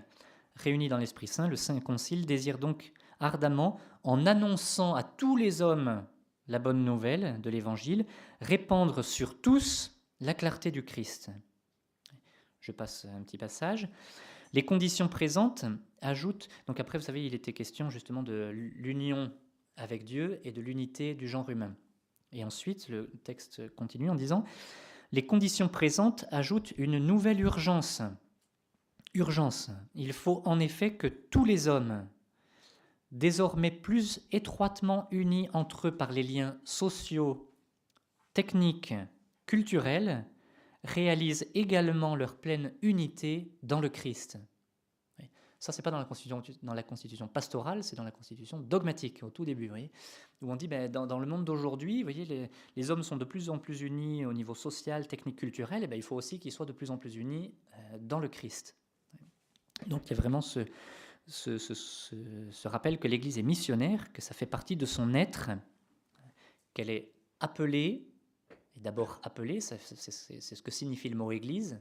réunis 0.56 0.90
dans 0.90 0.98
l'Esprit 0.98 1.28
Saint, 1.28 1.48
le 1.48 1.56
Saint 1.56 1.80
Concile 1.80 2.26
désire 2.26 2.60
donc 2.60 2.94
ardemment, 3.20 3.80
en 4.04 4.26
annonçant 4.26 4.96
à 4.96 5.04
tous 5.04 5.36
les 5.36 5.62
hommes 5.62 6.06
la 6.48 6.60
bonne 6.60 6.86
nouvelle 6.86 7.42
de 7.42 7.50
l'Évangile, 7.50 8.06
répandre 8.42 9.04
sur 9.04 9.42
tous 9.42 10.00
la 10.20 10.34
clarté 10.34 10.72
du 10.72 10.84
Christ. 10.84 11.30
Je 12.62 12.72
passe 12.72 13.06
un 13.06 13.22
petit 13.24 13.38
passage. 13.38 13.90
Les 14.54 14.64
conditions 14.64 15.08
présentes 15.08 15.66
ajoutent, 16.02 16.48
donc 16.68 16.80
après 16.80 16.98
vous 16.98 17.04
savez, 17.04 17.26
il 17.26 17.36
était 17.36 17.54
question 17.54 17.90
justement 17.90 18.24
de 18.24 18.50
l'union 18.54 19.32
avec 19.76 20.04
Dieu 20.04 20.40
et 20.44 20.52
de 20.52 20.62
l'unité 20.62 21.14
du 21.14 21.28
genre 21.28 21.50
humain. 21.50 21.76
Et 22.38 22.44
ensuite, 22.44 22.88
le 22.88 23.10
texte 23.24 23.68
continue 23.76 24.12
en 24.12 24.16
disant, 24.16 24.46
les 25.12 25.26
conditions 25.26 25.68
présentes 25.68 26.26
ajoutent 26.30 26.72
une 26.78 27.00
nouvelle 27.00 27.42
urgence. 27.42 28.04
Urgence. 29.16 29.72
Il 29.96 30.14
faut 30.14 30.44
en 30.46 30.60
effet 30.60 30.94
que 30.94 31.08
tous 31.08 31.46
les 31.46 31.68
hommes, 31.68 32.08
désormais 33.12 33.72
plus 33.72 34.22
étroitement 34.32 35.08
unis 35.10 35.50
entre 35.54 35.88
eux 35.88 35.98
par 35.98 36.12
les 36.12 36.22
liens 36.22 36.60
sociaux, 36.64 37.52
techniques, 38.36 38.94
culturels, 39.48 40.24
réalisent 40.84 41.48
également 41.56 42.16
leur 42.16 42.38
pleine 42.38 42.72
unité 42.84 43.52
dans 43.64 43.82
le 43.82 43.90
Christ. 43.90 44.38
Ça, 45.60 45.72
c'est 45.72 45.82
pas 45.82 45.90
dans 45.90 45.98
la 45.98 46.06
constitution, 46.06 46.42
dans 46.62 46.74
la 46.76 46.84
constitution 46.84 47.28
pastorale, 47.28 47.84
c'est 47.84 47.96
dans 47.96 48.04
la 48.04 48.12
constitution 48.12 48.60
dogmatique 48.60 49.24
au 49.24 49.32
tout 49.32 49.44
début, 49.44 49.72
où 50.42 50.52
on 50.52 50.56
dit, 50.56 50.68
ben, 50.68 50.92
dans, 50.92 51.20
le 51.20 51.26
monde 51.26 51.46
d'aujourd'hui, 51.46 52.04
voyez, 52.04 52.26
les, 52.26 52.52
les, 52.76 52.92
hommes 52.92 53.02
sont 53.02 53.18
de 53.18 53.26
plus 53.26 53.50
en 53.50 53.58
plus 53.58 53.82
unis 53.82 54.26
au 54.26 54.34
niveau 54.34 54.54
social, 54.54 55.08
technique, 55.08 55.38
culturel, 55.38 55.84
et 55.84 55.88
ben, 55.88 55.96
il 55.96 56.04
faut 56.04 56.16
aussi 56.16 56.40
qu'ils 56.40 56.52
soient 56.52 56.68
de 56.68 56.74
plus 56.74 56.92
en 56.92 56.98
plus 56.98 57.16
unis 57.16 57.56
euh, 57.74 57.98
dans 58.00 58.20
le 58.20 58.28
Christ. 58.28 58.76
Donc 59.88 60.06
il 60.06 60.12
y 60.12 60.14
a 60.14 60.18
vraiment 60.18 60.42
ce, 60.42 60.60
ce, 61.28 62.68
rappel 62.68 63.00
que 63.00 63.08
l'Église 63.08 63.40
est 63.40 63.44
missionnaire, 63.44 64.12
que 64.14 64.22
ça 64.22 64.36
fait 64.36 64.46
partie 64.46 64.76
de 64.76 64.86
son 64.86 65.16
être, 65.16 65.52
qu'elle 66.76 66.92
est 66.92 67.14
appelée, 67.40 68.08
et 68.76 68.80
d'abord 68.80 69.20
appelée, 69.24 69.60
c'est 69.60 69.80
ce 69.80 70.62
que 70.62 70.72
signifie 70.72 71.10
le 71.10 71.18
mot 71.18 71.32
Église, 71.32 71.80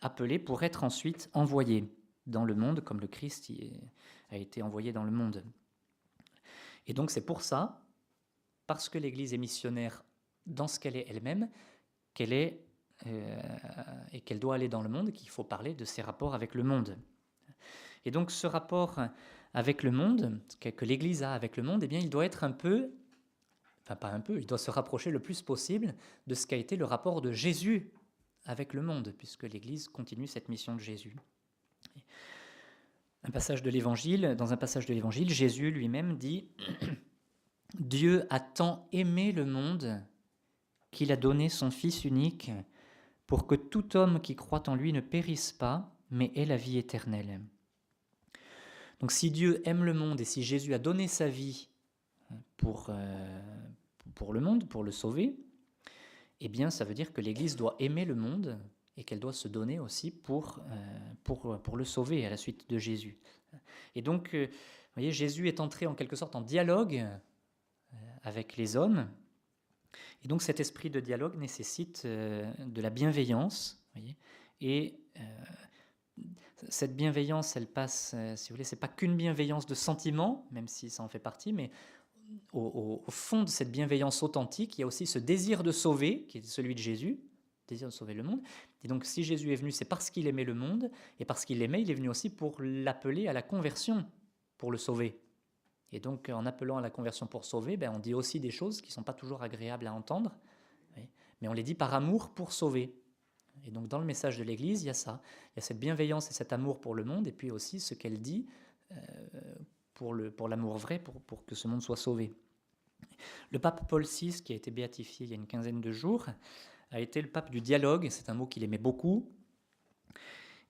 appelée 0.00 0.40
pour 0.40 0.64
être 0.64 0.82
ensuite 0.82 1.30
envoyée 1.32 1.88
dans 2.28 2.44
le 2.44 2.54
monde, 2.54 2.82
comme 2.82 3.00
le 3.00 3.08
Christ 3.08 3.50
a 4.30 4.36
été 4.36 4.62
envoyé 4.62 4.92
dans 4.92 5.04
le 5.04 5.10
monde. 5.10 5.42
Et 6.86 6.94
donc 6.94 7.10
c'est 7.10 7.24
pour 7.24 7.42
ça, 7.42 7.82
parce 8.66 8.88
que 8.88 8.98
l'Église 8.98 9.34
est 9.34 9.38
missionnaire 9.38 10.04
dans 10.46 10.68
ce 10.68 10.78
qu'elle 10.78 10.96
est 10.96 11.06
elle-même, 11.08 11.48
qu'elle 12.14 12.32
est 12.32 12.64
euh, 13.06 13.40
et 14.12 14.20
qu'elle 14.20 14.40
doit 14.40 14.56
aller 14.56 14.68
dans 14.68 14.82
le 14.82 14.88
monde, 14.88 15.12
qu'il 15.12 15.28
faut 15.28 15.44
parler 15.44 15.74
de 15.74 15.84
ses 15.84 16.02
rapports 16.02 16.34
avec 16.34 16.54
le 16.54 16.64
monde. 16.64 16.96
Et 18.04 18.10
donc 18.10 18.30
ce 18.30 18.46
rapport 18.46 18.98
avec 19.54 19.82
le 19.82 19.90
monde, 19.90 20.40
que 20.60 20.84
l'Église 20.84 21.22
a 21.22 21.32
avec 21.32 21.56
le 21.56 21.62
monde, 21.62 21.82
eh 21.84 21.88
bien, 21.88 22.00
il 22.00 22.10
doit 22.10 22.24
être 22.24 22.44
un 22.44 22.52
peu, 22.52 22.90
enfin 23.82 23.96
pas 23.96 24.10
un 24.10 24.20
peu, 24.20 24.38
il 24.38 24.46
doit 24.46 24.58
se 24.58 24.70
rapprocher 24.70 25.10
le 25.10 25.20
plus 25.20 25.42
possible 25.42 25.94
de 26.26 26.34
ce 26.34 26.46
qu'a 26.46 26.56
été 26.56 26.76
le 26.76 26.84
rapport 26.84 27.20
de 27.20 27.32
Jésus 27.32 27.92
avec 28.46 28.72
le 28.72 28.82
monde, 28.82 29.14
puisque 29.16 29.44
l'Église 29.44 29.88
continue 29.88 30.26
cette 30.26 30.48
mission 30.48 30.74
de 30.74 30.80
Jésus. 30.80 31.16
Un 33.24 33.30
passage 33.30 33.62
de 33.62 33.70
l'Évangile, 33.70 34.34
dans 34.36 34.52
un 34.52 34.56
passage 34.56 34.86
de 34.86 34.94
l'Évangile, 34.94 35.30
Jésus 35.30 35.70
lui-même 35.70 36.16
dit 36.16 36.48
Dieu 37.78 38.26
a 38.30 38.40
tant 38.40 38.88
aimé 38.92 39.32
le 39.32 39.44
monde 39.44 40.02
qu'il 40.90 41.12
a 41.12 41.16
donné 41.16 41.48
son 41.48 41.70
Fils 41.70 42.04
unique 42.04 42.50
pour 43.26 43.46
que 43.46 43.54
tout 43.54 43.96
homme 43.96 44.20
qui 44.20 44.36
croit 44.36 44.68
en 44.68 44.74
lui 44.74 44.92
ne 44.92 45.00
périsse 45.00 45.52
pas, 45.52 45.94
mais 46.10 46.32
ait 46.34 46.46
la 46.46 46.56
vie 46.56 46.78
éternelle. 46.78 47.40
Donc 49.00 49.12
si 49.12 49.30
Dieu 49.30 49.60
aime 49.68 49.84
le 49.84 49.94
monde 49.94 50.20
et 50.20 50.24
si 50.24 50.42
Jésus 50.42 50.74
a 50.74 50.78
donné 50.78 51.08
sa 51.08 51.28
vie 51.28 51.68
pour, 52.56 52.86
euh, 52.88 53.40
pour 54.14 54.32
le 54.32 54.40
monde, 54.40 54.68
pour 54.68 54.82
le 54.82 54.90
sauver, 54.90 55.36
eh 56.40 56.48
bien 56.48 56.70
ça 56.70 56.84
veut 56.84 56.94
dire 56.94 57.12
que 57.12 57.20
l'Église 57.20 57.56
doit 57.56 57.76
aimer 57.78 58.04
le 58.04 58.14
monde 58.14 58.58
et 58.98 59.04
qu'elle 59.04 59.20
doit 59.20 59.32
se 59.32 59.48
donner 59.48 59.78
aussi 59.78 60.10
pour, 60.10 60.60
euh, 60.70 60.74
pour, 61.24 61.62
pour 61.62 61.76
le 61.78 61.84
sauver 61.84 62.26
à 62.26 62.30
la 62.30 62.36
suite 62.36 62.68
de 62.68 62.76
Jésus. 62.76 63.16
Et 63.94 64.02
donc, 64.02 64.34
euh, 64.34 64.46
vous 64.48 64.94
voyez, 64.94 65.12
Jésus 65.12 65.48
est 65.48 65.60
entré 65.60 65.86
en 65.86 65.94
quelque 65.94 66.16
sorte 66.16 66.36
en 66.36 66.42
dialogue 66.42 67.06
avec 68.22 68.58
les 68.58 68.76
hommes. 68.76 69.08
Et 70.22 70.28
donc 70.28 70.42
cet 70.42 70.60
esprit 70.60 70.90
de 70.90 71.00
dialogue 71.00 71.38
nécessite 71.38 72.04
de 72.04 72.82
la 72.82 72.90
bienveillance. 72.90 73.80
Voyez, 73.94 74.16
et 74.60 74.98
cette 76.68 76.96
bienveillance, 76.96 77.56
elle 77.56 77.66
passe, 77.66 78.12
euh, 78.14 78.34
si 78.36 78.48
vous 78.48 78.54
voulez, 78.54 78.64
c'est 78.64 78.76
pas 78.76 78.88
qu'une 78.88 79.16
bienveillance 79.16 79.66
de 79.66 79.74
sentiment, 79.74 80.46
même 80.50 80.68
si 80.68 80.90
ça 80.90 81.02
en 81.02 81.08
fait 81.08 81.18
partie, 81.18 81.52
mais 81.52 81.70
au, 82.52 83.02
fond 83.08 83.44
de 83.44 83.48
cette 83.48 83.70
bienveillance 83.70 84.22
authentique, 84.22 84.76
il 84.76 84.82
y 84.82 84.84
a 84.84 84.86
aussi 84.86 85.06
ce 85.06 85.18
désir 85.18 85.62
de 85.62 85.72
sauver, 85.72 86.24
qui 86.24 86.38
est 86.38 86.44
celui 86.44 86.74
de 86.74 86.80
Jésus, 86.80 87.18
désir 87.66 87.88
de 87.88 87.92
sauver 87.92 88.12
le 88.12 88.22
monde. 88.22 88.42
Et 88.82 88.88
donc, 88.88 89.04
si 89.04 89.24
Jésus 89.24 89.52
est 89.52 89.56
venu, 89.56 89.72
c'est 89.72 89.84
parce 89.84 90.10
qu'il 90.10 90.26
aimait 90.26 90.44
le 90.44 90.54
monde, 90.54 90.90
et 91.18 91.24
parce 91.24 91.44
qu'il 91.44 91.58
l'aimait, 91.58 91.82
il 91.82 91.90
est 91.90 91.94
venu 91.94 92.08
aussi 92.08 92.30
pour 92.30 92.56
l'appeler 92.60 93.28
à 93.28 93.32
la 93.32 93.42
conversion, 93.42 94.06
pour 94.56 94.70
le 94.70 94.78
sauver. 94.78 95.20
Et 95.90 96.00
donc, 96.00 96.28
en 96.28 96.46
appelant 96.46 96.76
à 96.78 96.80
la 96.80 96.90
conversion 96.90 97.26
pour 97.26 97.44
sauver, 97.44 97.76
ben, 97.76 97.92
on 97.94 97.98
dit 97.98 98.14
aussi 98.14 98.40
des 98.40 98.50
choses 98.50 98.80
qui 98.80 98.88
ne 98.88 98.92
sont 98.92 99.02
pas 99.02 99.14
toujours 99.14 99.42
agréables 99.42 99.86
à 99.86 99.92
entendre, 99.92 100.38
mais 101.40 101.48
on 101.48 101.52
les 101.52 101.62
dit 101.62 101.74
par 101.74 101.94
amour 101.94 102.30
pour 102.30 102.52
sauver. 102.52 102.94
Et 103.64 103.70
donc 103.70 103.88
dans 103.88 103.98
le 103.98 104.04
message 104.04 104.38
de 104.38 104.44
l'Église, 104.44 104.82
il 104.82 104.86
y 104.86 104.90
a 104.90 104.94
ça. 104.94 105.20
Il 105.52 105.56
y 105.56 105.58
a 105.58 105.62
cette 105.62 105.78
bienveillance 105.78 106.30
et 106.30 106.32
cet 106.32 106.52
amour 106.52 106.80
pour 106.80 106.94
le 106.94 107.04
monde, 107.04 107.26
et 107.26 107.32
puis 107.32 107.50
aussi 107.50 107.80
ce 107.80 107.94
qu'elle 107.94 108.20
dit 108.20 108.46
euh, 108.92 108.96
pour 109.94 110.48
l'amour 110.48 110.78
vrai, 110.78 110.98
pour 110.98 111.44
que 111.44 111.54
ce 111.54 111.68
monde 111.68 111.82
soit 111.82 111.96
sauvé. 111.96 112.36
Le 113.50 113.58
pape 113.58 113.88
Paul 113.88 114.04
VI, 114.04 114.42
qui 114.42 114.52
a 114.52 114.56
été 114.56 114.70
béatifié 114.70 115.26
il 115.26 115.30
y 115.30 115.32
a 115.32 115.36
une 115.36 115.46
quinzaine 115.46 115.80
de 115.80 115.92
jours, 115.92 116.26
a 116.90 117.00
été 117.00 117.20
le 117.20 117.28
pape 117.28 117.50
du 117.50 117.60
dialogue, 117.60 118.08
c'est 118.10 118.30
un 118.30 118.34
mot 118.34 118.46
qu'il 118.46 118.64
aimait 118.64 118.78
beaucoup. 118.78 119.30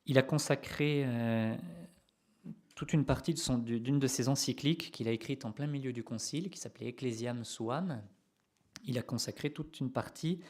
Il 0.06 0.18
a 0.18 0.22
consacré 0.22 1.04
euh, 1.06 1.56
toute 2.74 2.92
une 2.92 3.04
partie 3.04 3.34
d'une 3.34 3.98
de, 3.98 4.06
ses 4.06 4.28
encycliques 4.28 4.90
qu'il 4.90 5.08
a 5.08 5.12
écrite 5.12 5.44
en 5.44 5.52
plein 5.52 5.66
milieu 5.66 5.92
du 5.92 6.02
concile, 6.02 6.50
qui 6.50 6.58
s'appelait 6.58 6.88
Ecclesiam 6.88 7.44
Suam. 7.44 8.02
Il 8.84 8.98
a 8.98 9.02
consacré 9.02 9.50
toute 9.50 9.80
une 9.80 9.92
partie 9.92 10.40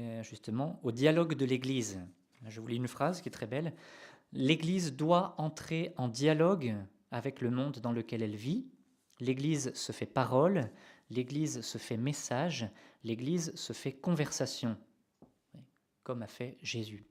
euh, 0.00 0.22
justement 0.22 0.80
au 0.82 0.92
dialogue 0.92 1.34
de 1.34 1.44
l'Église. 1.44 2.00
Je 2.48 2.60
vous 2.60 2.66
lis 2.66 2.76
une 2.76 2.88
phrase 2.88 3.20
qui 3.20 3.28
est 3.28 3.32
très 3.32 3.46
belle. 3.46 3.74
L'Église 4.32 4.94
doit 4.94 5.34
entrer 5.38 5.92
en 5.96 6.08
dialogue 6.08 6.74
avec 7.10 7.40
le 7.40 7.50
monde 7.50 7.78
dans 7.78 7.92
lequel 7.92 8.22
elle 8.22 8.36
vit. 8.36 8.66
L'Église 9.20 9.72
se 9.74 9.92
fait 9.92 10.06
parole, 10.06 10.70
l'Église 11.10 11.60
se 11.60 11.78
fait 11.78 11.96
message, 11.96 12.68
l'Église 13.04 13.54
se 13.54 13.72
fait 13.72 13.92
conversation, 13.92 14.76
comme 16.02 16.22
a 16.22 16.26
fait 16.26 16.58
Jésus. 16.62 17.04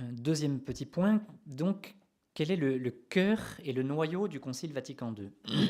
Deuxième 0.00 0.60
petit 0.60 0.86
point, 0.86 1.22
donc, 1.46 1.94
quel 2.34 2.50
est 2.50 2.56
le, 2.56 2.78
le 2.78 2.90
cœur 2.90 3.40
et 3.62 3.72
le 3.72 3.84
noyau 3.84 4.26
du 4.26 4.40
Concile 4.40 4.72
Vatican 4.72 5.14
II 5.14 5.30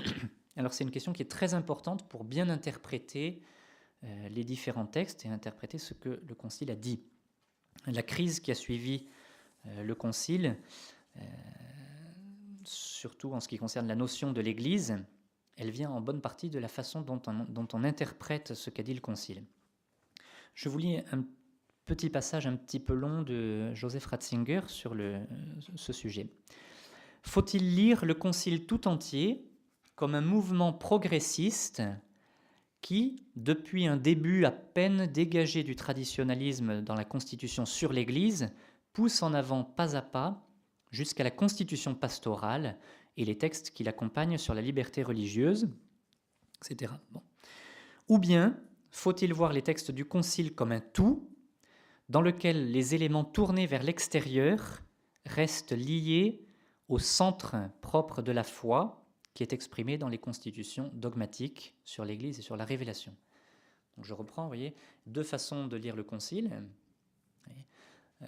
Alors 0.56 0.72
c'est 0.72 0.84
une 0.84 0.90
question 0.90 1.12
qui 1.12 1.22
est 1.22 1.30
très 1.30 1.54
importante 1.54 2.08
pour 2.08 2.24
bien 2.24 2.48
interpréter 2.48 3.42
euh, 4.04 4.28
les 4.28 4.44
différents 4.44 4.86
textes 4.86 5.24
et 5.24 5.28
interpréter 5.28 5.78
ce 5.78 5.94
que 5.94 6.20
le 6.26 6.34
Concile 6.34 6.70
a 6.70 6.76
dit. 6.76 7.02
La 7.86 8.02
crise 8.02 8.40
qui 8.40 8.50
a 8.50 8.54
suivi 8.54 9.08
euh, 9.66 9.82
le 9.82 9.94
Concile, 9.94 10.56
euh, 11.16 11.20
surtout 12.64 13.32
en 13.32 13.40
ce 13.40 13.48
qui 13.48 13.58
concerne 13.58 13.86
la 13.86 13.96
notion 13.96 14.32
de 14.32 14.40
l'Église, 14.40 14.98
elle 15.56 15.70
vient 15.70 15.90
en 15.90 16.00
bonne 16.00 16.20
partie 16.20 16.50
de 16.50 16.58
la 16.58 16.68
façon 16.68 17.00
dont 17.00 17.22
on, 17.72 17.84
interprète 17.84 18.54
ce 18.54 18.70
qu'a 18.70 18.82
dit 18.82 18.94
le 18.94 19.00
Concile. 19.00 19.42
Je 20.54 20.68
vous 20.68 20.78
lis 20.78 20.98
un 21.12 21.24
petit 21.86 22.10
passage 22.10 22.46
un 22.46 22.56
petit 22.56 22.80
peu 22.80 22.94
long 22.94 23.22
de 23.22 23.74
Joseph 23.74 24.06
Ratzinger 24.06 24.62
sur 24.66 24.96
ce 25.74 25.92
sujet. 25.92 26.28
Faut-il 27.22 27.74
lire 27.74 28.04
le 28.04 28.14
Concile 28.14 28.66
tout 28.66 28.86
entier 28.86 29.50
comme 29.94 30.14
un 30.14 30.20
mouvement 30.20 30.72
progressiste 30.72 31.82
qui, 32.80 33.22
depuis 33.36 33.86
un 33.86 33.96
début 33.96 34.44
à 34.44 34.50
peine 34.50 35.06
dégagé 35.06 35.62
du 35.62 35.74
traditionnalisme 35.74 36.82
dans 36.82 36.94
la 36.94 37.04
constitution 37.04 37.64
sur 37.64 37.92
l'Église, 37.92 38.52
pousse 38.92 39.22
en 39.22 39.32
avant 39.32 39.64
pas 39.64 39.96
à 39.96 40.02
pas 40.02 40.46
jusqu'à 40.90 41.24
la 41.24 41.30
constitution 41.30 41.94
pastorale 41.94 42.78
et 43.16 43.24
les 43.24 43.38
textes 43.38 43.70
qui 43.70 43.84
l'accompagnent 43.84 44.38
sur 44.38 44.54
la 44.54 44.60
liberté 44.60 45.02
religieuse, 45.02 45.68
etc. 46.62 46.92
Ou 48.08 48.18
bien 48.18 48.58
faut-il 48.94 49.34
voir 49.34 49.52
les 49.52 49.62
textes 49.62 49.90
du 49.90 50.04
Concile 50.04 50.54
comme 50.54 50.70
un 50.70 50.80
tout 50.80 51.28
dans 52.08 52.22
lequel 52.22 52.70
les 52.70 52.94
éléments 52.94 53.24
tournés 53.24 53.66
vers 53.66 53.82
l'extérieur 53.82 54.82
restent 55.26 55.72
liés 55.72 56.46
au 56.88 57.00
centre 57.00 57.56
propre 57.80 58.22
de 58.22 58.30
la 58.30 58.44
foi 58.44 59.04
qui 59.34 59.42
est 59.42 59.52
exprimé 59.52 59.98
dans 59.98 60.08
les 60.08 60.18
constitutions 60.18 60.92
dogmatiques 60.94 61.74
sur 61.84 62.04
l'Église 62.04 62.38
et 62.38 62.42
sur 62.42 62.56
la 62.56 62.64
révélation. 62.64 63.12
Donc 63.96 64.06
je 64.06 64.14
reprends, 64.14 64.42
vous 64.42 64.48
voyez, 64.48 64.76
deux 65.06 65.24
façons 65.24 65.66
de 65.66 65.76
lire 65.76 65.96
le 65.96 66.04
Concile. 66.04 66.62
Euh, 68.22 68.26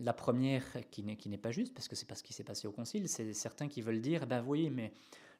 la 0.00 0.14
première 0.14 0.64
qui 0.90 1.02
n'est 1.02 1.36
pas 1.36 1.52
juste, 1.52 1.74
parce 1.74 1.86
que 1.86 1.96
c'est 1.96 2.08
pas 2.08 2.14
ce 2.14 2.22
qui 2.22 2.32
s'est 2.32 2.44
passé 2.44 2.66
au 2.66 2.72
Concile, 2.72 3.10
c'est 3.10 3.34
certains 3.34 3.68
qui 3.68 3.82
veulent 3.82 4.00
dire, 4.00 4.26
ben 4.26 4.42
oui, 4.46 4.70
mais 4.70 4.94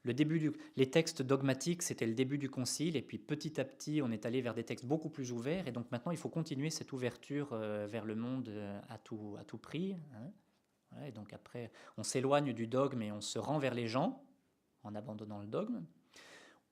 le 0.05 0.13
début 0.13 0.39
du, 0.39 0.53
les 0.77 0.91
textes 0.91 1.23
dogmatiques, 1.23 1.83
c'était 1.83 2.07
le 2.07 2.15
début 2.15 2.39
du 2.39 2.51
Concile, 2.51 2.97
et 2.97 3.03
puis 3.03 3.19
petit 3.19 3.59
à 3.59 3.65
petit, 3.65 4.03
on 4.03 4.11
est 4.11 4.27
allé 4.27 4.43
vers 4.43 4.55
des 4.55 4.65
textes 4.65 4.85
beaucoup 4.85 5.09
plus 5.09 5.33
ouverts, 5.33 5.67
et 5.67 5.73
donc 5.73 5.91
maintenant, 5.91 6.13
il 6.13 6.19
faut 6.19 6.29
continuer 6.29 6.71
cette 6.71 6.93
ouverture 6.93 7.51
euh, 7.53 7.87
vers 7.87 8.05
le 8.05 8.15
monde 8.15 8.49
euh, 8.51 8.81
à 8.91 8.99
tout, 8.99 9.59
prix. 9.61 9.97
Hein. 10.15 11.01
et 11.07 11.13
donc 11.13 11.33
après, 11.33 11.73
on 11.97 12.03
s'éloigne 12.03 12.53
du 12.53 12.67
dogme 12.67 13.03
et 13.03 13.13
on 13.13 13.23
se 13.23 13.39
rend 13.39 13.59
vers 13.59 13.75
les 13.75 13.87
gens 13.87 14.23
en 14.83 14.95
abandonnant 14.95 15.41
le 15.41 15.47
dogme. 15.47 15.83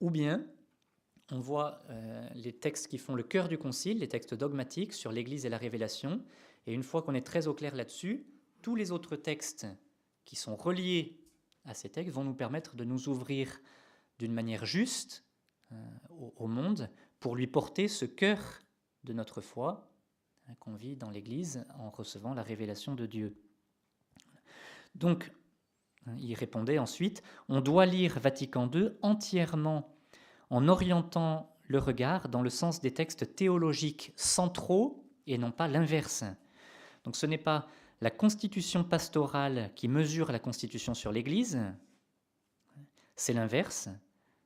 Ou 0.00 0.10
bien, 0.10 0.44
on 1.30 1.40
voit 1.40 1.82
euh, 1.88 2.28
les 2.34 2.52
textes 2.52 2.88
qui 2.88 2.98
font 2.98 3.14
le 3.14 3.22
cœur 3.22 3.48
du 3.48 3.56
Concile, 3.56 4.00
les 4.00 4.08
textes 4.08 4.34
dogmatiques 4.34 4.92
sur 4.92 5.10
l'Église 5.10 5.46
et 5.46 5.48
la 5.48 5.56
révélation, 5.56 6.22
et 6.66 6.74
une 6.74 6.82
fois 6.82 7.00
qu'on 7.00 7.14
est 7.14 7.26
très 7.26 7.46
au 7.48 7.54
clair 7.54 7.74
là-dessus, 7.74 8.26
tous 8.60 8.76
les 8.76 8.92
autres 8.92 9.16
textes 9.16 9.66
qui 10.26 10.36
sont 10.36 10.54
reliés 10.54 11.21
à 11.64 11.74
ces 11.74 11.88
textes 11.88 12.14
vont 12.14 12.24
nous 12.24 12.34
permettre 12.34 12.76
de 12.76 12.84
nous 12.84 13.08
ouvrir 13.08 13.60
d'une 14.18 14.32
manière 14.32 14.64
juste 14.64 15.24
euh, 15.72 15.76
au, 16.36 16.46
monde 16.46 16.90
pour 17.20 17.36
lui 17.36 17.46
porter 17.46 17.88
ce 17.88 18.04
cœur 18.04 18.38
de 19.04 19.12
notre 19.12 19.40
foi 19.40 19.90
hein, 20.48 20.54
qu'on 20.58 20.74
vit 20.74 20.96
dans 20.96 21.10
l'Église 21.10 21.64
en 21.78 21.90
recevant 21.90 22.34
la 22.34 22.42
révélation 22.42 22.94
de 22.94 23.06
Dieu. 23.06 23.36
Donc, 24.94 25.32
hein, 26.06 26.16
il 26.18 26.34
répondait 26.34 26.78
ensuite, 26.78 27.22
on 27.48 27.60
doit 27.60 27.86
lire 27.86 28.20
Vatican 28.20 28.70
II 28.72 28.90
entièrement 29.02 29.96
en 30.50 30.68
orientant 30.68 31.56
le 31.68 31.78
regard 31.78 32.28
dans 32.28 32.42
le 32.42 32.50
sens 32.50 32.80
des 32.80 32.92
textes 32.92 33.34
théologiques 33.34 34.12
centraux 34.16 35.08
et 35.26 35.38
non 35.38 35.50
pas 35.52 35.68
l'inverse. 35.68 36.24
Donc 37.04 37.16
ce 37.16 37.26
n'est 37.26 37.38
pas 37.38 37.66
la 38.02 38.10
constitution 38.10 38.82
pastorale 38.82 39.70
qui 39.76 39.86
mesure 39.86 40.32
la 40.32 40.40
constitution 40.40 40.92
sur 40.92 41.12
l'Église, 41.12 41.60
c'est 43.14 43.32
l'inverse, 43.32 43.88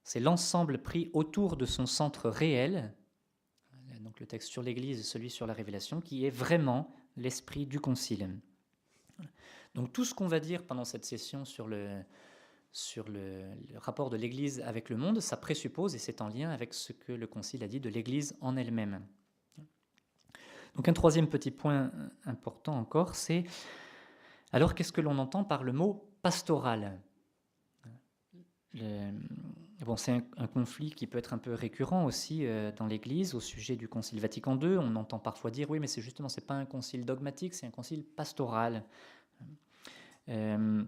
c'est 0.04 0.20
l'ensemble 0.20 0.82
pris 0.82 1.10
autour 1.14 1.56
de 1.56 1.64
son 1.64 1.86
centre 1.86 2.28
réel, 2.28 2.94
donc 4.02 4.20
le 4.20 4.26
texte 4.26 4.50
sur 4.50 4.62
l'Église 4.62 5.00
et 5.00 5.04
celui 5.04 5.30
sur 5.30 5.46
la 5.46 5.54
révélation, 5.54 6.02
qui 6.02 6.26
est 6.26 6.30
vraiment 6.30 6.94
l'esprit 7.16 7.64
du 7.64 7.80
Concile. 7.80 8.28
Donc 9.74 9.90
tout 9.90 10.04
ce 10.04 10.12
qu'on 10.12 10.28
va 10.28 10.38
dire 10.38 10.66
pendant 10.66 10.84
cette 10.84 11.06
session 11.06 11.46
sur 11.46 11.66
le, 11.66 12.04
rapport 13.76 14.10
de 14.10 14.18
l'Église 14.18 14.60
avec 14.60 14.90
le 14.90 14.98
monde, 14.98 15.20
ça 15.20 15.38
présuppose, 15.38 15.94
et 15.94 15.98
c'est 15.98 16.20
en 16.20 16.28
lien 16.28 16.50
avec 16.50 16.74
ce 16.74 16.92
que 16.92 17.12
le 17.12 17.26
Concile 17.26 17.64
a 17.64 17.68
dit 17.68 17.80
de 17.80 17.88
l'Église 17.88 18.36
en 18.42 18.58
elle-même. 18.58 19.00
Donc 20.76 20.88
un 20.88 20.92
troisième 20.92 21.26
petit 21.26 21.50
point 21.50 21.90
important 22.26 22.78
encore, 22.78 23.14
c'est 23.16 23.44
alors 24.52 24.74
qu'est-ce 24.74 24.92
que 24.92 25.00
l'on 25.00 25.18
entend 25.18 25.42
par 25.42 25.64
le 25.64 25.72
mot 25.72 26.08
pastoral? 26.22 26.98
Bon, 29.84 29.96
c'est 29.96 30.22
un, 30.36 30.46
conflit 30.46 30.90
qui 30.90 31.06
peut 31.06 31.16
être 31.16 31.32
un 31.32 31.38
peu 31.38 31.54
récurrent 31.54 32.04
aussi 32.04 32.44
euh, 32.44 32.72
dans 32.72 32.86
l'Église 32.86 33.34
au 33.34 33.40
sujet 33.40 33.76
du 33.76 33.88
Concile 33.88 34.20
Vatican 34.20 34.58
II. 34.58 34.78
On 34.78 34.96
entend 34.96 35.18
parfois 35.18 35.50
dire 35.50 35.70
oui, 35.70 35.78
mais 35.78 35.86
c'est 35.86 36.02
justement 36.02 36.28
c'est 36.28 36.46
pas 36.46 36.54
un 36.54 36.66
concile 36.66 37.04
dogmatique, 37.04 37.54
c'est 37.54 37.66
un 37.66 37.70
concile 37.70 38.04
pastoral. 38.04 38.82
Euh, 40.28 40.82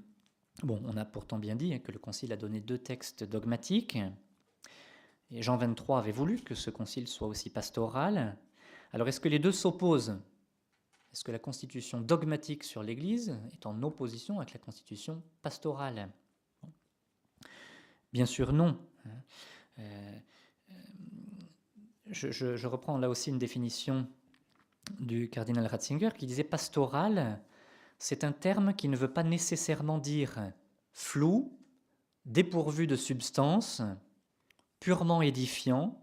bon, 0.64 0.82
on 0.84 0.96
a 0.96 1.04
pourtant 1.04 1.38
bien 1.38 1.54
dit 1.54 1.80
que 1.80 1.92
le 1.92 1.98
Concile 1.98 2.32
a 2.32 2.36
donné 2.36 2.60
deux 2.60 2.78
textes 2.78 3.24
dogmatiques. 3.24 3.98
Et 5.30 5.42
Jean 5.42 5.56
23 5.56 5.98
avait 5.98 6.12
voulu 6.12 6.40
que 6.40 6.54
ce 6.54 6.70
concile 6.70 7.06
soit 7.06 7.28
aussi 7.28 7.50
pastoral. 7.50 8.36
Alors 8.92 9.08
est-ce 9.08 9.20
que 9.20 9.28
les 9.28 9.38
deux 9.38 9.52
s'opposent? 9.52 10.18
Est-ce 11.12 11.24
que 11.24 11.32
la 11.32 11.38
constitution 11.38 12.00
dogmatique 12.00 12.64
sur 12.64 12.82
l'Église 12.82 13.38
est 13.52 13.66
en 13.66 13.82
opposition 13.82 14.38
avec 14.38 14.52
la 14.52 14.58
constitution 14.58 15.22
pastorale? 15.42 16.10
Bien 18.12 18.26
sûr 18.26 18.52
non. 18.52 18.78
Euh, 19.06 19.10
euh, 19.80 20.72
je, 22.10 22.66
reprends 22.66 22.98
là 22.98 23.08
aussi 23.08 23.30
une 23.30 23.38
définition 23.38 24.08
du 25.00 25.28
cardinal 25.28 25.66
Ratzinger 25.66 26.10
qui 26.16 26.26
disait 26.26 26.44
pastoral, 26.44 27.40
c'est 27.98 28.24
un 28.24 28.32
terme 28.32 28.74
qui 28.74 28.88
ne 28.88 28.96
veut 28.96 29.12
pas 29.12 29.22
nécessairement 29.22 29.98
dire 29.98 30.52
flou, 30.92 31.58
dépourvu 32.24 32.86
de 32.86 32.96
substance, 32.96 33.82
purement 34.80 35.20
édifiant, 35.20 36.00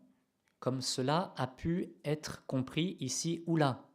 comme 0.66 0.82
cela 0.82 1.32
a 1.38 1.46
pu 1.46 1.94
être 2.04 2.44
compris 2.48 2.98
ici 3.00 3.44
ou 3.46 3.56
là. 3.56 3.88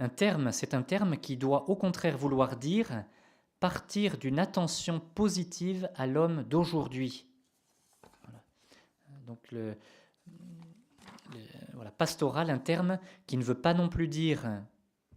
Un 0.00 0.08
terme, 0.08 0.50
c'est 0.50 0.74
un 0.74 0.82
terme 0.82 1.18
qui 1.18 1.36
doit 1.36 1.70
au 1.70 1.76
contraire 1.76 2.18
vouloir 2.18 2.56
dire 2.56 3.04
partir 3.60 4.18
d'une 4.18 4.40
attention 4.40 4.98
positive 4.98 5.88
à 5.94 6.08
l'homme 6.08 6.42
d'aujourd'hui. 6.42 7.28
Donc 9.28 9.52
le, 9.52 9.76
voilà, 11.74 11.92
pastoral, 11.92 12.50
un 12.50 12.58
terme 12.58 12.98
qui 13.28 13.36
ne 13.36 13.44
veut 13.44 13.60
pas 13.60 13.74
non 13.74 13.88
plus 13.88 14.08
dire 14.08 14.64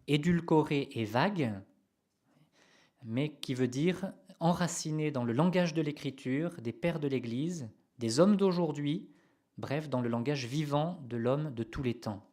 édulcoré 0.05 0.89
et 0.91 1.05
vague, 1.05 1.59
mais 3.03 3.33
qui 3.37 3.55
veut 3.55 3.67
dire 3.67 4.13
enraciné 4.39 5.09
dans 5.09 5.23
le 5.23 5.33
langage 5.33 5.73
de 5.73 5.81
l'écriture 5.81 6.61
des 6.61 6.71
pères 6.71 6.99
de 6.99 7.07
l'Église, 7.07 7.67
des 7.97 8.19
hommes 8.19 8.37
d'aujourd'hui, 8.37 9.09
bref, 9.57 9.89
dans 9.89 10.01
le 10.01 10.09
langage 10.09 10.45
vivant 10.45 10.99
de 11.07 11.17
l'homme 11.17 11.53
de 11.53 11.63
tous 11.63 11.83
les 11.83 11.95
temps. 11.95 12.25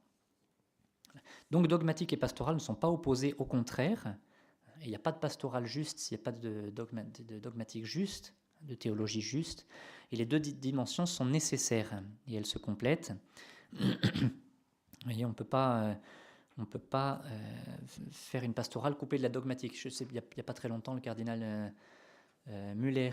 Donc 1.50 1.66
dogmatique 1.68 2.12
et 2.12 2.16
pastoral 2.16 2.54
ne 2.54 2.60
sont 2.60 2.74
pas 2.74 2.88
opposés, 2.88 3.34
au 3.38 3.44
contraire. 3.44 4.16
Il 4.82 4.88
n'y 4.88 4.96
a 4.96 4.98
pas 4.98 5.12
de 5.12 5.18
pastoral 5.18 5.66
juste 5.66 6.10
il 6.10 6.14
n'y 6.14 6.20
a 6.20 6.24
pas 6.24 6.32
de, 6.32 6.70
dogmatique 7.38 7.84
juste, 7.84 8.34
de 8.62 8.74
théologie 8.74 9.20
juste. 9.20 9.66
Et 10.10 10.16
les 10.16 10.26
deux 10.26 10.40
dimensions 10.40 11.06
sont 11.06 11.24
nécessaires 11.24 12.02
et 12.26 12.34
elles 12.34 12.46
se 12.46 12.58
complètent. 12.58 13.12
voyez, 15.04 15.24
on 15.24 15.30
ne 15.30 15.34
peut 15.34 15.44
pas, 15.44 15.82
euh, 15.82 15.94
euh, 16.58 17.16
faire 18.10 18.44
une 18.44 18.54
pastorale 18.54 18.96
coupée 18.96 19.18
de 19.18 19.22
la 19.22 19.28
dogmatique. 19.28 19.78
Il 19.84 20.06
n'y 20.12 20.18
a, 20.18 20.42
pas 20.42 20.52
très 20.54 20.68
longtemps, 20.68 20.94
le 20.94 21.00
cardinal 21.00 21.72
euh, 22.48 22.74
Muller, 22.74 23.12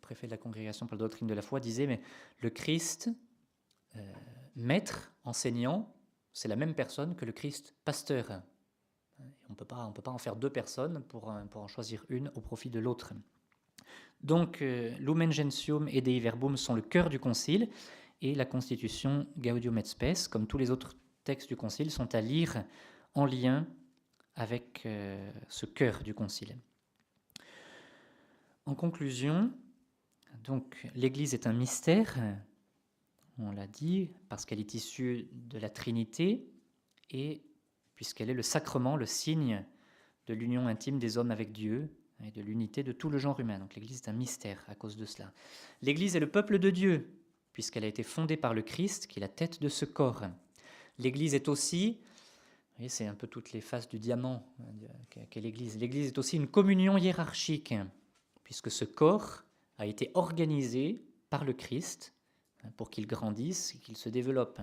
préfet 0.00 0.26
de 0.26 0.32
la 0.32 0.38
congrégation 0.38 0.86
pour 0.86 0.96
la 0.96 1.00
doctrine 1.00 1.28
de 1.28 1.34
la 1.34 1.42
foi, 1.42 1.60
disait 1.60 1.86
mais 1.86 2.00
le 2.40 2.50
Christ 2.50 3.10
euh, 3.96 4.00
maître, 4.56 5.12
enseignant, 5.24 5.94
c'est 6.32 6.48
la 6.48 6.56
même 6.56 6.74
personne 6.74 7.14
que 7.14 7.24
le 7.24 7.32
Christ 7.32 7.74
pasteur. 7.84 8.42
On 9.48 9.52
ne 9.52 9.54
peut 9.54 9.64
pas 9.64 10.10
en 10.10 10.18
faire 10.18 10.36
deux 10.36 10.50
personnes 10.50 11.02
pour, 11.04 11.32
pour 11.50 11.62
en 11.62 11.68
choisir 11.68 12.04
une 12.08 12.30
au 12.34 12.40
profit 12.40 12.70
de 12.70 12.80
l'autre. 12.80 13.12
Donc, 14.24 14.62
euh, 14.62 14.90
Lumen 14.98 15.30
Gentium 15.30 15.86
et 15.88 16.00
Dei 16.00 16.18
Verbum 16.18 16.56
sont 16.56 16.74
le 16.74 16.80
cœur 16.80 17.10
du 17.10 17.20
concile, 17.20 17.68
et 18.22 18.34
la 18.34 18.46
constitution 18.46 19.26
Gaudium 19.36 19.76
et 19.76 19.84
Spes, 19.84 20.28
comme 20.28 20.46
tous 20.46 20.56
les 20.56 20.70
autres 20.70 20.96
textes 21.24 21.48
du 21.48 21.56
concile, 21.56 21.90
sont 21.90 22.14
à 22.14 22.22
lire 22.22 22.64
en 23.14 23.26
lien 23.26 23.66
avec 24.34 24.86
euh, 24.86 25.30
ce 25.48 25.66
cœur 25.66 26.02
du 26.02 26.14
concile. 26.14 26.56
En 28.64 28.74
conclusion, 28.74 29.52
donc 30.42 30.86
l'Église 30.94 31.34
est 31.34 31.46
un 31.46 31.52
mystère 31.52 32.16
on 33.38 33.50
l'a 33.50 33.66
dit, 33.66 34.10
parce 34.28 34.44
qu'elle 34.44 34.60
est 34.60 34.74
issue 34.74 35.28
de 35.32 35.58
la 35.58 35.70
Trinité 35.70 36.46
et 37.10 37.42
puisqu'elle 37.94 38.30
est 38.30 38.34
le 38.34 38.42
sacrement, 38.42 38.96
le 38.96 39.06
signe 39.06 39.64
de 40.26 40.34
l'union 40.34 40.66
intime 40.66 40.98
des 40.98 41.18
hommes 41.18 41.30
avec 41.30 41.52
Dieu 41.52 41.90
et 42.24 42.30
de 42.30 42.40
l'unité 42.40 42.82
de 42.82 42.92
tout 42.92 43.10
le 43.10 43.18
genre 43.18 43.38
humain. 43.40 43.58
Donc 43.58 43.74
l'Église 43.74 43.98
est 43.98 44.08
un 44.08 44.14
mystère 44.14 44.64
à 44.68 44.74
cause 44.74 44.96
de 44.96 45.04
cela. 45.04 45.32
L'Église 45.82 46.16
est 46.16 46.20
le 46.20 46.30
peuple 46.30 46.58
de 46.58 46.70
Dieu, 46.70 47.10
puisqu'elle 47.52 47.84
a 47.84 47.88
été 47.88 48.02
fondée 48.02 48.36
par 48.36 48.54
le 48.54 48.62
Christ, 48.62 49.06
qui 49.06 49.18
est 49.18 49.20
la 49.20 49.28
tête 49.28 49.60
de 49.60 49.68
ce 49.68 49.84
corps. 49.84 50.22
L'Église 50.98 51.34
est 51.34 51.48
aussi, 51.48 52.00
c'est 52.88 53.06
un 53.06 53.14
peu 53.14 53.26
toutes 53.26 53.52
les 53.52 53.60
faces 53.60 53.88
du 53.88 53.98
diamant 53.98 54.46
hein, 54.60 55.26
qu'est 55.30 55.40
l'Église. 55.40 55.78
L'Église 55.78 56.08
est 56.08 56.18
aussi 56.18 56.36
une 56.36 56.48
communion 56.48 56.96
hiérarchique, 56.96 57.74
puisque 58.44 58.70
ce 58.70 58.84
corps 58.84 59.44
a 59.78 59.86
été 59.86 60.10
organisé 60.14 61.04
par 61.30 61.44
le 61.44 61.52
Christ 61.52 62.13
pour 62.76 62.90
qu'il 62.90 63.06
grandisse 63.06 63.74
et 63.74 63.78
qu'il 63.78 63.96
se 63.96 64.08
développe. 64.08 64.60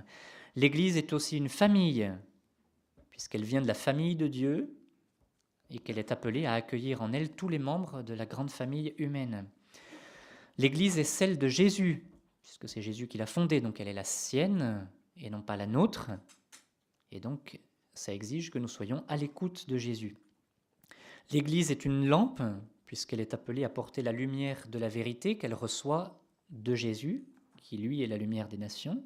L'Église 0.56 0.98
est 0.98 1.14
aussi 1.14 1.38
une 1.38 1.50
famille, 1.50 2.12
puisqu'elle 3.10 3.44
vient 3.44 3.62
de 3.62 3.68
la 3.68 3.74
famille 3.74 4.16
de 4.16 4.28
Dieu 4.28 4.76
et 5.70 5.80
qu'elle 5.80 6.00
est 6.00 6.12
appelée 6.12 6.46
à 6.46 6.54
accueillir 6.54 7.02
en 7.02 7.14
elle 7.14 7.32
tous 7.32 7.48
les 7.48 7.60
membres 7.60 8.04
de 8.04 8.14
la 8.14 8.26
grande 8.26 8.52
famille 8.52 8.94
humaine. 8.98 9.48
L'Église 10.58 11.00
est 11.00 11.04
celle 11.04 11.38
de 11.38 11.48
Jésus, 11.48 12.06
puisque 12.42 12.68
c'est 12.68 12.82
Jésus 12.82 13.08
qui 13.08 13.18
l'a 13.18 13.26
fondée, 13.26 13.62
donc 13.62 13.80
elle 13.80 13.88
est 13.88 13.94
la 13.94 14.04
sienne 14.04 14.88
et 15.18 15.30
non 15.30 15.42
pas 15.42 15.56
la 15.56 15.68
nôtre. 15.68 16.12
Et 17.12 17.20
donc, 17.20 17.60
ça 17.94 18.14
exige 18.14 18.52
que 18.52 18.60
nous 18.60 18.68
soyons 18.68 19.04
à 19.08 19.18
l'écoute 19.18 19.70
de 19.70 19.78
Jésus. 19.78 20.18
L'Église 21.32 21.72
est 21.72 21.86
une 21.86 22.08
lampe, 22.08 22.42
puisqu'elle 22.86 23.22
est 23.22 23.34
appelée 23.34 23.64
à 23.64 23.70
porter 23.70 24.02
la 24.02 24.12
lumière 24.12 24.68
de 24.68 24.80
la 24.80 24.90
vérité 24.90 25.38
qu'elle 25.38 25.54
reçoit 25.54 26.22
de 26.50 26.76
Jésus, 26.76 27.26
qui 27.72 27.78
lui 27.78 28.04
est 28.04 28.08
la 28.08 28.18
lumière 28.18 28.50
des 28.50 28.58
nations. 28.58 29.02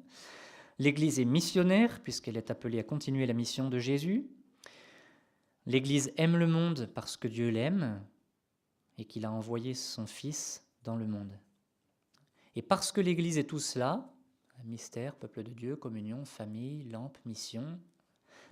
L'Église 0.80 1.20
est 1.20 1.24
missionnaire, 1.24 2.02
puisqu'elle 2.02 2.36
est 2.36 2.50
appelée 2.50 2.80
à 2.80 2.82
continuer 2.82 3.24
la 3.24 3.32
mission 3.32 3.70
de 3.70 3.78
Jésus. 3.78 4.26
L'Église 5.66 6.12
aime 6.16 6.36
le 6.36 6.48
monde 6.48 6.90
parce 6.92 7.16
que 7.16 7.28
Dieu 7.28 7.50
l'aime 7.50 8.02
et 8.98 9.04
qu'il 9.04 9.24
a 9.24 9.30
envoyé 9.30 9.72
son 9.74 10.04
Fils 10.04 10.64
dans 10.82 10.96
le 10.96 11.06
monde. 11.06 11.30
Et 12.56 12.62
parce 12.62 12.90
que 12.90 13.00
l'Église 13.00 13.38
est 13.38 13.44
tout 13.44 13.60
cela, 13.60 14.12
mystère, 14.64 15.14
peuple 15.14 15.44
de 15.44 15.52
Dieu, 15.52 15.76
communion, 15.76 16.24
famille, 16.24 16.82
lampe, 16.90 17.18
mission, 17.24 17.78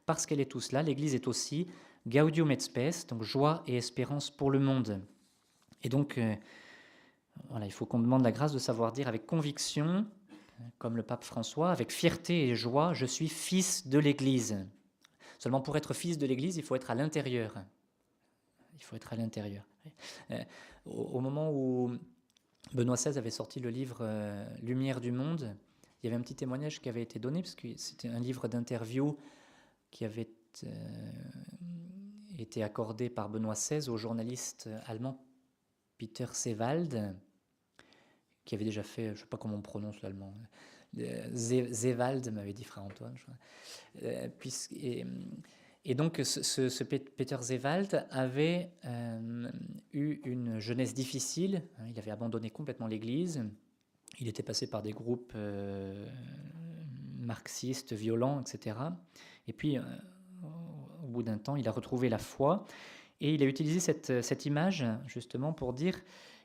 parce 0.07 0.27
qu'elle 0.27 0.41
est 0.41 0.49
tout 0.49 0.61
cela, 0.61 0.85
l'Église 0.85 1.17
est 1.17 1.27
aussi 1.27 1.67
Gaudium 2.07 2.53
et 2.53 2.61
Spes, 2.61 3.09
donc 3.09 3.25
joie 3.25 3.65
et 3.67 3.79
espérance 3.79 4.31
pour 4.31 4.53
le 4.53 4.61
monde. 4.61 5.03
Et 5.83 5.89
donc, 5.89 6.19
euh, 6.19 6.37
il 7.63 7.73
faut 7.73 7.87
qu'on 7.87 7.99
demande 7.99 8.23
la 8.23 8.33
grâce 8.33 8.53
de 8.53 8.59
savoir 8.59 8.93
dire 8.93 9.09
avec 9.09 9.27
conviction, 9.27 10.07
comme 10.79 10.97
le 10.97 11.03
pape 11.03 11.25
François, 11.25 11.71
avec 11.71 11.93
fierté 11.93 12.49
et 12.49 12.55
joie, 12.55 12.93
je 12.95 13.07
suis 13.07 13.29
fils 13.29 13.87
de 13.87 13.99
l'Église. 13.99 14.67
Seulement 15.39 15.61
pour 15.61 15.77
être 15.77 15.95
fils 15.95 16.19
de 16.19 16.27
l'Église, 16.27 16.57
il 16.57 16.63
faut 16.63 16.75
être 16.75 16.91
à 16.91 16.95
l'intérieur. 16.95 17.55
Il 18.75 18.83
faut 18.83 18.97
être 18.97 19.13
à 19.13 19.17
l'intérieur. 19.17 19.65
Euh, 20.31 20.43
au 20.87 21.21
moment 21.21 21.51
où 21.53 21.93
Benoît 22.73 22.97
XVI 22.97 23.19
avait 23.19 23.31
sorti 23.31 23.61
le 23.61 23.71
livre 23.71 23.99
euh, 24.01 24.47
Lumière 24.63 25.01
du 25.01 25.13
monde, 25.13 25.55
il 26.03 26.07
y 26.07 26.09
avait 26.09 26.17
un 26.17 26.23
petit 26.23 26.35
témoignage 26.35 26.81
qui 26.81 26.89
avait 26.89 27.03
été 27.03 27.19
donné, 27.19 27.43
parce 27.43 27.55
que 27.55 27.69
c'était 27.77 28.09
un 28.09 28.21
livre 28.21 28.49
d'interview 28.49 29.17
qui 29.91 30.05
avait 30.05 30.31
euh, 30.65 30.69
été 32.39 32.63
accordé 32.63 33.11
par 33.11 33.29
Benoît 33.29 33.55
XVI 33.55 33.89
au 33.89 33.97
journaliste 33.97 34.69
allemand 34.87 35.23
Peter 36.07 36.27
Sewald, 36.33 37.17
qui 38.45 38.55
avait 38.55 38.65
déjà 38.65 38.83
fait, 38.83 39.07
je 39.07 39.11
ne 39.13 39.17
sais 39.17 39.27
pas 39.27 39.39
comment 39.39 39.57
on 39.57 39.63
prononce 39.63 40.03
l'allemand, 40.03 40.35
Zewald 41.33 42.31
m'avait 42.31 42.53
dit 42.53 42.65
frère 42.65 42.85
Antoine. 42.85 43.17
Euh, 44.03 44.29
et, 45.85 45.95
donc 45.95 46.21
ce, 46.23 46.85
Peter 46.85 47.39
Zewald 47.41 48.07
avait 48.11 48.71
euh, 48.85 49.51
eu 49.93 50.21
une 50.25 50.59
jeunesse 50.59 50.93
difficile, 50.93 51.63
hein, 51.79 51.85
il 51.89 51.99
avait 51.99 52.11
abandonné 52.11 52.51
complètement 52.51 52.87
l'Église, 52.87 53.43
il 54.21 54.29
était 54.29 54.43
passé 54.43 54.69
par 54.69 54.83
des 54.83 54.93
groupes 54.93 55.33
euh, 55.35 56.07
marxistes, 57.17 57.95
violents, 57.95 58.43
etc. 58.43 58.77
Et 59.49 59.55
puis, 59.55 59.79
au 61.03 61.07
bout 61.07 61.23
d'un 61.23 61.39
temps, 61.39 61.57
il 61.57 61.67
a 61.67 61.73
retrouvé 61.73 62.09
la 62.11 62.19
foi 62.19 62.67
et 63.21 63.35
il 63.35 63.43
a 63.43 63.47
utilisé 63.47 63.81
cette, 63.81 64.23
cette 64.23 64.47
image 64.47 64.85
justement 65.07 65.53
pour 65.53 65.73
dire, 65.73 66.01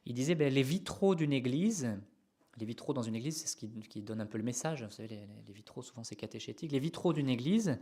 il 0.06 0.14
disait, 0.14 0.36
ben, 0.36 0.54
les 0.54 0.64
vitraux 0.64 1.16
d'une 1.16 1.34
église, 1.34 1.90
les 2.60 2.66
vitraux 2.66 2.94
dans 2.94 3.02
une 3.02 3.16
église, 3.16 3.38
c'est 3.38 3.48
ce 3.48 3.56
qui, 3.56 4.02
donne 4.02 4.22
un 4.22 4.26
peu 4.26 4.38
le 4.38 4.44
message. 4.44 4.84
Vous 4.84 4.92
savez, 4.92 5.08
les, 5.08 5.54
vitraux, 5.54 5.82
souvent, 5.82 6.04
c'est 6.04 6.16
catéchétique. 6.16 6.72
Les 6.72 6.80
vitraux 6.80 7.14
d'une 7.14 7.30
église, 7.30 7.80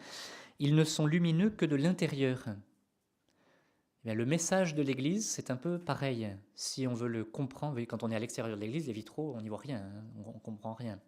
ils 0.59 0.75
ne 0.75 0.83
sont 0.83 1.05
lumineux 1.05 1.49
que 1.49 1.65
de 1.65 1.75
l'intérieur. 1.75 2.45
Eh 4.05 4.13
le 4.13 4.25
message 4.25 4.73
de 4.73 4.81
l'église, 4.81 5.29
c'est 5.29 5.51
un 5.51 5.57
peu 5.57 5.79
pareil. 5.79 6.29
Si 6.55 6.87
on 6.87 6.93
veut 6.93 7.09
le 7.09 7.25
comprendre, 7.25 7.79
quand 7.81 8.03
on 8.03 8.11
est 8.11 8.15
à 8.15 8.19
l'extérieur 8.19 8.55
de 8.55 8.61
l'église, 8.61 8.87
les 8.87 8.93
vitraux, 8.93 9.33
on 9.35 9.41
n'y 9.41 9.49
voit 9.49 9.57
rien, 9.57 9.79
hein, 9.79 10.03
on 10.25 10.33
ne 10.33 10.39
comprend 10.39 10.73
rien. 10.73 10.99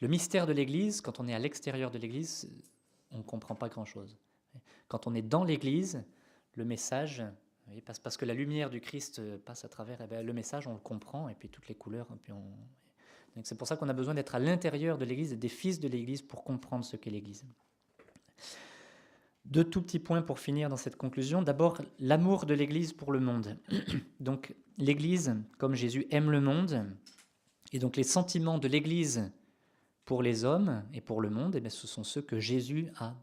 Le 0.00 0.08
mystère 0.08 0.46
de 0.46 0.52
l'église, 0.52 1.00
quand 1.00 1.20
on 1.20 1.28
est 1.28 1.34
à 1.34 1.38
l'extérieur 1.38 1.90
de 1.90 1.98
l'église, 1.98 2.50
on 3.12 3.18
ne 3.18 3.22
comprend 3.22 3.54
pas 3.54 3.68
grand-chose. 3.68 4.18
Quand 4.88 5.06
on 5.06 5.14
est 5.14 5.22
dans 5.22 5.44
l'église, 5.44 6.04
le 6.56 6.64
message, 6.64 7.22
parce, 7.84 7.98
parce, 7.98 8.16
que 8.16 8.24
la 8.24 8.34
lumière 8.34 8.70
du 8.70 8.80
Christ 8.80 9.18
euh, 9.18 9.38
passe 9.44 9.64
à 9.64 9.68
travers, 9.68 10.00
eh 10.02 10.06
bien, 10.06 10.22
le 10.22 10.32
message, 10.32 10.66
on 10.66 10.72
le 10.72 10.78
comprend, 10.78 11.28
et 11.28 11.34
puis 11.34 11.48
toutes 11.48 11.68
les 11.68 11.74
couleurs. 11.74 12.06
Et 12.12 12.18
puis 12.22 12.32
on... 12.32 13.42
c'est 13.42 13.58
pour 13.58 13.68
ça 13.68 13.76
qu'on 13.76 13.88
a 13.88 13.92
besoin 13.92 14.14
d'être 14.14 14.34
à 14.34 14.38
l'intérieur 14.38 14.98
de 14.98 15.04
l'Église 15.04 15.32
des 15.32 15.48
fils 15.48 15.80
de 15.80 15.88
l'Église 15.88 16.22
pour 16.22 16.44
comprendre 16.44 16.84
ce 16.84 16.96
qu'est 16.96 17.10
l'Église. 17.10 17.44
Deux 19.44 19.64
tout 19.64 19.82
petits 19.82 20.00
points 20.00 20.22
pour 20.22 20.40
finir 20.40 20.68
dans 20.68 20.76
cette 20.76 20.96
conclusion. 20.96 21.42
D'abord, 21.42 21.80
l'amour 22.00 22.46
de 22.46 22.54
l'Église 22.54 22.92
pour 22.92 23.12
le 23.12 23.20
monde. 23.20 23.56
Donc 24.20 24.54
l'Église, 24.78 25.36
comme 25.58 25.74
Jésus 25.74 26.06
aime 26.10 26.30
le 26.30 26.40
monde, 26.40 26.86
et 27.72 27.78
donc 27.78 27.96
les 27.96 28.04
sentiments 28.04 28.58
de 28.58 28.68
l'Église 28.68 29.30
pour 30.04 30.22
les 30.22 30.44
hommes 30.44 30.84
et 30.94 31.00
pour 31.00 31.20
le 31.20 31.30
monde, 31.30 31.56
eh 31.56 31.60
bien, 31.60 31.70
ce 31.70 31.86
sont 31.86 32.04
ceux 32.04 32.22
que 32.22 32.38
Jésus 32.38 32.88
a 32.98 33.14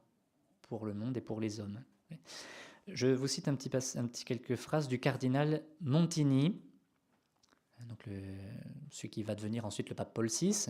pour 0.64 0.86
le 0.86 0.94
monde 0.94 1.16
et 1.18 1.22
pour 1.22 1.40
les 1.40 1.60
hommes. 1.60 1.82
Je 2.88 3.08
vous 3.08 3.28
cite 3.28 3.48
un 3.48 3.56
petit, 3.56 3.70
un 3.98 4.08
petit 4.08 4.26
quelques 4.26 4.56
phrases 4.56 4.88
du 4.88 5.00
cardinal 5.00 5.64
Montini, 5.80 6.62
donc 7.88 8.08
celui 8.92 9.10
qui 9.10 9.24
va 9.24 9.36
devenir 9.36 9.66
ensuite 9.66 9.90
le 9.90 9.96
pape 9.96 10.14
Paul 10.14 10.28
VI, 10.28 10.68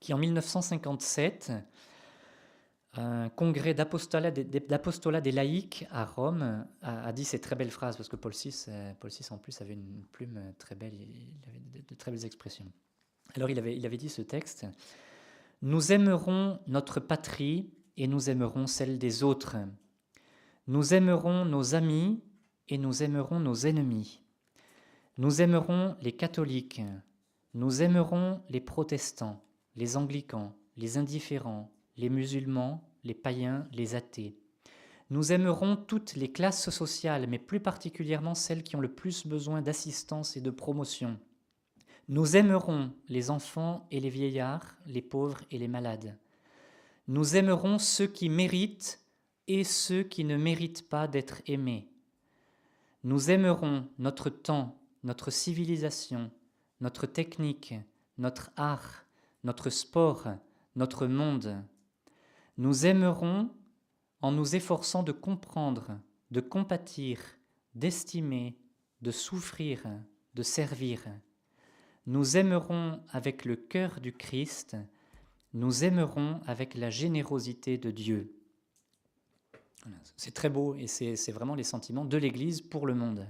qui 0.00 0.12
en 0.14 0.18
1957, 0.18 1.52
un 2.96 3.28
congrès 3.30 3.74
d'apostolat 3.74 4.30
des, 4.30 5.32
laïcs 5.32 5.86
à 5.90 6.04
Rome, 6.04 6.66
a, 6.82 7.12
dit 7.12 7.24
ces 7.24 7.40
très 7.40 7.56
belles 7.56 7.70
phrases, 7.70 7.96
parce 7.96 8.08
que 8.08 8.16
Paul 8.16 8.32
VI, 8.32 8.66
euh, 8.68 8.92
Paul 9.00 9.10
VI 9.10 9.26
en 9.30 9.38
plus 9.38 9.60
avait 9.60 9.74
une 9.74 10.04
plume 10.12 10.40
très 10.58 10.74
belle, 10.74 10.94
il 10.94 11.38
avait 11.48 11.82
de, 11.82 11.94
très 11.94 12.12
belles 12.12 12.24
expressions. 12.24 12.70
Alors 13.34 13.50
il 13.50 13.58
avait, 13.58 13.76
il 13.76 13.84
avait 13.84 13.96
dit 13.96 14.08
ce 14.08 14.22
texte, 14.22 14.66
Nous 15.62 15.90
aimerons 15.90 16.60
notre 16.68 17.00
patrie 17.00 17.72
et 17.96 18.06
nous 18.06 18.30
aimerons 18.30 18.66
celle 18.66 18.98
des 18.98 19.22
autres. 19.22 19.56
Nous 20.66 20.94
aimerons 20.94 21.44
nos 21.44 21.74
amis 21.74 22.22
et 22.70 22.78
nous 22.78 23.02
aimerons 23.02 23.38
nos 23.38 23.54
ennemis. 23.54 24.22
Nous 25.18 25.42
aimerons 25.42 25.94
les 26.00 26.12
catholiques, 26.12 26.80
nous 27.52 27.82
aimerons 27.82 28.40
les 28.48 28.62
protestants, 28.62 29.44
les 29.76 29.98
anglicans, 29.98 30.56
les 30.78 30.96
indifférents, 30.96 31.70
les 31.98 32.08
musulmans, 32.08 32.82
les 33.04 33.12
païens, 33.12 33.68
les 33.72 33.94
athées. 33.94 34.38
Nous 35.10 35.32
aimerons 35.32 35.76
toutes 35.76 36.16
les 36.16 36.32
classes 36.32 36.70
sociales, 36.70 37.26
mais 37.28 37.38
plus 37.38 37.60
particulièrement 37.60 38.34
celles 38.34 38.62
qui 38.62 38.74
ont 38.74 38.80
le 38.80 38.94
plus 38.94 39.26
besoin 39.26 39.60
d'assistance 39.60 40.34
et 40.38 40.40
de 40.40 40.50
promotion. 40.50 41.20
Nous 42.08 42.36
aimerons 42.36 42.90
les 43.10 43.28
enfants 43.28 43.86
et 43.90 44.00
les 44.00 44.08
vieillards, 44.08 44.76
les 44.86 45.02
pauvres 45.02 45.42
et 45.50 45.58
les 45.58 45.68
malades. 45.68 46.16
Nous 47.06 47.36
aimerons 47.36 47.78
ceux 47.78 48.06
qui 48.06 48.30
méritent 48.30 49.03
et 49.48 49.64
ceux 49.64 50.02
qui 50.02 50.24
ne 50.24 50.36
méritent 50.36 50.88
pas 50.88 51.06
d'être 51.06 51.42
aimés. 51.46 51.88
Nous 53.02 53.30
aimerons 53.30 53.86
notre 53.98 54.30
temps, 54.30 54.78
notre 55.02 55.30
civilisation, 55.30 56.30
notre 56.80 57.06
technique, 57.06 57.74
notre 58.18 58.50
art, 58.56 59.04
notre 59.42 59.70
sport, 59.70 60.26
notre 60.76 61.06
monde. 61.06 61.62
Nous 62.56 62.86
aimerons 62.86 63.50
en 64.22 64.32
nous 64.32 64.56
efforçant 64.56 65.02
de 65.02 65.12
comprendre, 65.12 66.00
de 66.30 66.40
compatir, 66.40 67.20
d'estimer, 67.74 68.56
de 69.02 69.10
souffrir, 69.10 69.82
de 70.34 70.42
servir. 70.42 71.00
Nous 72.06 72.36
aimerons 72.36 73.00
avec 73.10 73.44
le 73.44 73.56
cœur 73.56 74.00
du 74.00 74.12
Christ, 74.12 74.76
nous 75.52 75.84
aimerons 75.84 76.40
avec 76.46 76.74
la 76.74 76.90
générosité 76.90 77.76
de 77.78 77.90
Dieu. 77.90 78.34
C'est 80.16 80.32
très 80.32 80.48
beau 80.48 80.74
et 80.76 80.86
c'est 80.86 81.32
vraiment 81.32 81.54
les 81.54 81.64
sentiments 81.64 82.04
de 82.04 82.16
l'Église 82.16 82.60
pour 82.60 82.86
le 82.86 82.94
monde. 82.94 83.26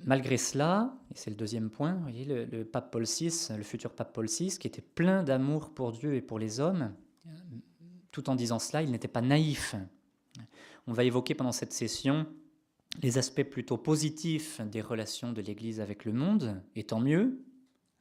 Malgré 0.00 0.36
cela, 0.36 0.94
et 1.10 1.16
c'est 1.16 1.30
le 1.30 1.36
deuxième 1.36 1.70
point, 1.70 1.94
voyez, 1.94 2.24
le, 2.24 2.64
pape 2.64 2.90
Paul 2.90 3.04
VI, 3.04 3.30
le 3.56 3.62
futur 3.62 3.92
pape 3.94 4.12
Paul 4.12 4.26
VI, 4.26 4.58
qui 4.58 4.66
était 4.66 4.82
plein 4.82 5.22
d'amour 5.22 5.70
pour 5.70 5.92
Dieu 5.92 6.14
et 6.14 6.20
pour 6.20 6.38
les 6.38 6.60
hommes, 6.60 6.92
tout 8.10 8.28
en 8.28 8.34
disant 8.34 8.58
cela, 8.58 8.82
il 8.82 8.90
n'était 8.90 9.08
pas 9.08 9.22
naïf. 9.22 9.74
On 10.86 10.92
va 10.92 11.04
évoquer 11.04 11.34
pendant 11.34 11.52
cette 11.52 11.72
session 11.72 12.26
les 13.02 13.18
aspects 13.18 13.44
plutôt 13.44 13.78
positifs 13.78 14.60
des 14.60 14.80
relations 14.80 15.32
de 15.32 15.40
l'Église 15.40 15.80
avec 15.80 16.04
le 16.04 16.12
monde, 16.12 16.60
et 16.76 16.84
tant 16.84 17.00
mieux, 17.00 17.40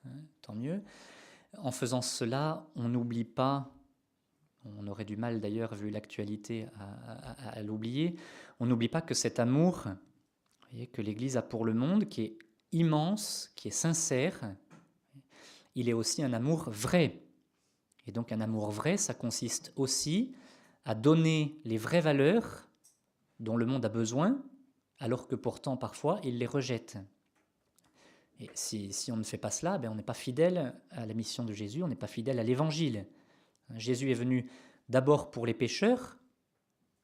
hein, 0.06 0.10
tant 0.42 0.56
mieux. 0.56 0.82
En 1.58 1.72
faisant 1.72 2.02
cela, 2.02 2.68
on 2.76 2.90
n'oublie 2.90 3.24
pas 3.24 3.72
on 4.66 4.88
aurait 4.88 5.06
du 5.06 5.18
mal 5.18 5.40
d'ailleurs, 5.40 5.76
vu 5.76 5.90
l'actualité, 5.90 6.68
à, 7.38 7.62
l'oublier. 7.62 8.16
On 8.60 8.66
n'oublie 8.66 8.90
pas 8.90 9.02
que 9.02 9.14
cet 9.14 9.40
amour 9.40 9.88
que 10.92 11.02
l'Église 11.02 11.38
a 11.38 11.42
pour 11.42 11.66
le 11.66 11.74
monde, 11.74 12.08
qui 12.10 12.22
est 12.22 12.38
immense, 12.72 13.52
qui 13.56 13.68
est 13.68 13.72
sincère, 13.72 14.56
il 15.76 15.90
est 15.90 15.94
aussi 15.94 16.24
un 16.24 16.34
amour 16.34 16.70
vrai. 16.70 17.22
Et 18.08 18.12
donc 18.12 18.32
un 18.32 18.42
amour 18.42 18.72
vrai, 18.72 18.98
ça 18.98 19.14
consiste 19.14 19.72
aussi 19.76 20.34
à 20.86 20.96
donner 20.96 21.60
les 21.64 21.78
vraies 21.78 22.02
valeurs 22.02 22.68
dont 23.40 23.58
le 23.58 23.66
monde 23.66 23.86
a 23.86 23.90
besoin, 23.90 24.42
alors 25.00 25.28
que 25.28 25.36
pourtant 25.36 25.78
parfois 25.78 26.20
il 26.24 26.38
les 26.38 26.46
rejette. 26.46 26.98
Et 28.40 28.50
si, 28.56 29.12
on 29.12 29.18
ne 29.18 29.24
fait 29.24 29.38
pas 29.38 29.52
cela, 29.52 29.78
ben 29.78 29.92
on 29.92 29.96
n'est 29.96 30.04
pas 30.04 30.14
fidèle 30.14 30.74
à 30.92 31.06
la 31.06 31.14
mission 31.14 31.44
de 31.46 31.54
Jésus, 31.54 31.84
on 31.84 31.88
n'est 31.88 31.96
pas 31.96 32.08
fidèle 32.08 32.40
à 32.40 32.44
l'évangile. 32.44 33.06
Jésus 33.76 34.12
est 34.12 34.16
venu 34.16 34.50
d'abord 34.90 35.32
pour 35.32 35.46
les 35.46 35.54
pécheurs, 35.54 36.18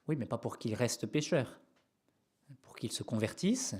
oui, 0.08 0.16
mais 0.16 0.26
pas 0.26 0.38
pour 0.38 0.58
qu'ils 0.58 0.74
restent 0.74 1.06
pécheurs, 1.06 1.60
pour 2.62 2.76
qu'ils 2.76 2.92
se 2.92 3.02
convertissent 3.02 3.76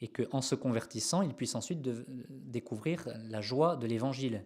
et 0.00 0.08
qu'en 0.08 0.40
se 0.40 0.54
convertissant, 0.54 1.22
ils 1.22 1.34
puissent 1.34 1.54
ensuite 1.54 1.80
découvrir 2.28 3.08
la 3.28 3.40
joie 3.40 3.76
de 3.76 3.86
l'évangile. 3.86 4.44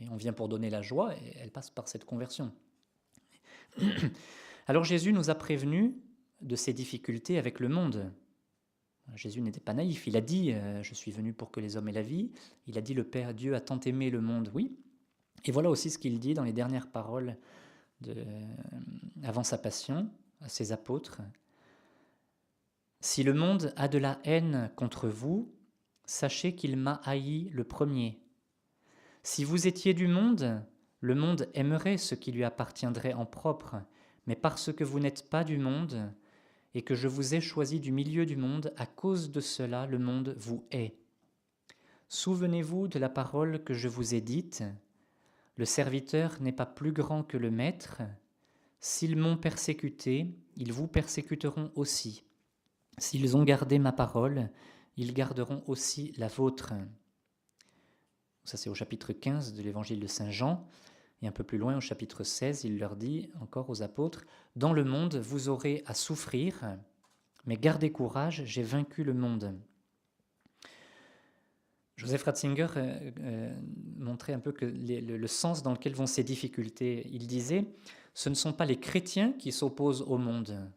Et 0.00 0.08
on 0.08 0.16
vient 0.16 0.32
pour 0.32 0.48
donner 0.48 0.70
la 0.70 0.82
joie 0.82 1.14
et 1.16 1.36
elle 1.36 1.50
passe 1.50 1.70
par 1.70 1.88
cette 1.88 2.04
conversion. 2.04 2.52
Alors 4.66 4.84
Jésus 4.84 5.12
nous 5.12 5.30
a 5.30 5.34
prévenus 5.34 5.92
de 6.40 6.56
ces 6.56 6.72
difficultés 6.72 7.38
avec 7.38 7.60
le 7.60 7.68
monde. 7.68 8.12
Jésus 9.14 9.40
n'était 9.40 9.60
pas 9.60 9.74
naïf. 9.74 10.06
Il 10.06 10.16
a 10.16 10.20
dit 10.20 10.52
euh, 10.52 10.82
Je 10.82 10.94
suis 10.94 11.12
venu 11.12 11.32
pour 11.32 11.50
que 11.50 11.60
les 11.60 11.76
hommes 11.76 11.88
aient 11.88 11.92
la 11.92 12.02
vie. 12.02 12.32
Il 12.66 12.78
a 12.78 12.80
dit 12.80 12.94
Le 12.94 13.04
Père 13.04 13.34
Dieu 13.34 13.54
a 13.54 13.60
tant 13.60 13.80
aimé 13.80 14.10
le 14.10 14.20
monde. 14.20 14.50
Oui. 14.54 14.76
Et 15.44 15.52
voilà 15.52 15.70
aussi 15.70 15.90
ce 15.90 15.98
qu'il 15.98 16.18
dit 16.18 16.34
dans 16.34 16.44
les 16.44 16.52
dernières 16.52 16.90
paroles 16.90 17.36
euh, 18.08 18.24
avant 19.22 19.44
sa 19.44 19.58
passion 19.58 20.08
à 20.40 20.48
ses 20.48 20.72
apôtres. 20.72 21.20
Si 23.00 23.22
le 23.22 23.34
monde 23.34 23.72
a 23.76 23.88
de 23.88 23.98
la 23.98 24.20
haine 24.24 24.70
contre 24.76 25.08
vous, 25.08 25.52
sachez 26.04 26.54
qu'il 26.54 26.76
m'a 26.76 27.00
haï 27.04 27.48
le 27.52 27.64
premier. 27.64 28.20
Si 29.22 29.44
vous 29.44 29.66
étiez 29.66 29.94
du 29.94 30.08
monde, 30.08 30.64
le 31.00 31.14
monde 31.14 31.48
aimerait 31.54 31.98
ce 31.98 32.14
qui 32.14 32.32
lui 32.32 32.44
appartiendrait 32.44 33.12
en 33.12 33.26
propre, 33.26 33.76
mais 34.26 34.36
parce 34.36 34.72
que 34.72 34.84
vous 34.84 35.00
n'êtes 35.00 35.28
pas 35.28 35.44
du 35.44 35.58
monde, 35.58 36.12
et 36.74 36.82
que 36.82 36.94
je 36.94 37.08
vous 37.08 37.34
ai 37.34 37.40
choisi 37.40 37.80
du 37.80 37.92
milieu 37.92 38.24
du 38.24 38.36
monde, 38.36 38.72
à 38.76 38.86
cause 38.86 39.30
de 39.30 39.40
cela 39.40 39.86
le 39.86 39.98
monde 39.98 40.34
vous 40.38 40.64
hait. 40.70 40.96
Souvenez-vous 42.08 42.88
de 42.88 42.98
la 42.98 43.08
parole 43.08 43.62
que 43.64 43.74
je 43.74 43.88
vous 43.88 44.14
ai 44.14 44.20
dite, 44.20 44.62
le 45.62 45.66
serviteur 45.66 46.40
n'est 46.40 46.50
pas 46.50 46.66
plus 46.66 46.90
grand 46.90 47.22
que 47.22 47.36
le 47.36 47.52
maître, 47.52 48.02
s'ils 48.80 49.16
m'ont 49.16 49.36
persécuté, 49.36 50.26
ils 50.56 50.72
vous 50.72 50.88
persécuteront 50.88 51.70
aussi. 51.76 52.24
S'ils 52.98 53.36
ont 53.36 53.44
gardé 53.44 53.78
ma 53.78 53.92
parole, 53.92 54.50
ils 54.96 55.14
garderont 55.14 55.62
aussi 55.68 56.14
la 56.16 56.26
vôtre. 56.26 56.72
Ça 58.42 58.56
c'est 58.56 58.70
au 58.70 58.74
chapitre 58.74 59.12
15 59.12 59.54
de 59.54 59.62
l'évangile 59.62 60.00
de 60.00 60.08
Saint 60.08 60.32
Jean. 60.32 60.66
Et 61.22 61.28
un 61.28 61.32
peu 61.32 61.44
plus 61.44 61.58
loin, 61.58 61.76
au 61.76 61.80
chapitre 61.80 62.24
16, 62.24 62.64
il 62.64 62.80
leur 62.80 62.96
dit 62.96 63.30
encore 63.40 63.70
aux 63.70 63.82
apôtres, 63.82 64.24
Dans 64.56 64.72
le 64.72 64.82
monde, 64.82 65.14
vous 65.14 65.48
aurez 65.48 65.84
à 65.86 65.94
souffrir, 65.94 66.76
mais 67.46 67.56
gardez 67.56 67.92
courage, 67.92 68.42
j'ai 68.46 68.64
vaincu 68.64 69.04
le 69.04 69.14
monde. 69.14 69.56
Joseph 72.02 72.24
Ratzinger 72.24 72.66
euh, 72.76 73.10
euh, 73.20 73.54
montrait 73.96 74.32
un 74.32 74.40
peu 74.40 74.50
que 74.50 74.64
le, 74.64 75.26
sens 75.28 75.62
dans 75.62 75.70
lequel 75.70 75.94
vont 75.94 76.06
ces 76.06 76.24
difficultés. 76.24 77.06
Il 77.12 77.28
disait, 77.28 77.64
ce 78.12 78.28
ne 78.28 78.34
sont 78.34 78.52
pas 78.52 78.64
les 78.64 78.80
chrétiens 78.80 79.32
qui 79.38 79.52
s'opposent 79.52 80.02
au 80.02 80.18
monde, 80.18 80.68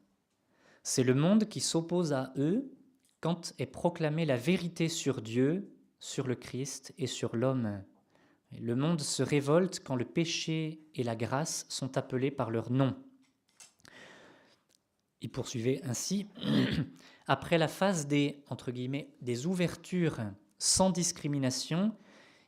c'est 0.84 1.04
le 1.04 1.16
monde 1.16 1.46
qui 1.46 1.62
s'oppose 1.62 2.14
à 2.14 2.32
eux 2.38 2.72
quand 3.20 3.56
est 3.58 3.66
proclamée 3.66 4.24
la 4.24 4.38
vérité 4.38 4.88
sur 4.88 5.24
Dieu, 5.24 5.74
sur 6.00 6.28
le 6.28 6.36
Christ 6.36 6.94
et 7.00 7.08
sur 7.08 7.36
l'homme. 7.36 7.82
Le 8.62 8.76
monde 8.76 9.02
se 9.02 9.24
révolte 9.24 9.82
quand 9.84 9.96
le 9.96 10.06
péché 10.06 10.80
et 10.94 11.02
la 11.02 11.16
grâce 11.16 11.66
sont 11.70 11.98
appelés 11.98 12.30
par 12.30 12.52
leur 12.52 12.72
nom. 12.72 12.96
Il 15.22 15.32
poursuivait 15.32 15.82
ainsi, 15.86 16.28
après 17.26 17.58
la 17.58 17.68
phase 17.68 18.06
des, 18.06 18.44
entre 18.52 18.72
guillemets, 18.72 19.10
des 19.22 19.48
ouvertures 19.48 20.20
sans 20.66 20.90
discrimination, 20.90 21.96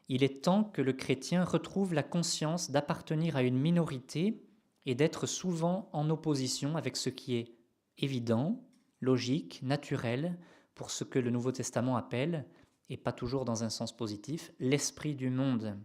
il 0.09 0.23
est 0.23 0.43
temps 0.43 0.63
que 0.63 0.81
le 0.81 0.93
chrétien 0.93 1.43
retrouve 1.43 1.93
la 1.93 2.01
conscience 2.01 2.71
d'appartenir 2.71 3.35
à 3.35 3.43
une 3.43 3.59
minorité 3.59 4.41
et 4.87 4.95
d'être 4.95 5.27
souvent 5.27 5.87
en 5.93 6.09
opposition 6.09 6.77
avec 6.77 6.97
ce 6.97 7.09
qui 7.09 7.35
est 7.35 7.53
évident, 7.99 8.63
logique, 9.01 9.61
naturel, 9.61 10.35
pour 10.73 10.89
ce 10.89 11.03
que 11.03 11.19
le 11.19 11.29
Nouveau 11.29 11.51
Testament 11.51 11.95
appelle, 11.95 12.47
et 12.89 12.97
pas 12.97 13.11
toujours 13.11 13.45
dans 13.45 13.63
un 13.63 13.69
sens 13.69 13.95
positif, 13.95 14.51
l'esprit 14.59 15.13
du 15.13 15.29
monde. 15.29 15.77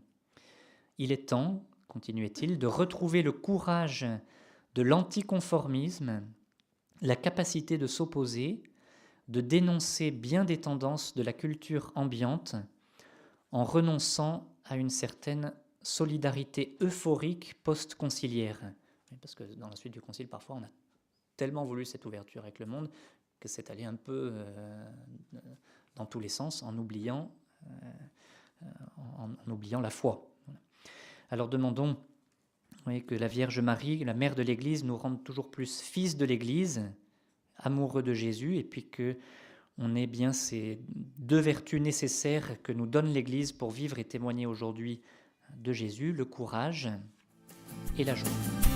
Il 0.97 1.13
est 1.13 1.29
temps, 1.29 1.67
continuait-il, 1.87 2.59
de 2.59 2.67
retrouver 2.67 3.23
le 3.23 3.33
courage 3.33 4.07
de 4.75 4.81
l'anticonformisme, 4.81 6.23
la 7.03 7.17
capacité 7.17 7.77
de 7.77 7.87
s'opposer, 7.87 8.63
de 9.29 9.41
dénoncer 9.41 10.11
bien 10.11 10.45
des 10.45 10.61
tendances 10.61 11.15
de 11.15 11.23
la 11.23 11.33
culture 11.33 11.93
ambiante, 11.95 12.57
en 13.51 13.65
renonçant 13.65 14.49
à 14.65 14.77
une 14.77 14.91
certaine 14.91 15.53
solidarité 15.83 16.77
euphorique 16.81 17.55
post-conciliaire. 17.63 18.61
Parce 19.21 19.35
que 19.35 19.45
dans 19.45 19.69
la 19.69 19.77
suite 19.77 19.93
du 19.93 20.01
concile, 20.01 20.29
parfois, 20.29 20.57
on 20.57 20.63
a 20.63 20.71
tellement 21.37 21.65
voulu 21.65 21.85
cette 21.85 22.07
ouverture 22.07 22.43
avec 22.43 22.59
le 22.59 22.67
monde 22.67 22.89
que 23.41 23.49
c'est 23.49 23.71
allé 23.71 23.85
un 23.85 23.97
peu 23.97 24.31
euh, 24.33 24.91
dans 25.97 26.07
tous 26.07 26.21
les 26.21 26.29
sens 26.29 26.63
en 26.63 26.77
oubliant, 26.79 27.31
euh, 27.67 28.67
en, 29.19 29.51
oubliant 29.51 29.81
la 29.81 29.91
foi. 29.91 30.29
Alors 31.31 31.49
demandons 31.49 31.97
que 33.07 33.15
la 33.15 33.29
Vierge 33.29 33.61
Marie, 33.61 34.05
la 34.05 34.15
mère 34.15 34.35
de 34.35 34.43
l'Église, 34.43 34.85
nous 34.85 34.97
rende 34.97 35.25
toujours 35.25 35.51
plus 35.51 35.81
fils 35.81 36.17
de 36.17 36.25
l'Église, 36.25 36.83
amoureux 37.63 38.03
de 38.03 38.15
Jésus, 38.15 38.57
et 38.57 38.65
puis 38.65 38.89
que 38.89 39.17
on 39.79 39.97
ait 39.97 40.07
bien 40.07 40.33
ces 40.33 40.81
deux 41.19 41.41
vertus 41.41 41.81
nécessaires 41.81 42.63
que 42.63 42.73
nous 42.73 42.87
donne 42.87 43.13
l'Église 43.13 43.53
pour 43.53 43.71
vivre 43.71 43.99
et 43.99 44.05
témoigner 44.05 44.47
aujourd'hui 44.47 45.01
de 45.57 45.73
Jésus, 45.73 46.13
le 46.13 46.25
courage 46.25 46.91
et 47.99 48.05
la 48.05 48.15
joie. 48.15 48.72